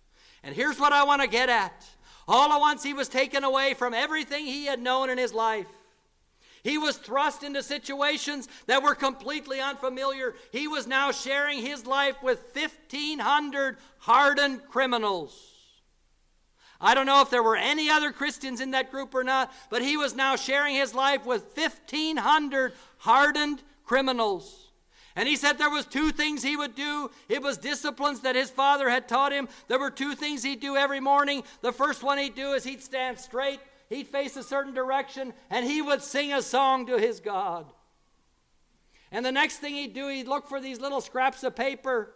And 0.42 0.54
here's 0.54 0.78
what 0.78 0.92
I 0.92 1.04
want 1.04 1.22
to 1.22 1.26
get 1.26 1.48
at. 1.48 1.86
All 2.28 2.52
at 2.52 2.61
once, 2.61 2.82
he 2.82 2.92
was 2.92 3.09
taken 3.09 3.44
away 3.44 3.72
from 3.72 3.94
everything 3.94 4.44
he 4.44 4.66
had 4.66 4.78
known 4.78 5.09
in 5.09 5.16
his 5.16 5.32
life. 5.32 5.68
He 6.66 6.78
was 6.78 6.96
thrust 6.96 7.44
into 7.44 7.62
situations 7.62 8.48
that 8.66 8.82
were 8.82 8.96
completely 8.96 9.60
unfamiliar. 9.60 10.34
He 10.50 10.66
was 10.66 10.88
now 10.88 11.12
sharing 11.12 11.64
his 11.64 11.86
life 11.86 12.20
with 12.24 12.42
1,500 12.54 13.76
hardened 13.98 14.66
criminals. 14.68 15.40
I 16.80 16.94
don't 16.94 17.06
know 17.06 17.22
if 17.22 17.30
there 17.30 17.44
were 17.44 17.54
any 17.54 17.88
other 17.88 18.10
Christians 18.10 18.60
in 18.60 18.72
that 18.72 18.90
group 18.90 19.14
or 19.14 19.22
not, 19.22 19.52
but 19.70 19.80
he 19.80 19.96
was 19.96 20.16
now 20.16 20.34
sharing 20.34 20.74
his 20.74 20.92
life 20.92 21.24
with 21.24 21.44
1,500 21.56 22.72
hardened 22.98 23.62
criminals. 23.84 24.72
And 25.14 25.28
he 25.28 25.36
said 25.36 25.58
there 25.58 25.70
was 25.70 25.86
two 25.86 26.10
things 26.10 26.42
he 26.42 26.56
would 26.56 26.74
do. 26.74 27.12
It 27.28 27.42
was 27.42 27.58
disciplines 27.58 28.22
that 28.22 28.34
his 28.34 28.50
father 28.50 28.90
had 28.90 29.06
taught 29.06 29.30
him. 29.30 29.48
There 29.68 29.78
were 29.78 29.92
two 29.92 30.16
things 30.16 30.42
he'd 30.42 30.58
do 30.58 30.74
every 30.74 30.98
morning. 30.98 31.44
The 31.60 31.72
first 31.72 32.02
one 32.02 32.18
he'd 32.18 32.34
do 32.34 32.54
is 32.54 32.64
he'd 32.64 32.82
stand 32.82 33.20
straight, 33.20 33.60
he'd 33.89 34.09
face 34.09 34.37
a 34.37 34.43
certain 34.43 34.74
direction, 34.74 35.32
and 35.51 35.66
he 35.66 35.82
would 35.82 36.03
sing 36.03 36.32
a 36.32 36.43
song 36.43 36.87
to 36.87 36.99
his 36.99 37.20
God. 37.20 37.66
And 39.11 39.24
the 39.24 39.32
next 39.32 39.59
thing 39.59 39.74
he'd 39.74 39.95
do, 39.95 40.09
he'd 40.09 40.28
look 40.28 40.49
for 40.49 40.61
these 40.61 40.80
little 40.80 41.01
scraps 41.01 41.43
of 41.45 41.55
paper 41.55 42.12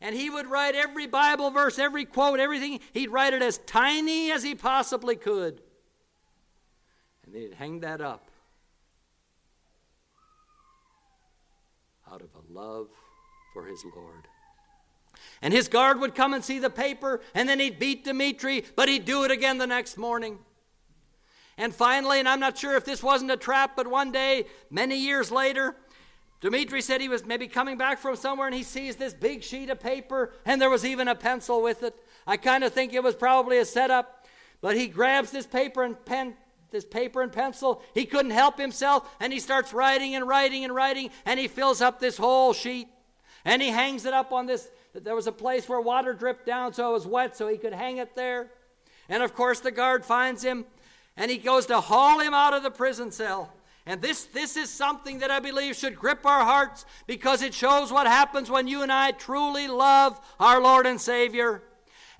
and 0.00 0.14
he 0.14 0.30
would 0.30 0.46
write 0.46 0.74
every 0.74 1.06
Bible 1.06 1.50
verse, 1.50 1.78
every 1.78 2.04
quote, 2.04 2.38
everything. 2.38 2.80
He'd 2.92 3.10
write 3.10 3.34
it 3.34 3.42
as 3.42 3.58
tiny 3.58 4.30
as 4.30 4.42
he 4.42 4.54
possibly 4.54 5.16
could. 5.16 5.60
And 7.24 7.34
then 7.34 7.42
he'd 7.42 7.54
hang 7.54 7.80
that 7.80 8.00
up 8.00 8.30
out 12.10 12.22
of 12.22 12.28
a 12.34 12.52
love 12.52 12.88
for 13.52 13.66
his 13.66 13.84
Lord. 13.94 14.28
And 15.42 15.52
his 15.52 15.68
guard 15.68 16.00
would 16.00 16.14
come 16.14 16.32
and 16.32 16.42
see 16.42 16.58
the 16.58 16.70
paper, 16.70 17.20
and 17.34 17.48
then 17.48 17.60
he'd 17.60 17.78
beat 17.78 18.04
Dimitri, 18.04 18.64
but 18.76 18.88
he'd 18.88 19.04
do 19.04 19.24
it 19.24 19.30
again 19.30 19.58
the 19.58 19.66
next 19.66 19.98
morning. 19.98 20.38
And 21.58 21.74
finally, 21.74 22.20
and 22.20 22.28
I'm 22.28 22.38
not 22.38 22.56
sure 22.56 22.76
if 22.76 22.84
this 22.84 23.02
wasn't 23.02 23.32
a 23.32 23.36
trap, 23.36 23.72
but 23.74 23.88
one 23.88 24.12
day, 24.12 24.46
many 24.70 24.96
years 24.96 25.32
later, 25.32 25.74
Dimitri 26.40 26.80
said 26.80 27.00
he 27.00 27.08
was 27.08 27.26
maybe 27.26 27.48
coming 27.48 27.76
back 27.76 27.98
from 27.98 28.14
somewhere 28.14 28.46
and 28.46 28.54
he 28.54 28.62
sees 28.62 28.94
this 28.94 29.12
big 29.12 29.42
sheet 29.42 29.68
of 29.68 29.80
paper 29.80 30.32
and 30.46 30.62
there 30.62 30.70
was 30.70 30.84
even 30.84 31.08
a 31.08 31.16
pencil 31.16 31.60
with 31.60 31.82
it. 31.82 31.96
I 32.28 32.36
kind 32.36 32.62
of 32.62 32.72
think 32.72 32.94
it 32.94 33.02
was 33.02 33.16
probably 33.16 33.58
a 33.58 33.64
setup, 33.64 34.24
but 34.60 34.76
he 34.76 34.86
grabs 34.86 35.32
this 35.32 35.46
paper 35.46 35.82
and 35.82 36.02
pen, 36.04 36.34
this 36.70 36.84
paper 36.84 37.22
and 37.22 37.32
pencil. 37.32 37.82
He 37.92 38.06
couldn't 38.06 38.30
help 38.30 38.56
himself 38.56 39.10
and 39.18 39.32
he 39.32 39.40
starts 39.40 39.72
writing 39.72 40.14
and 40.14 40.28
writing 40.28 40.62
and 40.62 40.72
writing 40.72 41.10
and 41.26 41.40
he 41.40 41.48
fills 41.48 41.80
up 41.80 41.98
this 41.98 42.16
whole 42.16 42.52
sheet 42.52 42.86
and 43.44 43.60
he 43.60 43.70
hangs 43.70 44.04
it 44.04 44.14
up 44.14 44.30
on 44.30 44.46
this. 44.46 44.70
There 44.94 45.16
was 45.16 45.26
a 45.26 45.32
place 45.32 45.68
where 45.68 45.80
water 45.80 46.12
dripped 46.12 46.46
down 46.46 46.72
so 46.72 46.90
it 46.90 46.92
was 46.92 47.06
wet 47.06 47.36
so 47.36 47.48
he 47.48 47.58
could 47.58 47.72
hang 47.72 47.96
it 47.96 48.14
there. 48.14 48.52
And 49.08 49.24
of 49.24 49.34
course, 49.34 49.58
the 49.58 49.72
guard 49.72 50.04
finds 50.04 50.44
him 50.44 50.66
and 51.18 51.30
he 51.30 51.36
goes 51.36 51.66
to 51.66 51.80
haul 51.80 52.20
him 52.20 52.32
out 52.32 52.54
of 52.54 52.62
the 52.62 52.70
prison 52.70 53.10
cell. 53.10 53.52
And 53.84 54.00
this, 54.00 54.24
this 54.24 54.56
is 54.56 54.70
something 54.70 55.18
that 55.18 55.30
I 55.30 55.40
believe 55.40 55.74
should 55.74 55.96
grip 55.96 56.24
our 56.24 56.44
hearts 56.44 56.86
because 57.06 57.42
it 57.42 57.52
shows 57.52 57.90
what 57.90 58.06
happens 58.06 58.50
when 58.50 58.68
you 58.68 58.82
and 58.82 58.92
I 58.92 59.10
truly 59.10 59.66
love 59.66 60.20
our 60.38 60.60
Lord 60.60 60.86
and 60.86 61.00
Savior. 61.00 61.62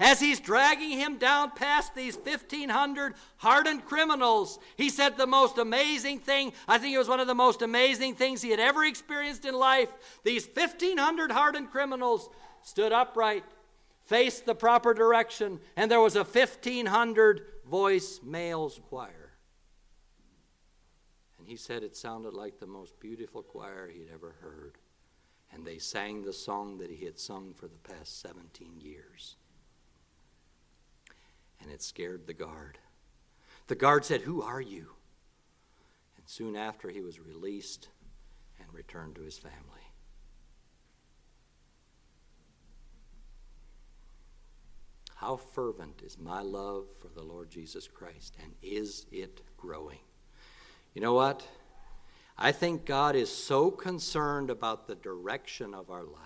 As 0.01 0.21
he's 0.21 0.41
dragging 0.41 0.93
him 0.93 1.19
down 1.19 1.51
past 1.53 1.95
these 1.95 2.17
1,500 2.17 3.15
hardened 3.37 3.85
criminals, 3.85 4.59
he 4.77 4.91
said 4.91 5.17
the 5.17 5.27
most 5.27 5.59
amazing 5.59 6.21
thing. 6.21 6.53
I 6.67 6.79
think 6.79 6.95
it 6.95 6.99
was 6.99 7.09
one 7.09 7.21
of 7.21 7.27
the 7.27 7.35
most 7.35 7.63
amazing 7.63 8.15
things 8.15 8.41
he 8.41 8.51
had 8.51 8.61
ever 8.61 8.85
experienced 8.85 9.45
in 9.45 9.55
life. 9.55 9.91
These 10.25 10.47
1,500 10.47 11.33
hardened 11.33 11.71
criminals 11.71 12.31
stood 12.63 12.93
upright, 12.93 13.45
faced 14.05 14.47
the 14.47 14.55
proper 14.55 14.95
direction, 14.95 15.61
and 15.77 15.91
there 15.91 16.01
was 16.01 16.17
a 16.17 16.25
1,500 16.25 17.43
voice 17.69 18.21
males 18.25 18.81
choir 18.89 19.33
And 21.39 21.47
he 21.47 21.57
said 21.57 21.83
it 21.83 21.97
sounded 21.97 22.35
like 22.35 22.59
the 22.59 22.67
most 22.67 22.99
beautiful 22.99 23.43
choir 23.43 23.89
he'd 23.89 24.11
ever 24.13 24.35
heard. 24.41 24.79
And 25.53 25.65
they 25.67 25.79
sang 25.79 26.23
the 26.23 26.33
song 26.33 26.79
that 26.79 26.91
he 26.91 27.05
had 27.05 27.19
sung 27.19 27.55
for 27.55 27.69
the 27.69 27.79
past 27.79 28.21
17 28.21 28.81
years. 28.81 29.37
And 31.63 31.71
it 31.71 31.83
scared 31.83 32.27
the 32.27 32.35
guard. 32.35 32.79
The 33.69 33.75
guard 33.75 34.05
said, 34.05 34.23
Who 34.23 34.43
are 34.43 34.61
you? 34.61 34.91
And 36.17 36.27
soon 36.27 36.57
after, 36.57 36.91
he 36.91 37.01
was 37.01 37.21
released 37.21 37.89
and 38.59 38.69
returned 38.73 39.15
to 39.17 39.23
his 39.23 39.39
family. 39.39 39.88
How 45.21 45.35
fervent 45.35 46.03
is 46.07 46.17
my 46.17 46.43
love 46.43 46.87
for 47.03 47.09
the 47.09 47.25
Lord 47.25 47.51
Jesus 47.51 47.89
Christ, 47.89 48.37
and 48.41 48.53
is 48.63 49.05
it 49.11 49.41
growing? 49.57 49.99
You 50.95 51.03
know 51.03 51.15
what? 51.15 51.45
I 52.39 52.53
think 52.53 52.85
God 52.85 53.17
is 53.17 53.29
so 53.29 53.73
concerned 53.73 54.49
about 54.49 54.87
the 54.87 54.95
direction 54.95 55.75
of 55.75 55.91
our 55.91 56.05
life. 56.05 56.23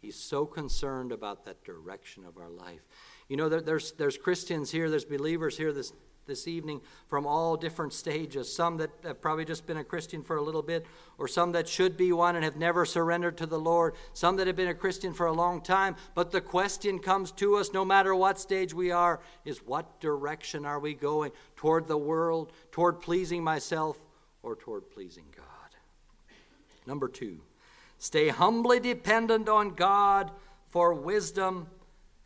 He's 0.00 0.16
so 0.16 0.46
concerned 0.46 1.12
about 1.12 1.44
that 1.44 1.62
direction 1.62 2.24
of 2.24 2.38
our 2.38 2.48
life. 2.48 2.80
You 3.28 3.36
know, 3.36 3.50
there's, 3.50 3.92
there's 3.92 4.16
Christians 4.16 4.70
here, 4.70 4.88
there's 4.88 5.04
believers 5.04 5.58
here 5.58 5.70
this, 5.70 5.92
this 6.26 6.48
evening 6.48 6.80
from 7.06 7.26
all 7.26 7.56
different 7.56 7.92
stages. 7.92 8.52
Some 8.52 8.76
that 8.78 8.90
have 9.04 9.20
probably 9.20 9.44
just 9.44 9.66
been 9.66 9.76
a 9.76 9.84
Christian 9.84 10.22
for 10.22 10.36
a 10.36 10.42
little 10.42 10.62
bit, 10.62 10.86
or 11.18 11.28
some 11.28 11.52
that 11.52 11.68
should 11.68 11.96
be 11.96 12.12
one 12.12 12.36
and 12.36 12.44
have 12.44 12.56
never 12.56 12.84
surrendered 12.84 13.36
to 13.38 13.46
the 13.46 13.58
Lord. 13.58 13.94
Some 14.12 14.36
that 14.36 14.46
have 14.46 14.56
been 14.56 14.68
a 14.68 14.74
Christian 14.74 15.12
for 15.12 15.26
a 15.26 15.32
long 15.32 15.60
time. 15.60 15.96
But 16.14 16.30
the 16.30 16.40
question 16.40 16.98
comes 16.98 17.32
to 17.32 17.56
us, 17.56 17.72
no 17.72 17.84
matter 17.84 18.14
what 18.14 18.38
stage 18.38 18.74
we 18.74 18.90
are, 18.90 19.20
is 19.44 19.58
what 19.58 20.00
direction 20.00 20.64
are 20.64 20.78
we 20.78 20.94
going? 20.94 21.32
Toward 21.56 21.86
the 21.86 21.98
world, 21.98 22.52
toward 22.72 23.00
pleasing 23.00 23.42
myself, 23.42 23.98
or 24.42 24.56
toward 24.56 24.90
pleasing 24.90 25.26
God? 25.34 25.44
Number 26.86 27.08
two, 27.08 27.40
stay 27.98 28.28
humbly 28.28 28.80
dependent 28.80 29.48
on 29.48 29.74
God 29.74 30.30
for 30.68 30.92
wisdom 30.92 31.68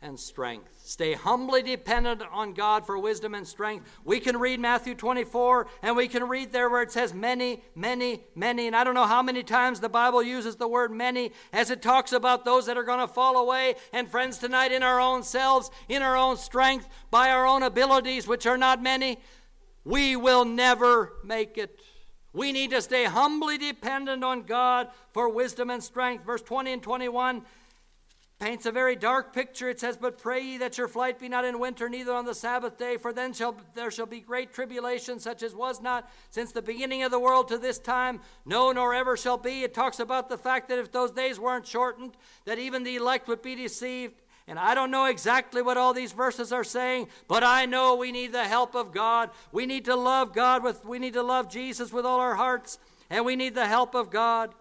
and 0.01 0.17
strength. 0.17 0.69
Stay 0.83 1.13
humbly 1.13 1.61
dependent 1.61 2.21
on 2.31 2.53
God 2.53 2.85
for 2.85 2.97
wisdom 2.97 3.33
and 3.33 3.45
strength. 3.45 3.85
We 4.05 4.19
can 4.19 4.37
read 4.37 4.59
Matthew 4.59 4.95
24 4.95 5.67
and 5.81 5.97
we 5.97 6.07
can 6.07 6.27
read 6.27 6.51
there 6.51 6.69
where 6.69 6.81
it 6.81 6.91
says 6.91 7.13
many, 7.13 7.63
many, 7.75 8.23
many. 8.33 8.67
And 8.67 8.75
I 8.75 8.83
don't 8.83 8.93
know 8.93 9.05
how 9.05 9.21
many 9.21 9.43
times 9.43 9.79
the 9.79 9.89
Bible 9.89 10.23
uses 10.23 10.55
the 10.55 10.67
word 10.67 10.91
many 10.91 11.31
as 11.51 11.69
it 11.69 11.81
talks 11.81 12.13
about 12.13 12.45
those 12.45 12.65
that 12.67 12.77
are 12.77 12.83
going 12.83 13.05
to 13.05 13.13
fall 13.13 13.37
away. 13.37 13.75
And 13.91 14.09
friends, 14.09 14.37
tonight 14.37 14.71
in 14.71 14.83
our 14.83 15.01
own 15.01 15.21
selves, 15.21 15.69
in 15.89 16.01
our 16.01 16.15
own 16.15 16.37
strength, 16.37 16.87
by 17.11 17.29
our 17.29 17.45
own 17.45 17.63
abilities, 17.63 18.27
which 18.27 18.47
are 18.47 18.57
not 18.57 18.81
many, 18.81 19.19
we 19.83 20.15
will 20.15 20.45
never 20.45 21.13
make 21.25 21.57
it. 21.57 21.77
We 22.31 22.51
need 22.51 22.71
to 22.71 22.81
stay 22.81 23.05
humbly 23.05 23.57
dependent 23.57 24.23
on 24.23 24.43
God 24.43 24.89
for 25.11 25.29
wisdom 25.29 25.69
and 25.69 25.83
strength. 25.83 26.25
Verse 26.25 26.43
20 26.43 26.73
and 26.73 26.83
21 26.83 27.43
paints 28.39 28.65
a 28.65 28.71
very 28.71 28.95
dark 28.95 29.33
picture. 29.33 29.69
It 29.69 29.79
says, 29.79 29.97
But 29.97 30.17
pray 30.17 30.41
ye 30.41 30.57
that 30.57 30.77
your 30.77 30.87
flight 30.87 31.19
be 31.19 31.27
not 31.27 31.45
in 31.45 31.59
winter, 31.59 31.89
neither 31.89 32.13
on 32.13 32.25
the 32.25 32.33
Sabbath 32.33 32.77
day, 32.77 32.97
for 32.97 33.11
then 33.11 33.33
shall 33.33 33.55
there 33.75 33.91
shall 33.91 34.05
be 34.05 34.21
great 34.21 34.53
tribulation, 34.53 35.19
such 35.19 35.43
as 35.43 35.53
was 35.53 35.81
not 35.81 36.09
since 36.29 36.51
the 36.51 36.61
beginning 36.61 37.03
of 37.03 37.11
the 37.11 37.19
world 37.19 37.49
to 37.49 37.57
this 37.57 37.77
time, 37.77 38.21
no, 38.45 38.71
nor 38.71 38.93
ever 38.93 39.17
shall 39.17 39.37
be. 39.37 39.63
It 39.63 39.73
talks 39.73 39.99
about 39.99 40.29
the 40.29 40.37
fact 40.37 40.69
that 40.69 40.79
if 40.79 40.91
those 40.91 41.11
days 41.11 41.39
weren't 41.39 41.67
shortened, 41.67 42.15
that 42.45 42.57
even 42.57 42.83
the 42.83 42.95
elect 42.95 43.27
would 43.27 43.41
be 43.41 43.55
deceived. 43.55 44.21
And 44.47 44.57
I 44.57 44.73
don't 44.73 44.89
know 44.89 45.05
exactly 45.05 45.61
what 45.61 45.77
all 45.77 45.93
these 45.93 46.11
verses 46.11 46.51
are 46.51 46.63
saying, 46.63 47.09
but 47.27 47.43
I 47.43 47.67
know 47.67 47.95
we 47.95 48.11
need 48.11 48.31
the 48.31 48.45
help 48.45 48.73
of 48.73 48.91
God. 48.91 49.29
We 49.51 49.67
need 49.67 49.85
to 49.85 49.95
love 49.95 50.33
God 50.33 50.63
with 50.63 50.83
we 50.85 50.97
need 50.97 51.13
to 51.13 51.21
love 51.21 51.51
Jesus 51.51 51.93
with 51.93 52.05
all 52.05 52.19
our 52.19 52.35
hearts, 52.35 52.79
and 53.09 53.25
we 53.25 53.35
need 53.35 53.53
the 53.53 53.67
help 53.67 53.93
of 53.93 54.09
God. 54.09 54.55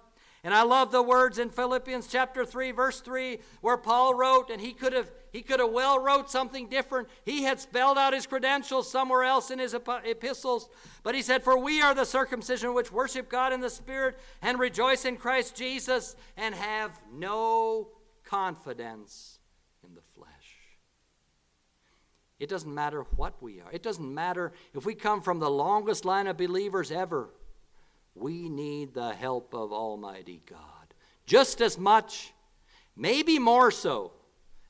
And 0.48 0.54
I 0.54 0.62
love 0.62 0.92
the 0.92 1.02
words 1.02 1.38
in 1.38 1.50
Philippians 1.50 2.06
chapter 2.06 2.42
3 2.42 2.70
verse 2.70 3.02
3 3.02 3.38
where 3.60 3.76
Paul 3.76 4.14
wrote 4.14 4.48
and 4.48 4.62
he 4.62 4.72
could 4.72 4.94
have 4.94 5.10
he 5.30 5.42
could 5.42 5.60
have 5.60 5.72
well 5.72 5.98
wrote 5.98 6.30
something 6.30 6.70
different. 6.70 7.10
He 7.26 7.42
had 7.42 7.60
spelled 7.60 7.98
out 7.98 8.14
his 8.14 8.26
credentials 8.26 8.90
somewhere 8.90 9.24
else 9.24 9.50
in 9.50 9.58
his 9.58 9.74
epistles, 9.74 10.70
but 11.02 11.14
he 11.14 11.20
said 11.20 11.44
for 11.44 11.58
we 11.58 11.82
are 11.82 11.94
the 11.94 12.06
circumcision 12.06 12.72
which 12.72 12.90
worship 12.90 13.28
God 13.28 13.52
in 13.52 13.60
the 13.60 13.68
spirit 13.68 14.18
and 14.40 14.58
rejoice 14.58 15.04
in 15.04 15.18
Christ 15.18 15.54
Jesus 15.54 16.16
and 16.34 16.54
have 16.54 16.98
no 17.12 17.88
confidence 18.24 19.40
in 19.86 19.94
the 19.94 20.00
flesh. 20.16 20.30
It 22.40 22.48
doesn't 22.48 22.74
matter 22.74 23.02
what 23.16 23.42
we 23.42 23.60
are. 23.60 23.70
It 23.70 23.82
doesn't 23.82 24.14
matter 24.14 24.54
if 24.72 24.86
we 24.86 24.94
come 24.94 25.20
from 25.20 25.40
the 25.40 25.50
longest 25.50 26.06
line 26.06 26.26
of 26.26 26.38
believers 26.38 26.90
ever 26.90 27.28
we 28.18 28.48
need 28.48 28.94
the 28.94 29.14
help 29.14 29.54
of 29.54 29.72
Almighty 29.72 30.42
God. 30.46 30.94
Just 31.26 31.60
as 31.60 31.78
much, 31.78 32.32
maybe 32.96 33.38
more 33.38 33.70
so. 33.70 34.12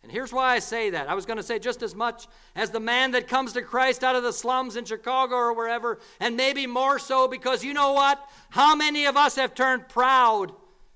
And 0.02 0.12
here's 0.12 0.32
why 0.32 0.54
I 0.54 0.58
say 0.60 0.90
that. 0.90 1.08
I 1.08 1.14
was 1.14 1.26
going 1.26 1.36
to 1.36 1.42
say 1.42 1.58
just 1.58 1.82
as 1.82 1.94
much 1.94 2.28
as 2.54 2.70
the 2.70 2.80
man 2.80 3.10
that 3.12 3.28
comes 3.28 3.52
to 3.52 3.62
Christ 3.62 4.04
out 4.04 4.16
of 4.16 4.22
the 4.22 4.32
slums 4.32 4.76
in 4.76 4.84
Chicago 4.84 5.34
or 5.34 5.52
wherever, 5.52 5.98
and 6.20 6.36
maybe 6.36 6.66
more 6.66 6.98
so 6.98 7.28
because 7.28 7.64
you 7.64 7.74
know 7.74 7.92
what? 7.92 8.24
How 8.50 8.74
many 8.74 9.06
of 9.06 9.16
us 9.16 9.36
have 9.36 9.54
turned 9.54 9.88
proud 9.88 10.52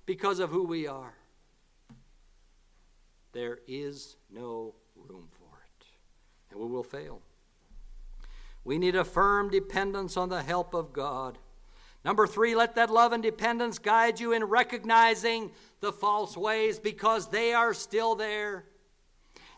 because 0.07 0.39
of 0.39 0.51
who 0.51 0.65
we 0.65 0.87
are? 0.87 1.15
There 3.33 3.59
is 3.67 4.17
no 4.31 4.75
room 4.95 5.29
for 5.31 5.59
it, 5.59 5.87
and 6.51 6.61
we 6.61 6.67
will 6.67 6.83
fail. 6.83 7.23
We 8.65 8.79
need 8.79 8.95
a 8.95 9.05
firm 9.05 9.51
dependence 9.51 10.17
on 10.17 10.29
the 10.29 10.43
help 10.43 10.75
of 10.75 10.93
God. 10.93 11.39
Number 12.05 12.27
three, 12.27 12.55
let 12.55 12.75
that 12.75 12.91
love 12.91 13.13
and 13.13 13.23
dependence 13.23 13.79
guide 13.79 14.19
you 14.19 14.33
in 14.33 14.45
recognizing 14.45 15.53
the 15.81 15.93
false 15.93 16.37
ways 16.37 16.79
because 16.79 17.29
they 17.29 17.53
are 17.53 17.73
still 17.73 18.15
there. 18.15 18.65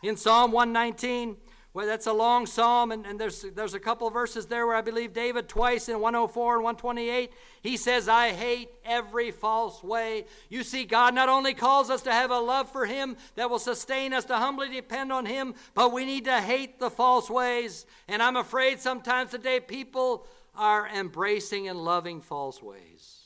In 0.03 0.15
Psalm 0.15 0.51
119, 0.51 1.37
well, 1.75 1.85
that's 1.85 2.07
a 2.07 2.13
long 2.13 2.45
psalm, 2.45 2.93
and, 2.93 3.05
and 3.05 3.19
there's, 3.19 3.41
there's 3.53 3.73
a 3.73 3.81
couple 3.81 4.09
verses 4.09 4.45
there 4.45 4.65
where 4.65 4.77
I 4.77 4.81
believe 4.81 5.11
David 5.11 5.49
twice 5.49 5.89
in 5.89 5.99
104 5.99 6.55
and 6.55 6.63
128, 6.63 7.33
he 7.63 7.75
says, 7.75 8.07
I 8.07 8.29
hate 8.29 8.69
every 8.85 9.29
false 9.31 9.83
way. 9.83 10.25
You 10.47 10.63
see, 10.63 10.85
God 10.85 11.13
not 11.13 11.27
only 11.27 11.53
calls 11.53 11.89
us 11.89 12.01
to 12.03 12.13
have 12.13 12.31
a 12.31 12.39
love 12.39 12.71
for 12.71 12.85
Him 12.85 13.17
that 13.35 13.49
will 13.49 13.59
sustain 13.59 14.13
us 14.13 14.23
to 14.25 14.37
humbly 14.37 14.69
depend 14.69 15.11
on 15.11 15.25
Him, 15.25 15.53
but 15.73 15.91
we 15.91 16.05
need 16.05 16.23
to 16.25 16.39
hate 16.39 16.79
the 16.79 16.89
false 16.89 17.29
ways. 17.29 17.85
And 18.07 18.23
I'm 18.23 18.37
afraid 18.37 18.79
sometimes 18.79 19.31
today 19.31 19.59
people 19.59 20.25
are 20.57 20.87
embracing 20.87 21.67
and 21.67 21.83
loving 21.83 22.21
false 22.21 22.61
ways. 22.61 23.25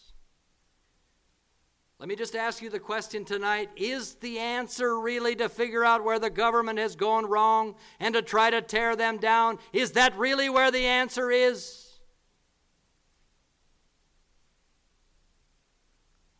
Let 2.00 2.08
me 2.08 2.16
just 2.16 2.36
ask 2.36 2.62
you 2.62 2.70
the 2.70 2.80
question 2.80 3.26
tonight 3.26 3.70
Is 3.76 4.16
the 4.16 4.40
answer 4.40 5.00
really 5.00 5.36
to 5.36 5.50
figure 5.50 5.84
out 5.84 6.04
where 6.04 6.20
the 6.20 6.30
government 6.30 6.80
has 6.80 6.96
gone 6.96 7.26
wrong 7.26 7.76
and 8.00 8.14
to 8.14 8.22
try 8.22 8.50
to 8.50 8.62
tear 8.62 8.96
them 8.96 9.18
down? 9.18 9.60
Is 9.74 9.92
that 9.92 10.18
really 10.18 10.50
where 10.50 10.72
the 10.72 10.86
answer 10.86 11.30
is? 11.30 11.86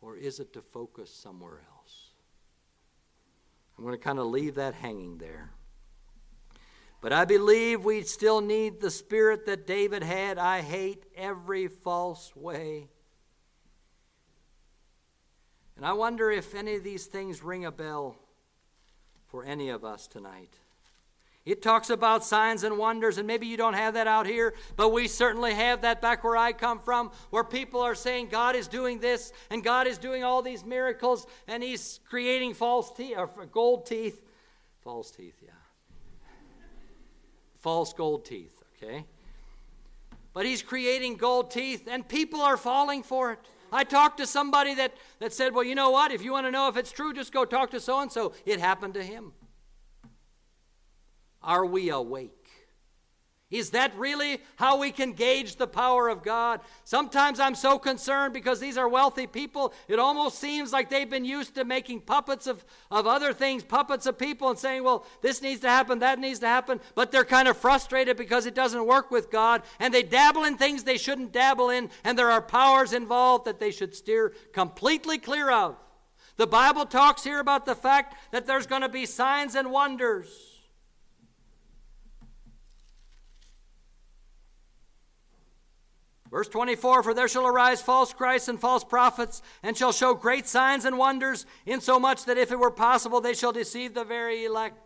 Or 0.00 0.16
is 0.16 0.40
it 0.40 0.54
to 0.54 0.62
focus 0.62 1.12
somewhere 1.12 1.60
else? 1.76 2.10
I'm 3.76 3.84
going 3.84 3.96
to 3.96 4.02
kind 4.02 4.18
of 4.18 4.26
leave 4.26 4.54
that 4.54 4.74
hanging 4.74 5.18
there. 5.18 5.52
But 7.00 7.12
I 7.12 7.24
believe 7.24 7.84
we 7.84 8.02
still 8.02 8.40
need 8.40 8.80
the 8.80 8.90
spirit 8.90 9.46
that 9.46 9.66
David 9.66 10.02
had. 10.02 10.38
I 10.38 10.60
hate 10.60 11.04
every 11.16 11.66
false 11.66 12.34
way. 12.36 12.88
And 15.76 15.86
I 15.86 15.94
wonder 15.94 16.30
if 16.30 16.54
any 16.54 16.74
of 16.74 16.84
these 16.84 17.06
things 17.06 17.42
ring 17.42 17.64
a 17.64 17.72
bell 17.72 18.16
for 19.28 19.44
any 19.44 19.70
of 19.70 19.82
us 19.82 20.06
tonight. 20.06 20.58
It 21.46 21.62
talks 21.62 21.88
about 21.88 22.22
signs 22.22 22.64
and 22.64 22.76
wonders, 22.76 23.16
and 23.16 23.26
maybe 23.26 23.46
you 23.46 23.56
don't 23.56 23.72
have 23.74 23.94
that 23.94 24.06
out 24.06 24.26
here, 24.26 24.52
but 24.76 24.90
we 24.90 25.08
certainly 25.08 25.54
have 25.54 25.80
that 25.82 26.02
back 26.02 26.22
where 26.22 26.36
I 26.36 26.52
come 26.52 26.80
from, 26.80 27.10
where 27.30 27.44
people 27.44 27.80
are 27.80 27.94
saying 27.94 28.28
God 28.28 28.54
is 28.54 28.68
doing 28.68 29.00
this 29.00 29.32
and 29.48 29.64
God 29.64 29.86
is 29.86 29.96
doing 29.96 30.22
all 30.22 30.42
these 30.42 30.66
miracles, 30.66 31.26
and 31.48 31.62
He's 31.62 31.98
creating 32.08 32.52
false 32.52 32.92
teeth 32.92 33.16
uh, 33.16 33.26
or 33.36 33.46
gold 33.46 33.86
teeth. 33.86 34.20
False 34.82 35.10
teeth, 35.10 35.36
yeah. 35.42 35.59
False 37.60 37.92
gold 37.92 38.24
teeth, 38.24 38.62
okay? 38.76 39.04
But 40.32 40.46
He's 40.46 40.62
creating 40.62 41.16
gold 41.16 41.50
teeth, 41.50 41.86
and 41.88 42.06
people 42.06 42.40
are 42.40 42.56
falling 42.56 43.02
for 43.02 43.32
it. 43.32 43.38
I 43.72 43.84
talked 43.84 44.18
to 44.18 44.26
somebody 44.26 44.74
that, 44.74 44.94
that 45.20 45.32
said, 45.32 45.54
Well, 45.54 45.64
you 45.64 45.74
know 45.74 45.90
what? 45.90 46.10
If 46.10 46.22
you 46.22 46.32
want 46.32 46.46
to 46.46 46.50
know 46.50 46.68
if 46.68 46.76
it's 46.76 46.90
true, 46.90 47.12
just 47.12 47.32
go 47.32 47.44
talk 47.44 47.70
to 47.70 47.80
so 47.80 48.00
and 48.00 48.10
so. 48.10 48.32
It 48.44 48.60
happened 48.60 48.94
to 48.94 49.02
him. 49.02 49.32
Are 51.42 51.64
we 51.64 51.90
awake? 51.90 52.39
Is 53.50 53.70
that 53.70 53.96
really 53.96 54.40
how 54.56 54.78
we 54.78 54.92
can 54.92 55.12
gauge 55.12 55.56
the 55.56 55.66
power 55.66 56.08
of 56.08 56.22
God? 56.22 56.60
Sometimes 56.84 57.40
I'm 57.40 57.56
so 57.56 57.80
concerned 57.80 58.32
because 58.32 58.60
these 58.60 58.78
are 58.78 58.88
wealthy 58.88 59.26
people, 59.26 59.74
it 59.88 59.98
almost 59.98 60.38
seems 60.38 60.72
like 60.72 60.88
they've 60.88 61.10
been 61.10 61.24
used 61.24 61.56
to 61.56 61.64
making 61.64 62.02
puppets 62.02 62.46
of, 62.46 62.64
of 62.92 63.08
other 63.08 63.32
things, 63.32 63.64
puppets 63.64 64.06
of 64.06 64.16
people, 64.16 64.50
and 64.50 64.58
saying, 64.58 64.84
well, 64.84 65.04
this 65.20 65.42
needs 65.42 65.60
to 65.62 65.68
happen, 65.68 65.98
that 65.98 66.20
needs 66.20 66.38
to 66.40 66.46
happen, 66.46 66.80
but 66.94 67.10
they're 67.10 67.24
kind 67.24 67.48
of 67.48 67.56
frustrated 67.56 68.16
because 68.16 68.46
it 68.46 68.54
doesn't 68.54 68.86
work 68.86 69.10
with 69.10 69.30
God, 69.30 69.62
and 69.80 69.92
they 69.92 70.04
dabble 70.04 70.44
in 70.44 70.56
things 70.56 70.84
they 70.84 70.98
shouldn't 70.98 71.32
dabble 71.32 71.70
in, 71.70 71.90
and 72.04 72.16
there 72.16 72.30
are 72.30 72.42
powers 72.42 72.92
involved 72.92 73.46
that 73.46 73.58
they 73.58 73.72
should 73.72 73.96
steer 73.96 74.32
completely 74.52 75.18
clear 75.18 75.50
of. 75.50 75.76
The 76.36 76.46
Bible 76.46 76.86
talks 76.86 77.24
here 77.24 77.40
about 77.40 77.66
the 77.66 77.74
fact 77.74 78.14
that 78.30 78.46
there's 78.46 78.66
going 78.66 78.82
to 78.82 78.88
be 78.88 79.06
signs 79.06 79.56
and 79.56 79.72
wonders. 79.72 80.49
Verse 86.30 86.48
24 86.48 87.02
For 87.02 87.14
there 87.14 87.28
shall 87.28 87.46
arise 87.46 87.82
false 87.82 88.12
Christs 88.12 88.48
and 88.48 88.60
false 88.60 88.84
prophets, 88.84 89.42
and 89.62 89.76
shall 89.76 89.92
show 89.92 90.14
great 90.14 90.46
signs 90.46 90.84
and 90.84 90.96
wonders, 90.96 91.46
insomuch 91.66 92.24
that 92.26 92.38
if 92.38 92.52
it 92.52 92.58
were 92.58 92.70
possible, 92.70 93.20
they 93.20 93.34
shall 93.34 93.52
deceive 93.52 93.94
the 93.94 94.04
very 94.04 94.44
elect. 94.44 94.76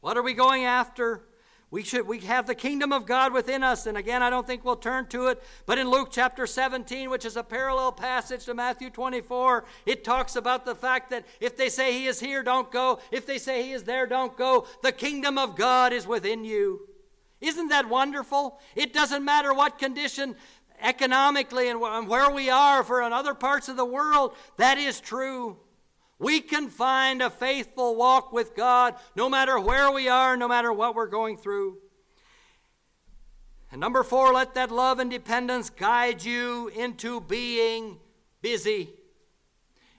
What 0.00 0.16
are 0.16 0.22
we 0.22 0.34
going 0.34 0.64
after? 0.64 1.26
We 1.72 1.84
should 1.84 2.08
we 2.08 2.18
have 2.20 2.46
the 2.46 2.54
kingdom 2.56 2.92
of 2.92 3.06
God 3.06 3.32
within 3.32 3.62
us. 3.62 3.86
And 3.86 3.96
again, 3.96 4.24
I 4.24 4.30
don't 4.30 4.44
think 4.44 4.64
we'll 4.64 4.74
turn 4.74 5.06
to 5.08 5.28
it, 5.28 5.40
but 5.66 5.78
in 5.78 5.88
Luke 5.88 6.08
chapter 6.10 6.44
17, 6.44 7.08
which 7.08 7.24
is 7.24 7.36
a 7.36 7.44
parallel 7.44 7.92
passage 7.92 8.44
to 8.46 8.54
Matthew 8.54 8.90
24, 8.90 9.64
it 9.86 10.02
talks 10.02 10.34
about 10.34 10.64
the 10.64 10.74
fact 10.74 11.10
that 11.10 11.24
if 11.38 11.56
they 11.56 11.68
say 11.68 11.92
he 11.92 12.06
is 12.06 12.18
here, 12.18 12.42
don't 12.42 12.72
go. 12.72 12.98
If 13.12 13.24
they 13.24 13.38
say 13.38 13.62
he 13.62 13.70
is 13.70 13.84
there, 13.84 14.08
don't 14.08 14.36
go. 14.36 14.66
The 14.82 14.90
kingdom 14.90 15.38
of 15.38 15.54
God 15.54 15.92
is 15.92 16.08
within 16.08 16.44
you. 16.44 16.89
Isn't 17.40 17.68
that 17.68 17.88
wonderful? 17.88 18.60
It 18.74 18.92
doesn't 18.92 19.24
matter 19.24 19.54
what 19.54 19.78
condition 19.78 20.36
economically 20.82 21.68
and 21.68 21.80
where 21.80 22.30
we 22.30 22.50
are 22.50 22.82
for 22.82 23.02
in 23.02 23.12
other 23.12 23.34
parts 23.34 23.68
of 23.68 23.76
the 23.76 23.84
world, 23.84 24.34
that 24.56 24.78
is 24.78 25.00
true. 25.00 25.58
We 26.18 26.40
can 26.40 26.68
find 26.68 27.22
a 27.22 27.30
faithful 27.30 27.96
walk 27.96 28.32
with 28.32 28.54
God 28.54 28.94
no 29.16 29.28
matter 29.28 29.58
where 29.58 29.90
we 29.90 30.08
are, 30.08 30.36
no 30.36 30.48
matter 30.48 30.72
what 30.72 30.94
we're 30.94 31.06
going 31.06 31.38
through. 31.38 31.78
And 33.72 33.80
number 33.80 34.02
four, 34.02 34.32
let 34.34 34.54
that 34.54 34.70
love 34.70 34.98
and 34.98 35.10
dependence 35.10 35.70
guide 35.70 36.24
you 36.24 36.68
into 36.68 37.20
being 37.20 37.98
busy. 38.42 38.90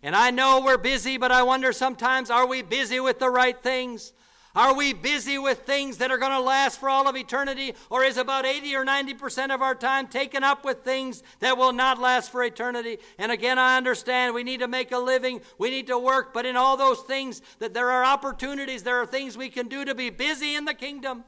And 0.03 0.15
I 0.15 0.29
know 0.31 0.61
we're 0.61 0.77
busy, 0.77 1.17
but 1.17 1.31
I 1.31 1.43
wonder 1.43 1.71
sometimes 1.71 2.29
are 2.29 2.45
we 2.45 2.61
busy 2.63 2.99
with 2.99 3.19
the 3.19 3.29
right 3.29 3.59
things? 3.61 4.13
Are 4.53 4.75
we 4.75 4.91
busy 4.91 5.37
with 5.37 5.59
things 5.59 5.97
that 5.97 6.11
are 6.11 6.17
going 6.17 6.33
to 6.33 6.39
last 6.39 6.79
for 6.79 6.89
all 6.89 7.07
of 7.07 7.15
eternity, 7.15 7.73
or 7.89 8.03
is 8.03 8.17
about 8.17 8.45
80 8.45 8.75
or 8.75 8.85
90% 8.85 9.53
of 9.53 9.61
our 9.61 9.75
time 9.75 10.07
taken 10.07 10.43
up 10.43 10.65
with 10.65 10.83
things 10.83 11.23
that 11.39 11.57
will 11.57 11.71
not 11.71 11.99
last 11.99 12.31
for 12.31 12.43
eternity? 12.43 12.97
And 13.17 13.31
again, 13.31 13.57
I 13.57 13.77
understand 13.77 14.33
we 14.33 14.43
need 14.43 14.59
to 14.59 14.67
make 14.67 14.91
a 14.91 14.97
living, 14.97 15.41
we 15.57 15.69
need 15.69 15.87
to 15.87 15.97
work, 15.97 16.33
but 16.33 16.45
in 16.45 16.57
all 16.57 16.75
those 16.75 16.99
things, 17.01 17.41
that 17.59 17.73
there 17.73 17.89
are 17.91 18.03
opportunities, 18.03 18.83
there 18.83 19.01
are 19.01 19.05
things 19.05 19.37
we 19.37 19.49
can 19.49 19.69
do 19.69 19.85
to 19.85 19.95
be 19.95 20.09
busy 20.09 20.55
in 20.55 20.65
the 20.65 20.73
kingdom, 20.73 21.23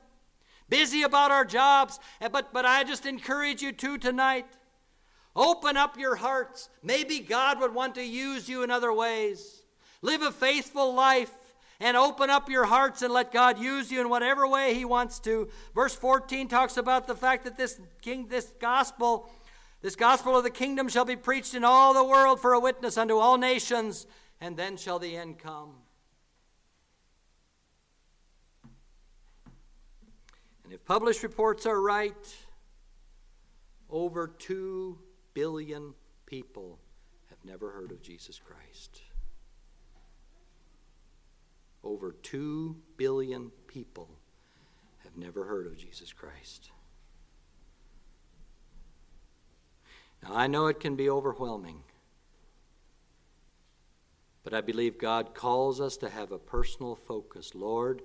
busy 0.67 1.03
about 1.03 1.31
our 1.31 1.45
jobs. 1.45 1.99
Eh, 2.19 2.27
but, 2.27 2.51
but 2.51 2.65
I 2.65 2.83
just 2.83 3.05
encourage 3.05 3.61
you 3.61 3.71
to 3.71 3.97
tonight. 3.97 4.47
Open 5.33 5.77
up 5.77 5.97
your 5.97 6.15
hearts. 6.15 6.69
Maybe 6.83 7.19
God 7.19 7.59
would 7.61 7.73
want 7.73 7.95
to 7.95 8.03
use 8.03 8.49
you 8.49 8.63
in 8.63 8.69
other 8.69 8.91
ways. 8.91 9.63
Live 10.01 10.21
a 10.21 10.31
faithful 10.31 10.93
life 10.93 11.31
and 11.83 11.97
open 11.97 12.29
up 12.29 12.49
your 12.49 12.63
hearts 12.63 13.01
and 13.01 13.13
let 13.13 13.33
God 13.33 13.59
use 13.59 13.91
you 13.91 13.99
in 13.99 14.07
whatever 14.07 14.47
way 14.47 14.73
He 14.73 14.85
wants 14.85 15.19
to. 15.19 15.49
Verse 15.75 15.93
14 15.93 16.47
talks 16.47 16.77
about 16.77 17.07
the 17.07 17.15
fact 17.15 17.43
that 17.43 17.57
this 17.57 17.79
king, 18.01 18.27
this 18.29 18.53
gospel, 18.61 19.29
this 19.81 19.97
gospel 19.97 20.37
of 20.37 20.45
the 20.45 20.49
kingdom 20.49 20.87
shall 20.87 21.03
be 21.03 21.17
preached 21.17 21.53
in 21.53 21.65
all 21.65 21.93
the 21.93 22.03
world 22.03 22.39
for 22.39 22.53
a 22.53 22.59
witness 22.59 22.97
unto 22.97 23.17
all 23.17 23.37
nations, 23.37 24.07
and 24.39 24.55
then 24.55 24.77
shall 24.77 24.97
the 24.97 25.17
end 25.17 25.39
come. 25.39 25.73
And 30.63 30.71
if 30.71 30.85
published 30.85 31.21
reports 31.21 31.65
are 31.65 31.81
right, 31.81 32.35
over 33.89 34.27
2 34.27 34.97
billion 35.33 35.93
people 36.25 36.79
have 37.29 37.43
never 37.43 37.71
heard 37.71 37.91
of 37.91 38.01
Jesus 38.01 38.39
Christ 38.39 39.01
over 41.83 42.13
2 42.23 42.75
billion 42.97 43.51
people 43.67 44.09
have 45.03 45.17
never 45.17 45.45
heard 45.45 45.67
of 45.67 45.77
Jesus 45.77 46.13
Christ. 46.13 46.71
Now, 50.21 50.35
I 50.35 50.47
know 50.47 50.67
it 50.67 50.79
can 50.79 50.95
be 50.95 51.09
overwhelming, 51.09 51.83
but 54.43 54.53
I 54.53 54.61
believe 54.61 54.97
God 54.97 55.35
calls 55.35 55.81
us 55.81 55.97
to 55.97 56.09
have 56.09 56.31
a 56.31 56.39
personal 56.39 56.95
focus. 56.95 57.53
Lord, 57.53 58.01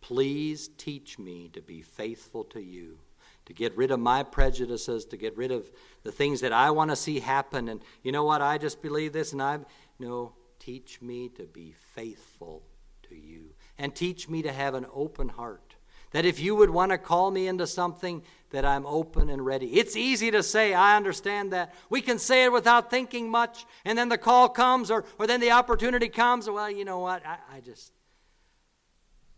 please 0.00 0.68
teach 0.78 1.18
me 1.18 1.50
to 1.52 1.60
be 1.60 1.82
faithful 1.82 2.44
to 2.44 2.62
you, 2.62 2.98
to 3.44 3.52
get 3.52 3.76
rid 3.76 3.90
of 3.90 4.00
my 4.00 4.22
prejudices, 4.22 5.04
to 5.06 5.18
get 5.18 5.36
rid 5.36 5.52
of 5.52 5.70
the 6.04 6.12
things 6.12 6.40
that 6.40 6.52
I 6.52 6.70
want 6.70 6.90
to 6.90 6.96
see 6.96 7.20
happen. 7.20 7.68
And 7.68 7.82
you 8.02 8.12
know 8.12 8.24
what? 8.24 8.40
I 8.40 8.56
just 8.56 8.80
believe 8.80 9.12
this, 9.12 9.32
and 9.32 9.42
I 9.42 9.58
no, 9.98 10.32
teach 10.58 11.02
me 11.02 11.28
to 11.30 11.42
be 11.44 11.74
faithful 11.94 12.62
to 13.08 13.16
you. 13.16 13.54
And 13.78 13.94
teach 13.94 14.28
me 14.28 14.42
to 14.42 14.52
have 14.52 14.74
an 14.74 14.86
open 14.92 15.28
heart. 15.28 15.76
That 16.10 16.24
if 16.24 16.40
you 16.40 16.56
would 16.56 16.70
want 16.70 16.90
to 16.90 16.98
call 16.98 17.30
me 17.30 17.46
into 17.46 17.66
something, 17.66 18.22
that 18.50 18.64
I'm 18.64 18.86
open 18.86 19.28
and 19.28 19.44
ready. 19.44 19.66
It's 19.78 19.94
easy 19.94 20.30
to 20.30 20.42
say, 20.42 20.72
I 20.72 20.96
understand 20.96 21.52
that. 21.52 21.74
We 21.90 22.00
can 22.00 22.18
say 22.18 22.44
it 22.44 22.52
without 22.52 22.90
thinking 22.90 23.30
much, 23.30 23.66
and 23.84 23.96
then 23.98 24.08
the 24.08 24.18
call 24.18 24.48
comes, 24.48 24.90
or, 24.90 25.04
or 25.18 25.26
then 25.26 25.40
the 25.40 25.50
opportunity 25.50 26.08
comes. 26.08 26.48
Well, 26.48 26.70
you 26.70 26.84
know 26.84 26.98
what? 26.98 27.24
I, 27.26 27.38
I 27.56 27.60
just, 27.60 27.92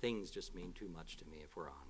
things 0.01 0.31
just 0.31 0.55
mean 0.55 0.73
too 0.73 0.89
much 0.89 1.17
to 1.19 1.27
me 1.27 1.39
if 1.43 1.57
we're 1.57 1.65
honest. 1.65 1.90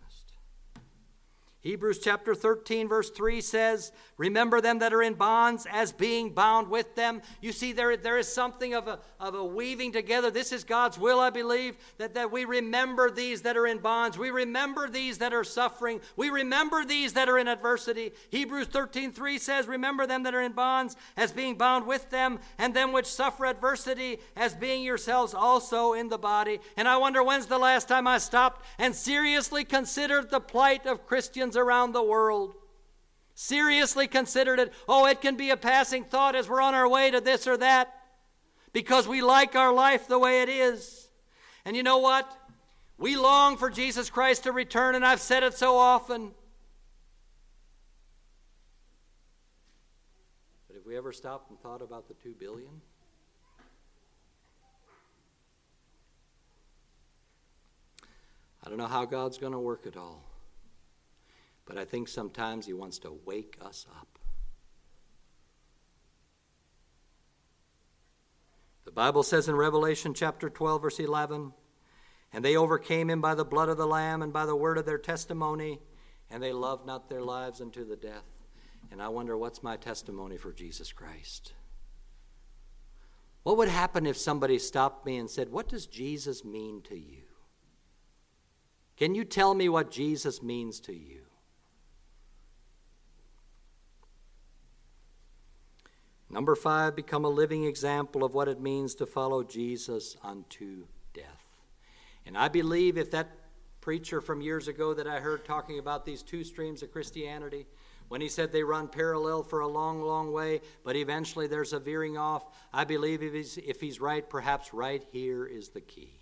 Hebrews 1.63 1.99
chapter 1.99 2.35
13, 2.35 2.89
verse 2.89 3.11
3 3.11 3.43
says, 3.43 3.93
Remember 4.17 4.63
them 4.63 4.79
that 4.79 4.95
are 4.95 5.03
in 5.03 5.13
bonds 5.13 5.67
as 5.71 5.93
being 5.93 6.31
bound 6.31 6.69
with 6.69 6.95
them. 6.95 7.21
You 7.43 7.53
see, 7.53 7.73
there, 7.73 7.99
there 7.99 8.17
is 8.17 8.33
something 8.33 8.73
of 8.73 8.89
a, 8.89 8.99
of 9.19 9.35
a 9.35 9.45
weaving 9.45 9.93
together. 9.93 10.31
This 10.31 10.53
is 10.53 10.65
God's 10.65 10.99
will, 10.99 11.21
I 11.21 11.29
believe, 11.29 11.77
that, 11.99 12.15
that 12.15 12.33
we 12.33 12.47
remember 12.47 13.11
these 13.11 13.43
that 13.43 13.59
are 13.59 13.67
in 13.67 13.77
bonds. 13.77 14.17
We 14.17 14.31
remember 14.31 14.89
these 14.89 15.19
that 15.19 15.35
are 15.35 15.45
suffering. 15.45 16.01
We 16.17 16.31
remember 16.31 16.83
these 16.83 17.13
that 17.13 17.29
are 17.29 17.37
in 17.37 17.47
adversity. 17.47 18.13
Hebrews 18.31 18.69
13, 18.69 19.13
3 19.13 19.37
says, 19.37 19.67
Remember 19.67 20.07
them 20.07 20.23
that 20.23 20.35
are 20.35 20.43
in 20.43 20.53
bonds 20.53 20.97
as 21.19 21.31
being 21.31 21.59
bound 21.59 21.87
with 21.87 22.09
them, 22.09 22.39
and 22.57 22.73
them 22.73 22.91
which 22.93 23.07
suffer 23.07 23.45
adversity 23.45 24.21
as 24.35 24.55
being 24.55 24.83
yourselves 24.83 25.35
also 25.35 25.93
in 25.93 26.09
the 26.09 26.17
body. 26.17 26.59
And 26.79 26.89
I 26.89 26.97
wonder 26.97 27.23
when's 27.23 27.47
the 27.47 27.59
last 27.59 27.87
time 27.87 28.07
I 28.07 28.17
stopped 28.17 28.65
and 28.79 28.95
seriously 28.95 29.65
considered 29.65 30.31
the 30.31 30.41
plight 30.41 30.87
of 30.87 31.07
Christians 31.07 31.49
Around 31.57 31.92
the 31.92 32.03
world 32.03 32.55
seriously 33.34 34.07
considered 34.07 34.59
it. 34.59 34.72
Oh, 34.88 35.07
it 35.07 35.20
can 35.20 35.36
be 35.36 35.51
a 35.51 35.57
passing 35.57 36.05
thought 36.05 36.36
as 36.36 36.48
we're 36.48 36.61
on 36.61 36.74
our 36.74 36.88
way 36.88 37.11
to 37.11 37.20
this 37.20 37.46
or 37.46 37.57
that 37.57 37.94
because 38.72 39.09
we 39.09 39.22
like 39.22 39.57
our 39.57 39.72
life 39.72 40.07
the 40.07 40.18
way 40.18 40.42
it 40.42 40.48
is. 40.48 41.09
And 41.64 41.76
you 41.76 41.82
know 41.82 41.98
what? 41.98 42.30
We 42.98 43.16
long 43.16 43.57
for 43.57 43.70
Jesus 43.70 44.11
Christ 44.11 44.44
to 44.44 44.53
return, 44.53 44.94
and 44.94 45.07
I've 45.07 45.20
said 45.20 45.42
it 45.42 45.55
so 45.55 45.76
often. 45.78 46.32
But 50.68 50.76
have 50.76 50.84
we 50.84 50.96
ever 50.98 51.12
stopped 51.12 51.48
and 51.48 51.59
thought 51.61 51.80
about 51.80 52.09
the 52.09 52.14
two 52.14 52.34
billion? 52.38 52.82
I 58.62 58.68
don't 58.68 58.76
know 58.76 58.86
how 58.86 59.07
God's 59.07 59.38
going 59.38 59.53
to 59.53 59.59
work 59.59 59.86
it 59.86 59.96
all. 59.96 60.22
But 61.67 61.79
I 61.79 61.85
think 61.85 62.09
sometimes 62.09 62.67
He 62.67 62.73
wants 62.73 62.99
to 63.01 63.19
wake 63.25 63.57
us 63.61 63.87
up. 63.99 64.19
The 68.85 68.95
Bible 68.95 69.23
says 69.23 69.49
in 69.49 69.55
Revelation 69.55 70.15
chapter 70.15 70.51
12, 70.51 70.83
verse 70.83 70.99
11, 70.99 71.53
And 72.33 72.45
they 72.45 72.57
overcame 72.57 73.09
him 73.09 73.21
by 73.21 73.37
the 73.37 73.45
blood 73.45 73.69
of 73.69 73.77
the 73.77 73.87
Lamb 73.87 74.21
and 74.21 74.33
by 74.33 74.47
the 74.47 74.57
word 74.57 74.79
of 74.79 74.85
their 74.85 74.99
testimony, 74.99 75.79
and 76.29 76.43
they 76.43 76.53
loved 76.53 76.87
not 76.87 77.09
their 77.09 77.23
lives 77.23 77.61
unto 77.61 77.87
the 77.87 77.95
death. 77.95 78.25
And 78.91 79.01
I 79.01 79.07
wonder, 79.07 79.37
what's 79.37 79.63
my 79.63 79.77
testimony 79.77 80.37
for 80.37 80.53
Jesus 80.53 80.93
Christ? 80.93 81.53
What 83.43 83.57
would 83.59 83.69
happen 83.69 84.07
if 84.07 84.17
somebody 84.17 84.59
stopped 84.59 85.07
me 85.07 85.17
and 85.17 85.31
said, 85.31 85.51
What 85.51 85.69
does 85.69 85.87
Jesus 85.87 86.45
mean 86.45 86.83
to 86.89 86.99
you? 86.99 87.23
Can 88.97 89.15
you 89.15 89.25
tell 89.25 89.55
me 89.55 89.69
what 89.69 89.91
Jesus 89.91 90.43
means 90.43 90.81
to 90.81 90.95
you? 90.95 91.20
Number 96.31 96.55
five, 96.55 96.95
become 96.95 97.24
a 97.24 97.28
living 97.28 97.64
example 97.64 98.22
of 98.22 98.35
what 98.35 98.47
it 98.47 98.61
means 98.61 98.95
to 98.97 99.07
follow 99.07 99.43
Jesus 99.43 100.16
unto 100.22 100.87
death. 101.12 101.45
And 102.24 102.39
I 102.39 102.49
believe 102.49 102.97
if 102.97 103.11
that 103.11 103.37
preacher 103.81 104.20
from 104.20 104.41
years 104.41 104.68
ago 104.68 104.95
that 104.95 105.09
I 105.09 105.18
heard 105.18 105.45
talking 105.45 105.81
about 105.81 106.07
these 106.07 106.22
two 106.22 106.45
streams 106.45 106.83
of 106.83 106.93
Christianity, 106.93 107.66
when 108.09 108.20
he 108.20 108.28
said 108.28 108.53
they 108.53 108.62
run 108.62 108.89
parallel 108.89 109.43
for 109.43 109.61
a 109.61 109.68
long, 109.68 110.03
long 110.03 110.33
way, 110.33 110.61
but 110.85 110.97
eventually 110.97 111.47
there's 111.47 111.72
a 111.72 111.81
veering 111.81 112.16
off, 112.16 112.45
I 112.72 112.85
believe 112.85 113.22
if 113.22 113.33
he's, 113.33 113.57
if 113.59 113.81
he's 113.81 114.01
right, 114.01 114.28
perhaps 114.28 114.72
right 114.72 115.05
here 115.11 115.47
is 115.47 115.70
the 115.70 115.81
key. 115.81 116.12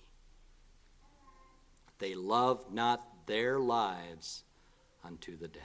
They 1.99 2.15
love 2.15 2.73
not 2.73 3.27
their 3.27 3.59
lives 3.59 4.45
unto 5.05 5.37
the 5.37 5.49
death. 5.49 5.63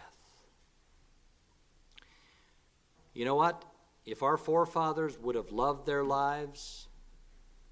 You 3.13 3.25
know 3.25 3.35
what? 3.35 3.63
If 4.05 4.21
our 4.21 4.37
forefathers 4.37 5.17
would 5.19 5.35
have 5.35 5.51
loved 5.51 5.85
their 5.85 6.03
lives, 6.03 6.87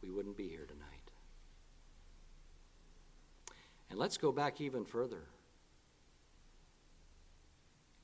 we 0.01 0.09
wouldn't 0.09 0.37
be 0.37 0.47
here 0.47 0.65
tonight. 0.65 0.87
And 3.89 3.99
let's 3.99 4.17
go 4.17 4.31
back 4.31 4.61
even 4.61 4.85
further. 4.85 5.27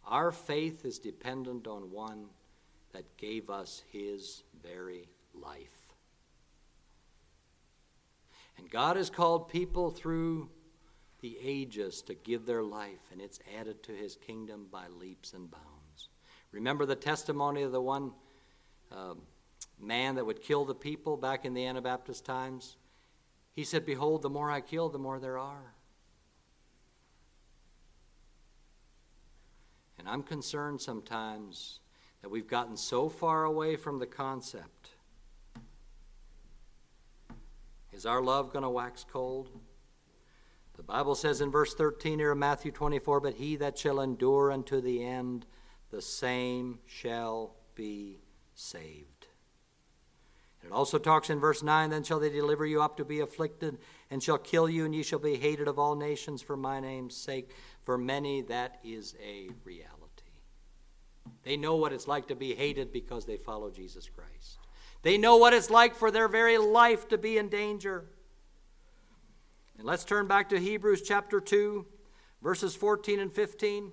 Our 0.05 0.32
faith 0.32 0.86
is 0.86 0.99
dependent 0.99 1.67
on 1.67 1.91
one 1.91 2.25
that 2.93 3.17
gave 3.17 3.49
us 3.49 3.84
his 3.91 4.43
very 4.61 5.07
life. 5.34 5.93
And 8.57 8.69
God 8.69 8.97
has 8.97 9.09
called 9.09 9.49
people 9.49 9.91
through 9.91 10.49
the 11.21 11.38
ages 11.41 12.01
to 12.03 12.15
give 12.15 12.45
their 12.45 12.63
life, 12.63 12.99
and 13.11 13.21
it's 13.21 13.39
added 13.57 13.84
to 13.84 13.91
his 13.91 14.15
kingdom 14.15 14.67
by 14.71 14.88
leaps 14.88 15.34
and 15.34 15.49
bounds. 15.49 15.76
Remember 16.58 16.88
the 16.88 16.95
testimony 16.95 17.62
of 17.62 17.72
the 17.72 17.80
one 17.80 18.14
uh, 18.91 19.14
man 19.80 20.16
that 20.16 20.26
would 20.26 20.41
kill 20.41 20.66
the 20.66 20.74
people 20.74 21.16
back 21.16 21.45
in 21.45 21.53
the 21.53 21.64
Anabaptist 21.64 22.26
times? 22.26 22.78
He 23.53 23.64
said, 23.64 23.86
Behold, 23.86 24.24
the 24.24 24.30
more 24.32 24.49
I 24.49 24.62
kill, 24.62 24.89
the 24.89 24.97
more 24.97 25.20
there 25.20 25.38
are. 25.38 25.76
And 29.99 30.10
I'm 30.10 30.24
concerned 30.24 30.82
sometimes 30.82 31.80
that 32.24 32.30
we've 32.30 32.47
gotten 32.47 32.76
so 32.76 33.08
far 33.08 33.43
away 33.43 33.76
from 33.76 33.99
the 33.99 34.08
concept. 34.08 34.89
Is 37.93 38.08
our 38.08 38.22
love 38.22 38.51
going 38.51 38.64
to 38.64 38.70
wax 38.70 39.05
cold? 39.08 39.49
The 40.76 40.82
Bible 40.82 41.14
says 41.14 41.39
in 41.39 41.51
verse 41.51 41.76
13 41.76 42.18
here 42.18 42.32
of 42.32 42.39
Matthew 42.39 42.72
24, 42.72 43.20
But 43.20 43.36
he 43.36 43.58
that 43.58 43.78
shall 43.78 44.01
endure 44.01 44.51
unto 44.51 44.82
the 44.82 45.05
end, 45.05 45.45
the 45.91 46.01
same 46.01 46.79
shall 46.85 47.55
be 47.75 48.19
saved. 48.55 49.27
It 50.63 50.71
also 50.71 50.97
talks 50.97 51.29
in 51.29 51.39
verse 51.39 51.63
9 51.63 51.89
Then 51.89 52.03
shall 52.03 52.19
they 52.19 52.29
deliver 52.29 52.65
you 52.65 52.81
up 52.81 52.97
to 52.97 53.05
be 53.05 53.21
afflicted, 53.21 53.77
and 54.11 54.21
shall 54.21 54.38
kill 54.38 54.69
you, 54.69 54.85
and 54.85 54.93
ye 54.93 55.03
shall 55.03 55.19
be 55.19 55.35
hated 55.35 55.67
of 55.67 55.79
all 55.79 55.95
nations 55.95 56.41
for 56.41 56.57
my 56.57 56.79
name's 56.79 57.15
sake. 57.15 57.51
For 57.83 57.97
many, 57.97 58.41
that 58.43 58.79
is 58.83 59.15
a 59.23 59.49
reality. 59.63 59.93
They 61.43 61.55
know 61.55 61.75
what 61.75 61.93
it's 61.93 62.07
like 62.07 62.27
to 62.27 62.35
be 62.35 62.53
hated 62.53 62.91
because 62.91 63.25
they 63.25 63.38
follow 63.38 63.69
Jesus 63.69 64.09
Christ. 64.09 64.59
They 65.03 65.17
know 65.17 65.38
what 65.38 65.53
it's 65.53 65.69
like 65.69 65.95
for 65.95 66.11
their 66.11 66.27
very 66.27 66.57
life 66.57 67.07
to 67.09 67.17
be 67.17 67.38
in 67.38 67.47
danger. 67.47 68.05
And 69.77 69.85
let's 69.85 70.03
turn 70.03 70.27
back 70.27 70.49
to 70.49 70.59
Hebrews 70.59 71.03
chapter 71.03 71.39
2, 71.39 71.85
verses 72.41 72.75
14 72.75 73.19
and 73.19 73.31
15. 73.31 73.91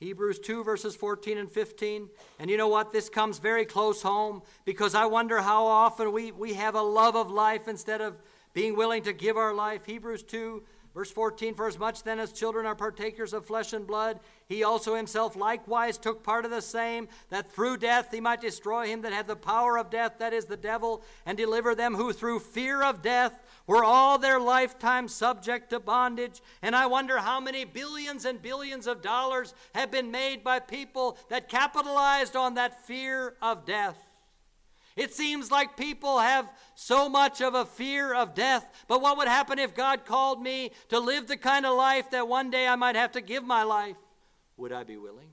Hebrews 0.00 0.38
2, 0.38 0.64
verses 0.64 0.96
14 0.96 1.36
and 1.36 1.52
15. 1.52 2.08
And 2.38 2.50
you 2.50 2.56
know 2.56 2.68
what? 2.68 2.90
This 2.90 3.10
comes 3.10 3.38
very 3.38 3.66
close 3.66 4.00
home 4.00 4.40
because 4.64 4.94
I 4.94 5.04
wonder 5.04 5.42
how 5.42 5.66
often 5.66 6.10
we, 6.10 6.32
we 6.32 6.54
have 6.54 6.74
a 6.74 6.80
love 6.80 7.16
of 7.16 7.30
life 7.30 7.68
instead 7.68 8.00
of 8.00 8.16
being 8.54 8.74
willing 8.76 9.02
to 9.02 9.12
give 9.12 9.36
our 9.36 9.52
life. 9.52 9.84
Hebrews 9.84 10.22
2, 10.22 10.62
Verse 10.94 11.10
14 11.10 11.54
For 11.54 11.68
as 11.68 11.78
much 11.78 12.02
then 12.02 12.18
as 12.18 12.32
children 12.32 12.66
are 12.66 12.74
partakers 12.74 13.32
of 13.32 13.46
flesh 13.46 13.72
and 13.72 13.86
blood, 13.86 14.18
he 14.48 14.64
also 14.64 14.96
himself 14.96 15.36
likewise 15.36 15.96
took 15.96 16.24
part 16.24 16.44
of 16.44 16.50
the 16.50 16.60
same, 16.60 17.08
that 17.28 17.52
through 17.52 17.76
death 17.76 18.08
he 18.10 18.20
might 18.20 18.40
destroy 18.40 18.86
him 18.86 19.02
that 19.02 19.12
had 19.12 19.28
the 19.28 19.36
power 19.36 19.78
of 19.78 19.90
death, 19.90 20.14
that 20.18 20.32
is 20.32 20.46
the 20.46 20.56
devil, 20.56 21.02
and 21.24 21.38
deliver 21.38 21.74
them 21.74 21.94
who 21.94 22.12
through 22.12 22.40
fear 22.40 22.82
of 22.82 23.02
death 23.02 23.32
were 23.66 23.84
all 23.84 24.18
their 24.18 24.40
lifetime 24.40 25.06
subject 25.06 25.70
to 25.70 25.78
bondage. 25.78 26.42
And 26.62 26.74
I 26.74 26.86
wonder 26.86 27.18
how 27.18 27.38
many 27.38 27.64
billions 27.64 28.24
and 28.24 28.42
billions 28.42 28.88
of 28.88 29.02
dollars 29.02 29.54
have 29.74 29.92
been 29.92 30.10
made 30.10 30.42
by 30.42 30.58
people 30.58 31.16
that 31.28 31.48
capitalized 31.48 32.34
on 32.34 32.54
that 32.54 32.84
fear 32.84 33.34
of 33.40 33.64
death. 33.64 34.09
It 34.96 35.14
seems 35.14 35.50
like 35.50 35.76
people 35.76 36.18
have 36.18 36.52
so 36.74 37.08
much 37.08 37.40
of 37.40 37.54
a 37.54 37.64
fear 37.64 38.12
of 38.12 38.34
death. 38.34 38.66
But 38.88 39.00
what 39.00 39.16
would 39.16 39.28
happen 39.28 39.58
if 39.58 39.74
God 39.74 40.04
called 40.04 40.42
me 40.42 40.72
to 40.88 40.98
live 40.98 41.28
the 41.28 41.36
kind 41.36 41.64
of 41.64 41.76
life 41.76 42.10
that 42.10 42.28
one 42.28 42.50
day 42.50 42.66
I 42.66 42.76
might 42.76 42.96
have 42.96 43.12
to 43.12 43.20
give 43.20 43.44
my 43.44 43.62
life? 43.62 43.96
Would 44.56 44.72
I 44.72 44.84
be 44.84 44.96
willing? 44.96 45.32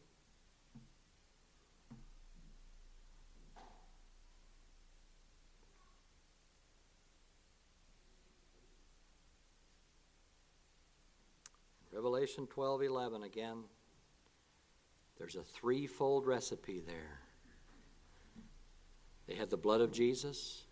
Revelation 11.91 12.45
12 12.45 12.83
11 12.83 13.23
again. 13.23 13.63
There's 15.17 15.35
a 15.35 15.41
threefold 15.41 16.27
recipe 16.27 16.79
there. 16.79 17.26
They 19.27 19.35
had 19.35 19.49
the 19.49 19.57
blood 19.57 19.81
of 19.81 19.91
Jesus, 19.91 20.63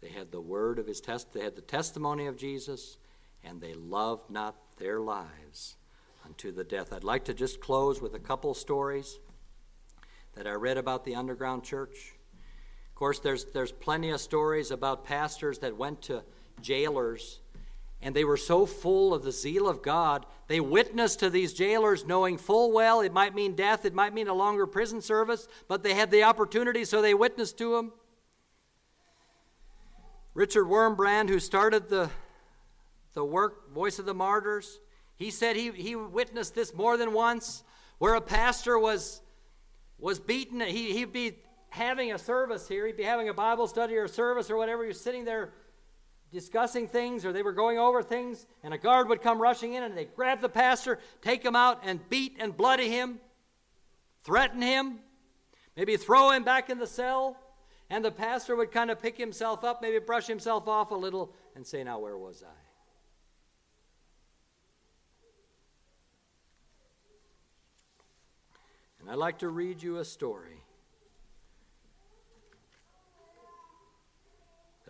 they 0.00 0.08
had 0.08 0.30
the 0.30 0.40
word 0.40 0.78
of 0.78 0.86
his 0.86 1.00
test, 1.00 1.32
they 1.32 1.40
had 1.40 1.56
the 1.56 1.62
testimony 1.62 2.26
of 2.26 2.36
Jesus, 2.36 2.98
and 3.42 3.60
they 3.60 3.74
loved 3.74 4.30
not 4.30 4.56
their 4.76 5.00
lives 5.00 5.76
unto 6.24 6.52
the 6.52 6.64
death. 6.64 6.92
I'd 6.92 7.04
like 7.04 7.24
to 7.26 7.34
just 7.34 7.60
close 7.60 8.00
with 8.00 8.14
a 8.14 8.18
couple 8.18 8.52
stories 8.52 9.18
that 10.34 10.46
I 10.46 10.52
read 10.52 10.76
about 10.76 11.04
the 11.04 11.14
underground 11.14 11.64
church. 11.64 12.12
Of 12.90 12.94
course, 12.94 13.20
there's, 13.20 13.46
there's 13.46 13.72
plenty 13.72 14.10
of 14.10 14.20
stories 14.20 14.70
about 14.70 15.04
pastors 15.04 15.58
that 15.60 15.76
went 15.76 16.02
to 16.02 16.22
jailers 16.60 17.40
And 18.06 18.14
they 18.14 18.22
were 18.22 18.36
so 18.36 18.66
full 18.66 19.12
of 19.12 19.24
the 19.24 19.32
zeal 19.32 19.68
of 19.68 19.82
God, 19.82 20.26
they 20.46 20.60
witnessed 20.60 21.18
to 21.18 21.28
these 21.28 21.52
jailers, 21.52 22.06
knowing 22.06 22.38
full 22.38 22.70
well 22.70 23.00
it 23.00 23.12
might 23.12 23.34
mean 23.34 23.56
death, 23.56 23.84
it 23.84 23.94
might 23.94 24.14
mean 24.14 24.28
a 24.28 24.32
longer 24.32 24.64
prison 24.64 25.02
service, 25.02 25.48
but 25.66 25.82
they 25.82 25.92
had 25.92 26.12
the 26.12 26.22
opportunity, 26.22 26.84
so 26.84 27.02
they 27.02 27.14
witnessed 27.14 27.58
to 27.58 27.74
them. 27.74 27.92
Richard 30.34 30.66
Wurmbrand, 30.66 31.28
who 31.30 31.40
started 31.40 31.88
the, 31.88 32.08
the 33.14 33.24
work, 33.24 33.74
Voice 33.74 33.98
of 33.98 34.06
the 34.06 34.14
Martyrs, 34.14 34.78
he 35.16 35.32
said 35.32 35.56
he, 35.56 35.72
he 35.72 35.96
witnessed 35.96 36.54
this 36.54 36.72
more 36.72 36.96
than 36.96 37.12
once, 37.12 37.64
where 37.98 38.14
a 38.14 38.20
pastor 38.20 38.78
was, 38.78 39.20
was 39.98 40.20
beaten. 40.20 40.60
He, 40.60 40.92
he'd 40.92 41.12
be 41.12 41.38
having 41.70 42.12
a 42.12 42.18
service 42.18 42.68
here, 42.68 42.86
he'd 42.86 42.96
be 42.96 43.02
having 43.02 43.28
a 43.28 43.34
Bible 43.34 43.66
study 43.66 43.96
or 43.96 44.06
service 44.06 44.48
or 44.48 44.56
whatever. 44.56 44.84
He 44.84 44.88
was 44.88 45.00
sitting 45.00 45.24
there 45.24 45.54
discussing 46.32 46.88
things 46.88 47.24
or 47.24 47.32
they 47.32 47.42
were 47.42 47.52
going 47.52 47.78
over 47.78 48.02
things, 48.02 48.46
and 48.62 48.74
a 48.74 48.78
guard 48.78 49.08
would 49.08 49.22
come 49.22 49.40
rushing 49.40 49.74
in 49.74 49.82
and 49.82 49.96
they'd 49.96 50.14
grab 50.14 50.40
the 50.40 50.48
pastor, 50.48 50.98
take 51.22 51.44
him 51.44 51.56
out, 51.56 51.80
and 51.84 52.08
beat 52.08 52.36
and 52.38 52.56
bloody 52.56 52.88
him, 52.88 53.18
threaten 54.24 54.62
him, 54.62 54.98
maybe 55.76 55.96
throw 55.96 56.30
him 56.30 56.44
back 56.44 56.70
in 56.70 56.78
the 56.78 56.86
cell. 56.86 57.36
And 57.88 58.04
the 58.04 58.10
pastor 58.10 58.56
would 58.56 58.72
kind 58.72 58.90
of 58.90 59.00
pick 59.00 59.16
himself 59.16 59.62
up, 59.62 59.80
maybe 59.80 60.00
brush 60.00 60.26
himself 60.26 60.66
off 60.66 60.90
a 60.90 60.96
little, 60.96 61.32
and 61.54 61.64
say, 61.64 61.84
Now, 61.84 62.00
where 62.00 62.18
was 62.18 62.42
I? 62.44 62.50
And 69.00 69.08
I'd 69.08 69.18
like 69.18 69.38
to 69.38 69.48
read 69.48 69.80
you 69.80 69.98
a 69.98 70.04
story 70.04 70.65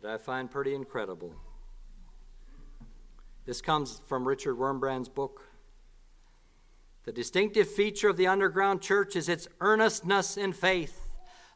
that 0.02 0.10
I 0.10 0.18
find 0.18 0.50
pretty 0.50 0.74
incredible. 0.74 1.34
This 3.46 3.62
comes 3.62 4.02
from 4.06 4.28
Richard 4.28 4.56
Wurmbrand's 4.56 5.08
book. 5.08 5.42
The 7.04 7.12
distinctive 7.12 7.70
feature 7.70 8.08
of 8.08 8.16
the 8.16 8.26
underground 8.26 8.82
church 8.82 9.16
is 9.16 9.28
its 9.28 9.48
earnestness 9.60 10.36
in 10.36 10.52
faith. 10.52 11.06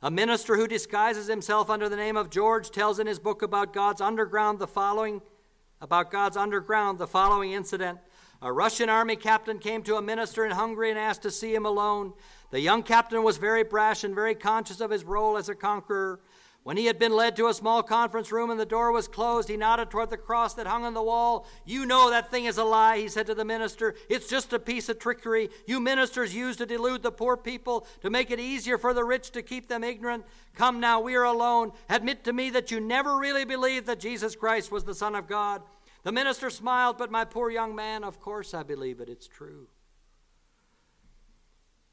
A 0.03 0.11
minister 0.11 0.57
who 0.57 0.66
disguises 0.66 1.26
himself 1.26 1.68
under 1.68 1.88
the 1.88 1.97
name 1.97 2.16
of 2.16 2.30
George 2.30 2.70
tells 2.70 2.99
in 2.99 3.07
his 3.07 3.18
book 3.18 3.43
about 3.43 3.74
God's 3.74 4.01
underground 4.01 4.59
the 4.59 4.66
following 4.66 5.20
about 5.82 6.11
God's 6.11 6.36
underground 6.36 6.99
the 6.99 7.07
following 7.07 7.53
incident. 7.53 7.99
A 8.43 8.53
Russian 8.53 8.88
army 8.88 9.16
captain 9.16 9.59
came 9.59 9.82
to 9.82 9.97
a 9.97 10.03
minister 10.03 10.45
in 10.45 10.53
Hungary 10.53 10.91
and 10.91 10.99
asked 10.99 11.22
to 11.22 11.30
see 11.30 11.55
him 11.55 11.64
alone. 11.64 12.12
The 12.51 12.61
young 12.61 12.82
captain 12.82 13.22
was 13.22 13.38
very 13.38 13.64
brash 13.64 14.05
and 14.05 14.14
very 14.14 14.34
conscious 14.34 14.80
of 14.80 14.91
his 14.91 15.05
role 15.05 15.36
as 15.36 15.49
a 15.49 15.55
conqueror. 15.55 16.20
When 16.63 16.77
he 16.77 16.87
had 16.87 16.99
been 16.99 17.13
led 17.13 17.37
to 17.37 17.49
a 17.49 17.55
small 17.55 17.83
conference 17.83 18.31
room 18.31 18.51
and 18.51 18.61
the 18.61 18.67
door 18.67 18.93
was 18.93 19.09
closed, 19.09 19.49
he 19.49 19.57
nodded 19.57 19.91
toward 19.91 20.11
the 20.11 20.19
cross 20.19 20.53
that 20.55 20.67
hung 20.67 20.85
on 20.85 20.93
the 20.93 21.03
wall. 21.03 21.47
You 21.65 21.87
know 21.87 22.11
that 22.11 22.31
thing 22.31 22.45
is 22.45 22.59
a 22.59 22.65
lie, 22.65 22.99
he 22.99 23.09
said 23.09 23.27
to 23.29 23.35
the 23.35 23.47
minister. 23.47 23.95
It's 24.11 24.29
just 24.29 24.53
a 24.53 24.59
piece 24.59 24.91
of 24.91 24.99
trickery 24.99 25.49
you 25.67 25.81
ministers 25.81 26.35
use 26.35 26.59
to 26.59 26.67
delude 26.67 27.03
the 27.03 27.13
poor 27.13 27.39
people, 27.39 27.87
to 28.03 28.11
make 28.11 28.31
it 28.31 28.39
easier 28.39 28.77
for 28.77 28.93
the 28.93 29.05
rich 29.05 29.31
to 29.31 29.43
keep 29.43 29.69
them 29.69 29.83
ignorant. 29.83 30.25
Come 30.55 30.81
now, 30.81 31.01
we 31.01 31.15
are 31.15 31.25
alone. 31.25 31.73
Admit 31.89 32.25
to 32.25 32.33
me 32.35 32.51
that 32.51 32.71
you 32.71 32.79
never 32.79 33.17
really 33.17 33.47
believed 33.47 33.87
that 33.87 33.99
Jesus 33.99 34.37
Christ 34.37 34.71
was 34.71 34.85
the 34.85 34.95
Son 34.95 35.15
of 35.15 35.27
God. 35.27 35.63
The 36.03 36.13
minister 36.13 36.51
smiled, 36.51 36.99
but 36.99 37.11
my 37.11 37.25
poor 37.25 37.51
young 37.51 37.75
man, 37.75 38.05
of 38.05 38.21
course 38.21 38.53
I 38.53 38.65
believe 38.65 39.01
it. 39.01 39.09
It's 39.09 39.27
true. 39.27 39.69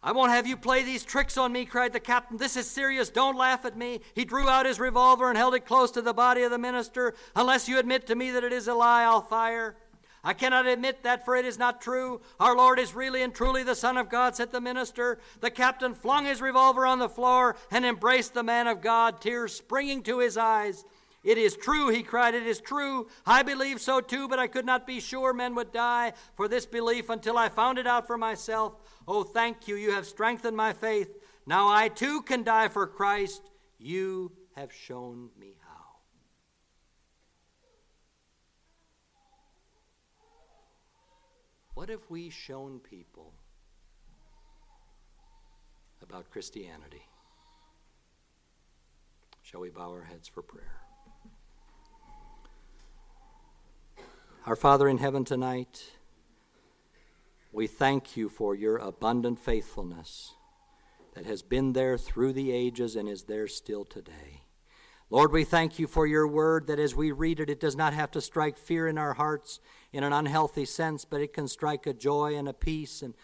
I 0.08 0.14
won't 0.14 0.32
have 0.32 0.48
you 0.48 0.56
play 0.56 0.84
these 0.84 1.04
tricks 1.04 1.38
on 1.38 1.52
me, 1.52 1.66
cried 1.66 1.92
the 1.92 2.00
captain. 2.00 2.38
This 2.38 2.56
is 2.56 2.66
serious. 2.66 3.10
Don't 3.10 3.36
laugh 3.36 3.66
at 3.66 3.76
me. 3.76 4.00
He 4.16 4.24
drew 4.24 4.48
out 4.48 4.66
his 4.66 4.80
revolver 4.80 5.28
and 5.28 5.38
held 5.38 5.54
it 5.54 5.66
close 5.66 5.92
to 5.92 6.02
the 6.02 6.14
body 6.14 6.44
of 6.44 6.52
the 6.52 6.58
minister. 6.58 7.14
Unless 7.36 7.68
you 7.68 7.78
admit 7.78 8.08
to 8.08 8.16
me 8.16 8.32
that 8.32 8.46
it 8.46 8.54
is 8.54 8.70
a 8.70 8.74
lie, 8.74 9.04
I'll 9.04 9.20
fire. 9.20 9.76
I 10.24 10.34
cannot 10.34 10.66
admit 10.66 11.04
that, 11.04 11.26
for 11.26 11.36
it 11.36 11.44
is 11.44 11.60
not 11.60 11.82
true. 11.82 12.22
Our 12.40 12.56
Lord 12.56 12.80
is 12.80 12.96
really 12.96 13.22
and 13.22 13.36
truly 13.36 13.64
the 13.64 13.76
Son 13.76 13.98
of 13.98 14.08
God, 14.08 14.34
said 14.34 14.54
the 14.54 14.62
minister. 14.62 15.20
The 15.42 15.52
captain 15.52 15.94
flung 15.94 16.24
his 16.24 16.40
revolver 16.40 16.86
on 16.86 17.00
the 17.00 17.10
floor 17.10 17.58
and 17.70 17.86
embraced 17.86 18.34
the 18.34 18.44
man 18.44 18.68
of 18.68 18.80
God, 18.80 19.20
tears 19.20 19.54
springing 19.56 20.04
to 20.04 20.20
his 20.20 20.38
eyes. 20.38 20.86
It 21.22 21.38
is 21.38 21.58
true, 21.58 21.90
he 21.90 22.04
cried, 22.04 22.36
it 22.36 22.48
is 22.48 22.62
true. 22.62 23.10
I 23.26 23.44
believe 23.44 23.82
so 23.82 24.00
too, 24.00 24.30
but 24.30 24.40
I 24.40 24.48
could 24.48 24.66
not 24.66 24.88
be 24.88 25.02
sure 25.02 25.34
men 25.34 25.56
would 25.56 25.74
die 25.74 26.14
for 26.38 26.48
this 26.48 26.66
belief 26.66 27.10
until 27.10 27.38
I 27.38 27.50
found 27.50 27.78
it 27.78 27.86
out 27.86 28.08
for 28.08 28.18
myself. 28.18 28.76
Oh, 29.08 29.24
thank 29.24 29.68
you, 29.68 29.76
you 29.76 29.92
have 29.92 30.06
strengthened 30.06 30.58
my 30.58 30.74
faith. 30.74 31.10
Now 31.46 31.70
I 31.70 31.88
too 31.88 32.22
can 32.24 32.44
die 32.44 32.68
for 32.68 32.86
Christ. 32.86 33.42
You 33.80 34.34
have 34.56 34.74
shown 34.74 35.30
me 35.40 35.56
how. 35.62 35.86
What 41.74 41.90
have 41.90 42.02
we 42.10 42.30
shown 42.30 42.80
people 42.80 43.34
about 46.02 46.30
Christianity? 46.30 47.04
Shall 49.44 49.62
we 49.62 49.70
bow 49.70 49.92
our 49.92 50.02
heads 50.02 50.28
for 50.28 50.42
prayer? 50.42 50.82
Our 54.46 54.56
Father 54.56 54.90
in 54.90 54.98
heaven 54.98 55.24
tonight, 55.24 55.92
we 57.58 57.66
thank 57.66 58.16
you 58.16 58.30
for 58.30 58.54
your 58.54 58.78
abundant 58.78 59.40
faithfulness 59.40 60.36
that 61.16 61.26
has 61.26 61.42
been 61.42 61.74
there 61.74 61.98
through 61.98 62.32
the 62.32 62.52
ages 62.52 62.96
and 62.96 63.10
is 63.10 63.24
there 63.24 63.48
still 63.48 63.84
today. 63.84 64.44
Lord, 65.10 65.32
we 65.32 65.44
thank 65.44 65.80
you 65.80 65.88
for 65.88 66.06
your 66.06 66.28
word 66.28 66.68
that 66.68 66.78
as 66.78 66.94
we 66.94 67.12
read 67.12 67.40
it, 67.40 67.50
it 67.50 67.60
does 67.60 67.76
not 67.76 67.96
have 67.96 68.12
to 68.12 68.22
strike 68.22 68.60
fear 68.60 68.88
in 68.88 69.00
our 69.00 69.16
hearts 69.16 69.60
in 69.92 70.04
an 70.04 70.14
unhealthy 70.14 70.66
sense, 70.66 71.04
but 71.04 71.20
it 71.20 71.34
can 71.34 71.48
strike 71.48 71.88
a 71.88 71.96
joy 71.96 72.36
and 72.36 72.48
a 72.48 72.54
peace 72.54 73.02
and 73.02 73.16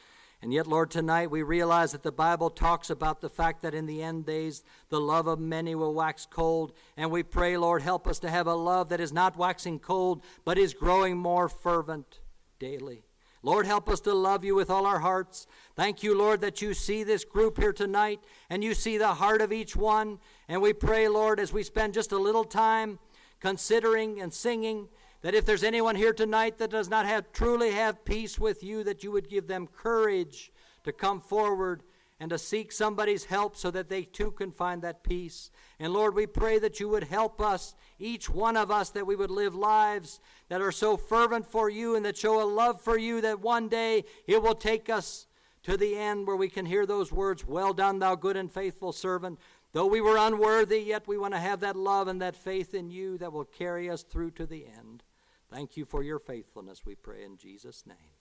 and 0.42 0.52
yet, 0.52 0.68
Lord, 0.68 0.92
tonight 0.92 1.32
we 1.32 1.42
realize 1.42 1.94
that 1.94 2.04
the 2.04 2.12
Bible 2.12 2.50
talks 2.50 2.90
about 2.90 3.22
the 3.22 3.30
fact 3.30 3.62
that 3.62 3.76
in 3.76 3.86
the 3.86 4.02
end 4.02 4.26
days 4.26 4.64
the 4.90 5.00
love 5.00 5.28
of 5.28 5.40
many 5.40 5.74
will 5.74 5.94
wax 5.94 6.28
cold. 6.30 6.74
And 6.98 7.12
we 7.12 7.24
pray, 7.24 7.56
Lord, 7.56 7.82
help 7.82 8.08
us 8.08 8.20
to 8.20 8.30
have 8.30 8.48
a 8.48 8.54
love 8.54 8.90
that 8.90 9.00
is 9.00 9.14
not 9.14 9.38
waxing 9.38 9.80
cold, 9.80 10.22
but 10.44 10.58
is 10.58 10.74
growing 10.74 11.18
more 11.18 11.48
fervent 11.48 12.20
daily. 12.60 13.06
Lord, 13.46 13.66
help 13.66 13.89
us 13.89 14.00
to 14.02 14.14
love 14.14 14.46
you 14.46 14.56
with 14.56 14.70
all 14.70 14.86
our 14.86 15.00
hearts. 15.00 15.48
Thank 15.76 16.02
you, 16.02 16.18
Lord, 16.18 16.39
that 16.41 16.62
you 16.62 16.74
see 16.74 17.04
this 17.04 17.26
group 17.26 17.58
here 17.58 17.74
tonight 17.74 18.22
and 18.50 18.64
you 18.64 18.74
see 18.74 18.98
the 18.98 19.16
heart 19.16 19.41
of 19.41 19.52
each 19.52 19.76
one. 19.76 20.20
And 20.48 20.62
we 20.62 20.72
pray, 20.72 21.10
Lord, 21.10 21.41
as 21.41 21.52
we 21.52 21.62
spend 21.62 21.94
just 21.94 22.14
a 22.14 22.18
little 22.18 22.46
time 22.46 23.00
considering 23.41 24.22
and 24.22 24.34
singing, 24.34 24.88
that 25.24 25.36
if 25.36 25.46
there's 25.46 25.64
anyone 25.64 25.98
here 25.98 26.14
tonight 26.14 26.58
that 26.58 26.70
does 26.70 26.89
not 26.89 27.06
have 27.06 27.34
truly 27.34 27.72
have 27.72 28.06
peace 28.06 28.39
with 28.39 28.64
you, 28.64 28.82
that 28.86 29.04
you 29.04 29.12
would 29.12 29.30
give 29.30 29.48
them 29.48 29.68
courage 29.68 30.52
to 30.86 30.94
come 30.94 31.20
forward 31.20 31.84
and 32.24 32.30
to 32.30 32.38
seek 32.38 32.71
somebody's 32.71 33.26
help 33.26 33.57
so 33.57 33.69
that 33.69 33.89
they 33.89 34.03
too 34.03 34.32
can 34.32 34.49
find 34.49 34.82
that 34.82 35.03
peace. 35.03 35.51
And 35.78 35.91
Lord, 35.91 36.15
we 36.15 36.26
pray 36.26 36.57
that 36.57 36.80
you 36.80 36.88
would 36.88 37.03
help 37.03 37.41
us, 37.41 37.76
each 37.99 38.30
one 38.30 38.55
of 38.55 38.71
us, 38.71 38.91
that 38.91 39.05
we 39.05 39.17
would 39.17 39.30
live 39.30 39.53
lives 39.53 40.21
that 40.47 40.61
are 40.61 40.71
so 40.71 40.95
fervent 40.95 41.45
for 41.45 41.69
you 41.69 41.97
and 41.97 42.05
that 42.05 42.15
show 42.15 42.41
a 42.41 42.47
love 42.47 42.80
for 42.80 42.97
you 42.97 43.19
that 43.19 43.41
one 43.41 43.67
day 43.67 44.05
it 44.26 44.41
will 44.41 44.55
take 44.55 44.89
us 44.89 45.28
to 45.63 45.76
the 45.76 45.97
end 45.97 46.26
where 46.26 46.38
we 46.38 46.47
can 46.47 46.65
hear 46.65 46.86
those 46.86 47.11
words, 47.11 47.45
Well 47.45 47.74
done, 47.74 47.99
thou 47.99 48.15
good 48.15 48.38
and 48.38 48.49
faithful 48.49 48.93
servant. 48.93 49.38
Though 49.74 49.88
we 49.88 49.99
were 49.99 50.15
unworthy, 50.15 50.80
yet 50.80 51.05
we 51.05 51.17
want 51.17 51.34
to 51.34 51.41
have 51.41 51.59
that 51.59 51.76
love 51.76 52.07
and 52.07 52.21
that 52.21 52.38
faith 52.38 52.74
in 52.74 52.89
you 52.89 53.17
that 53.17 53.34
will 53.34 53.43
carry 53.43 53.89
us 53.89 54.01
through 54.01 54.32
to 54.32 54.45
the 54.45 54.65
end. 54.65 55.03
Thank 55.51 55.76
you 55.76 55.84
for 55.84 56.01
your 56.01 56.19
faithfulness, 56.19 56.86
we 56.86 56.95
pray 56.95 57.26
in 57.26 57.36
Jesus' 57.36 57.84
name. 57.86 58.12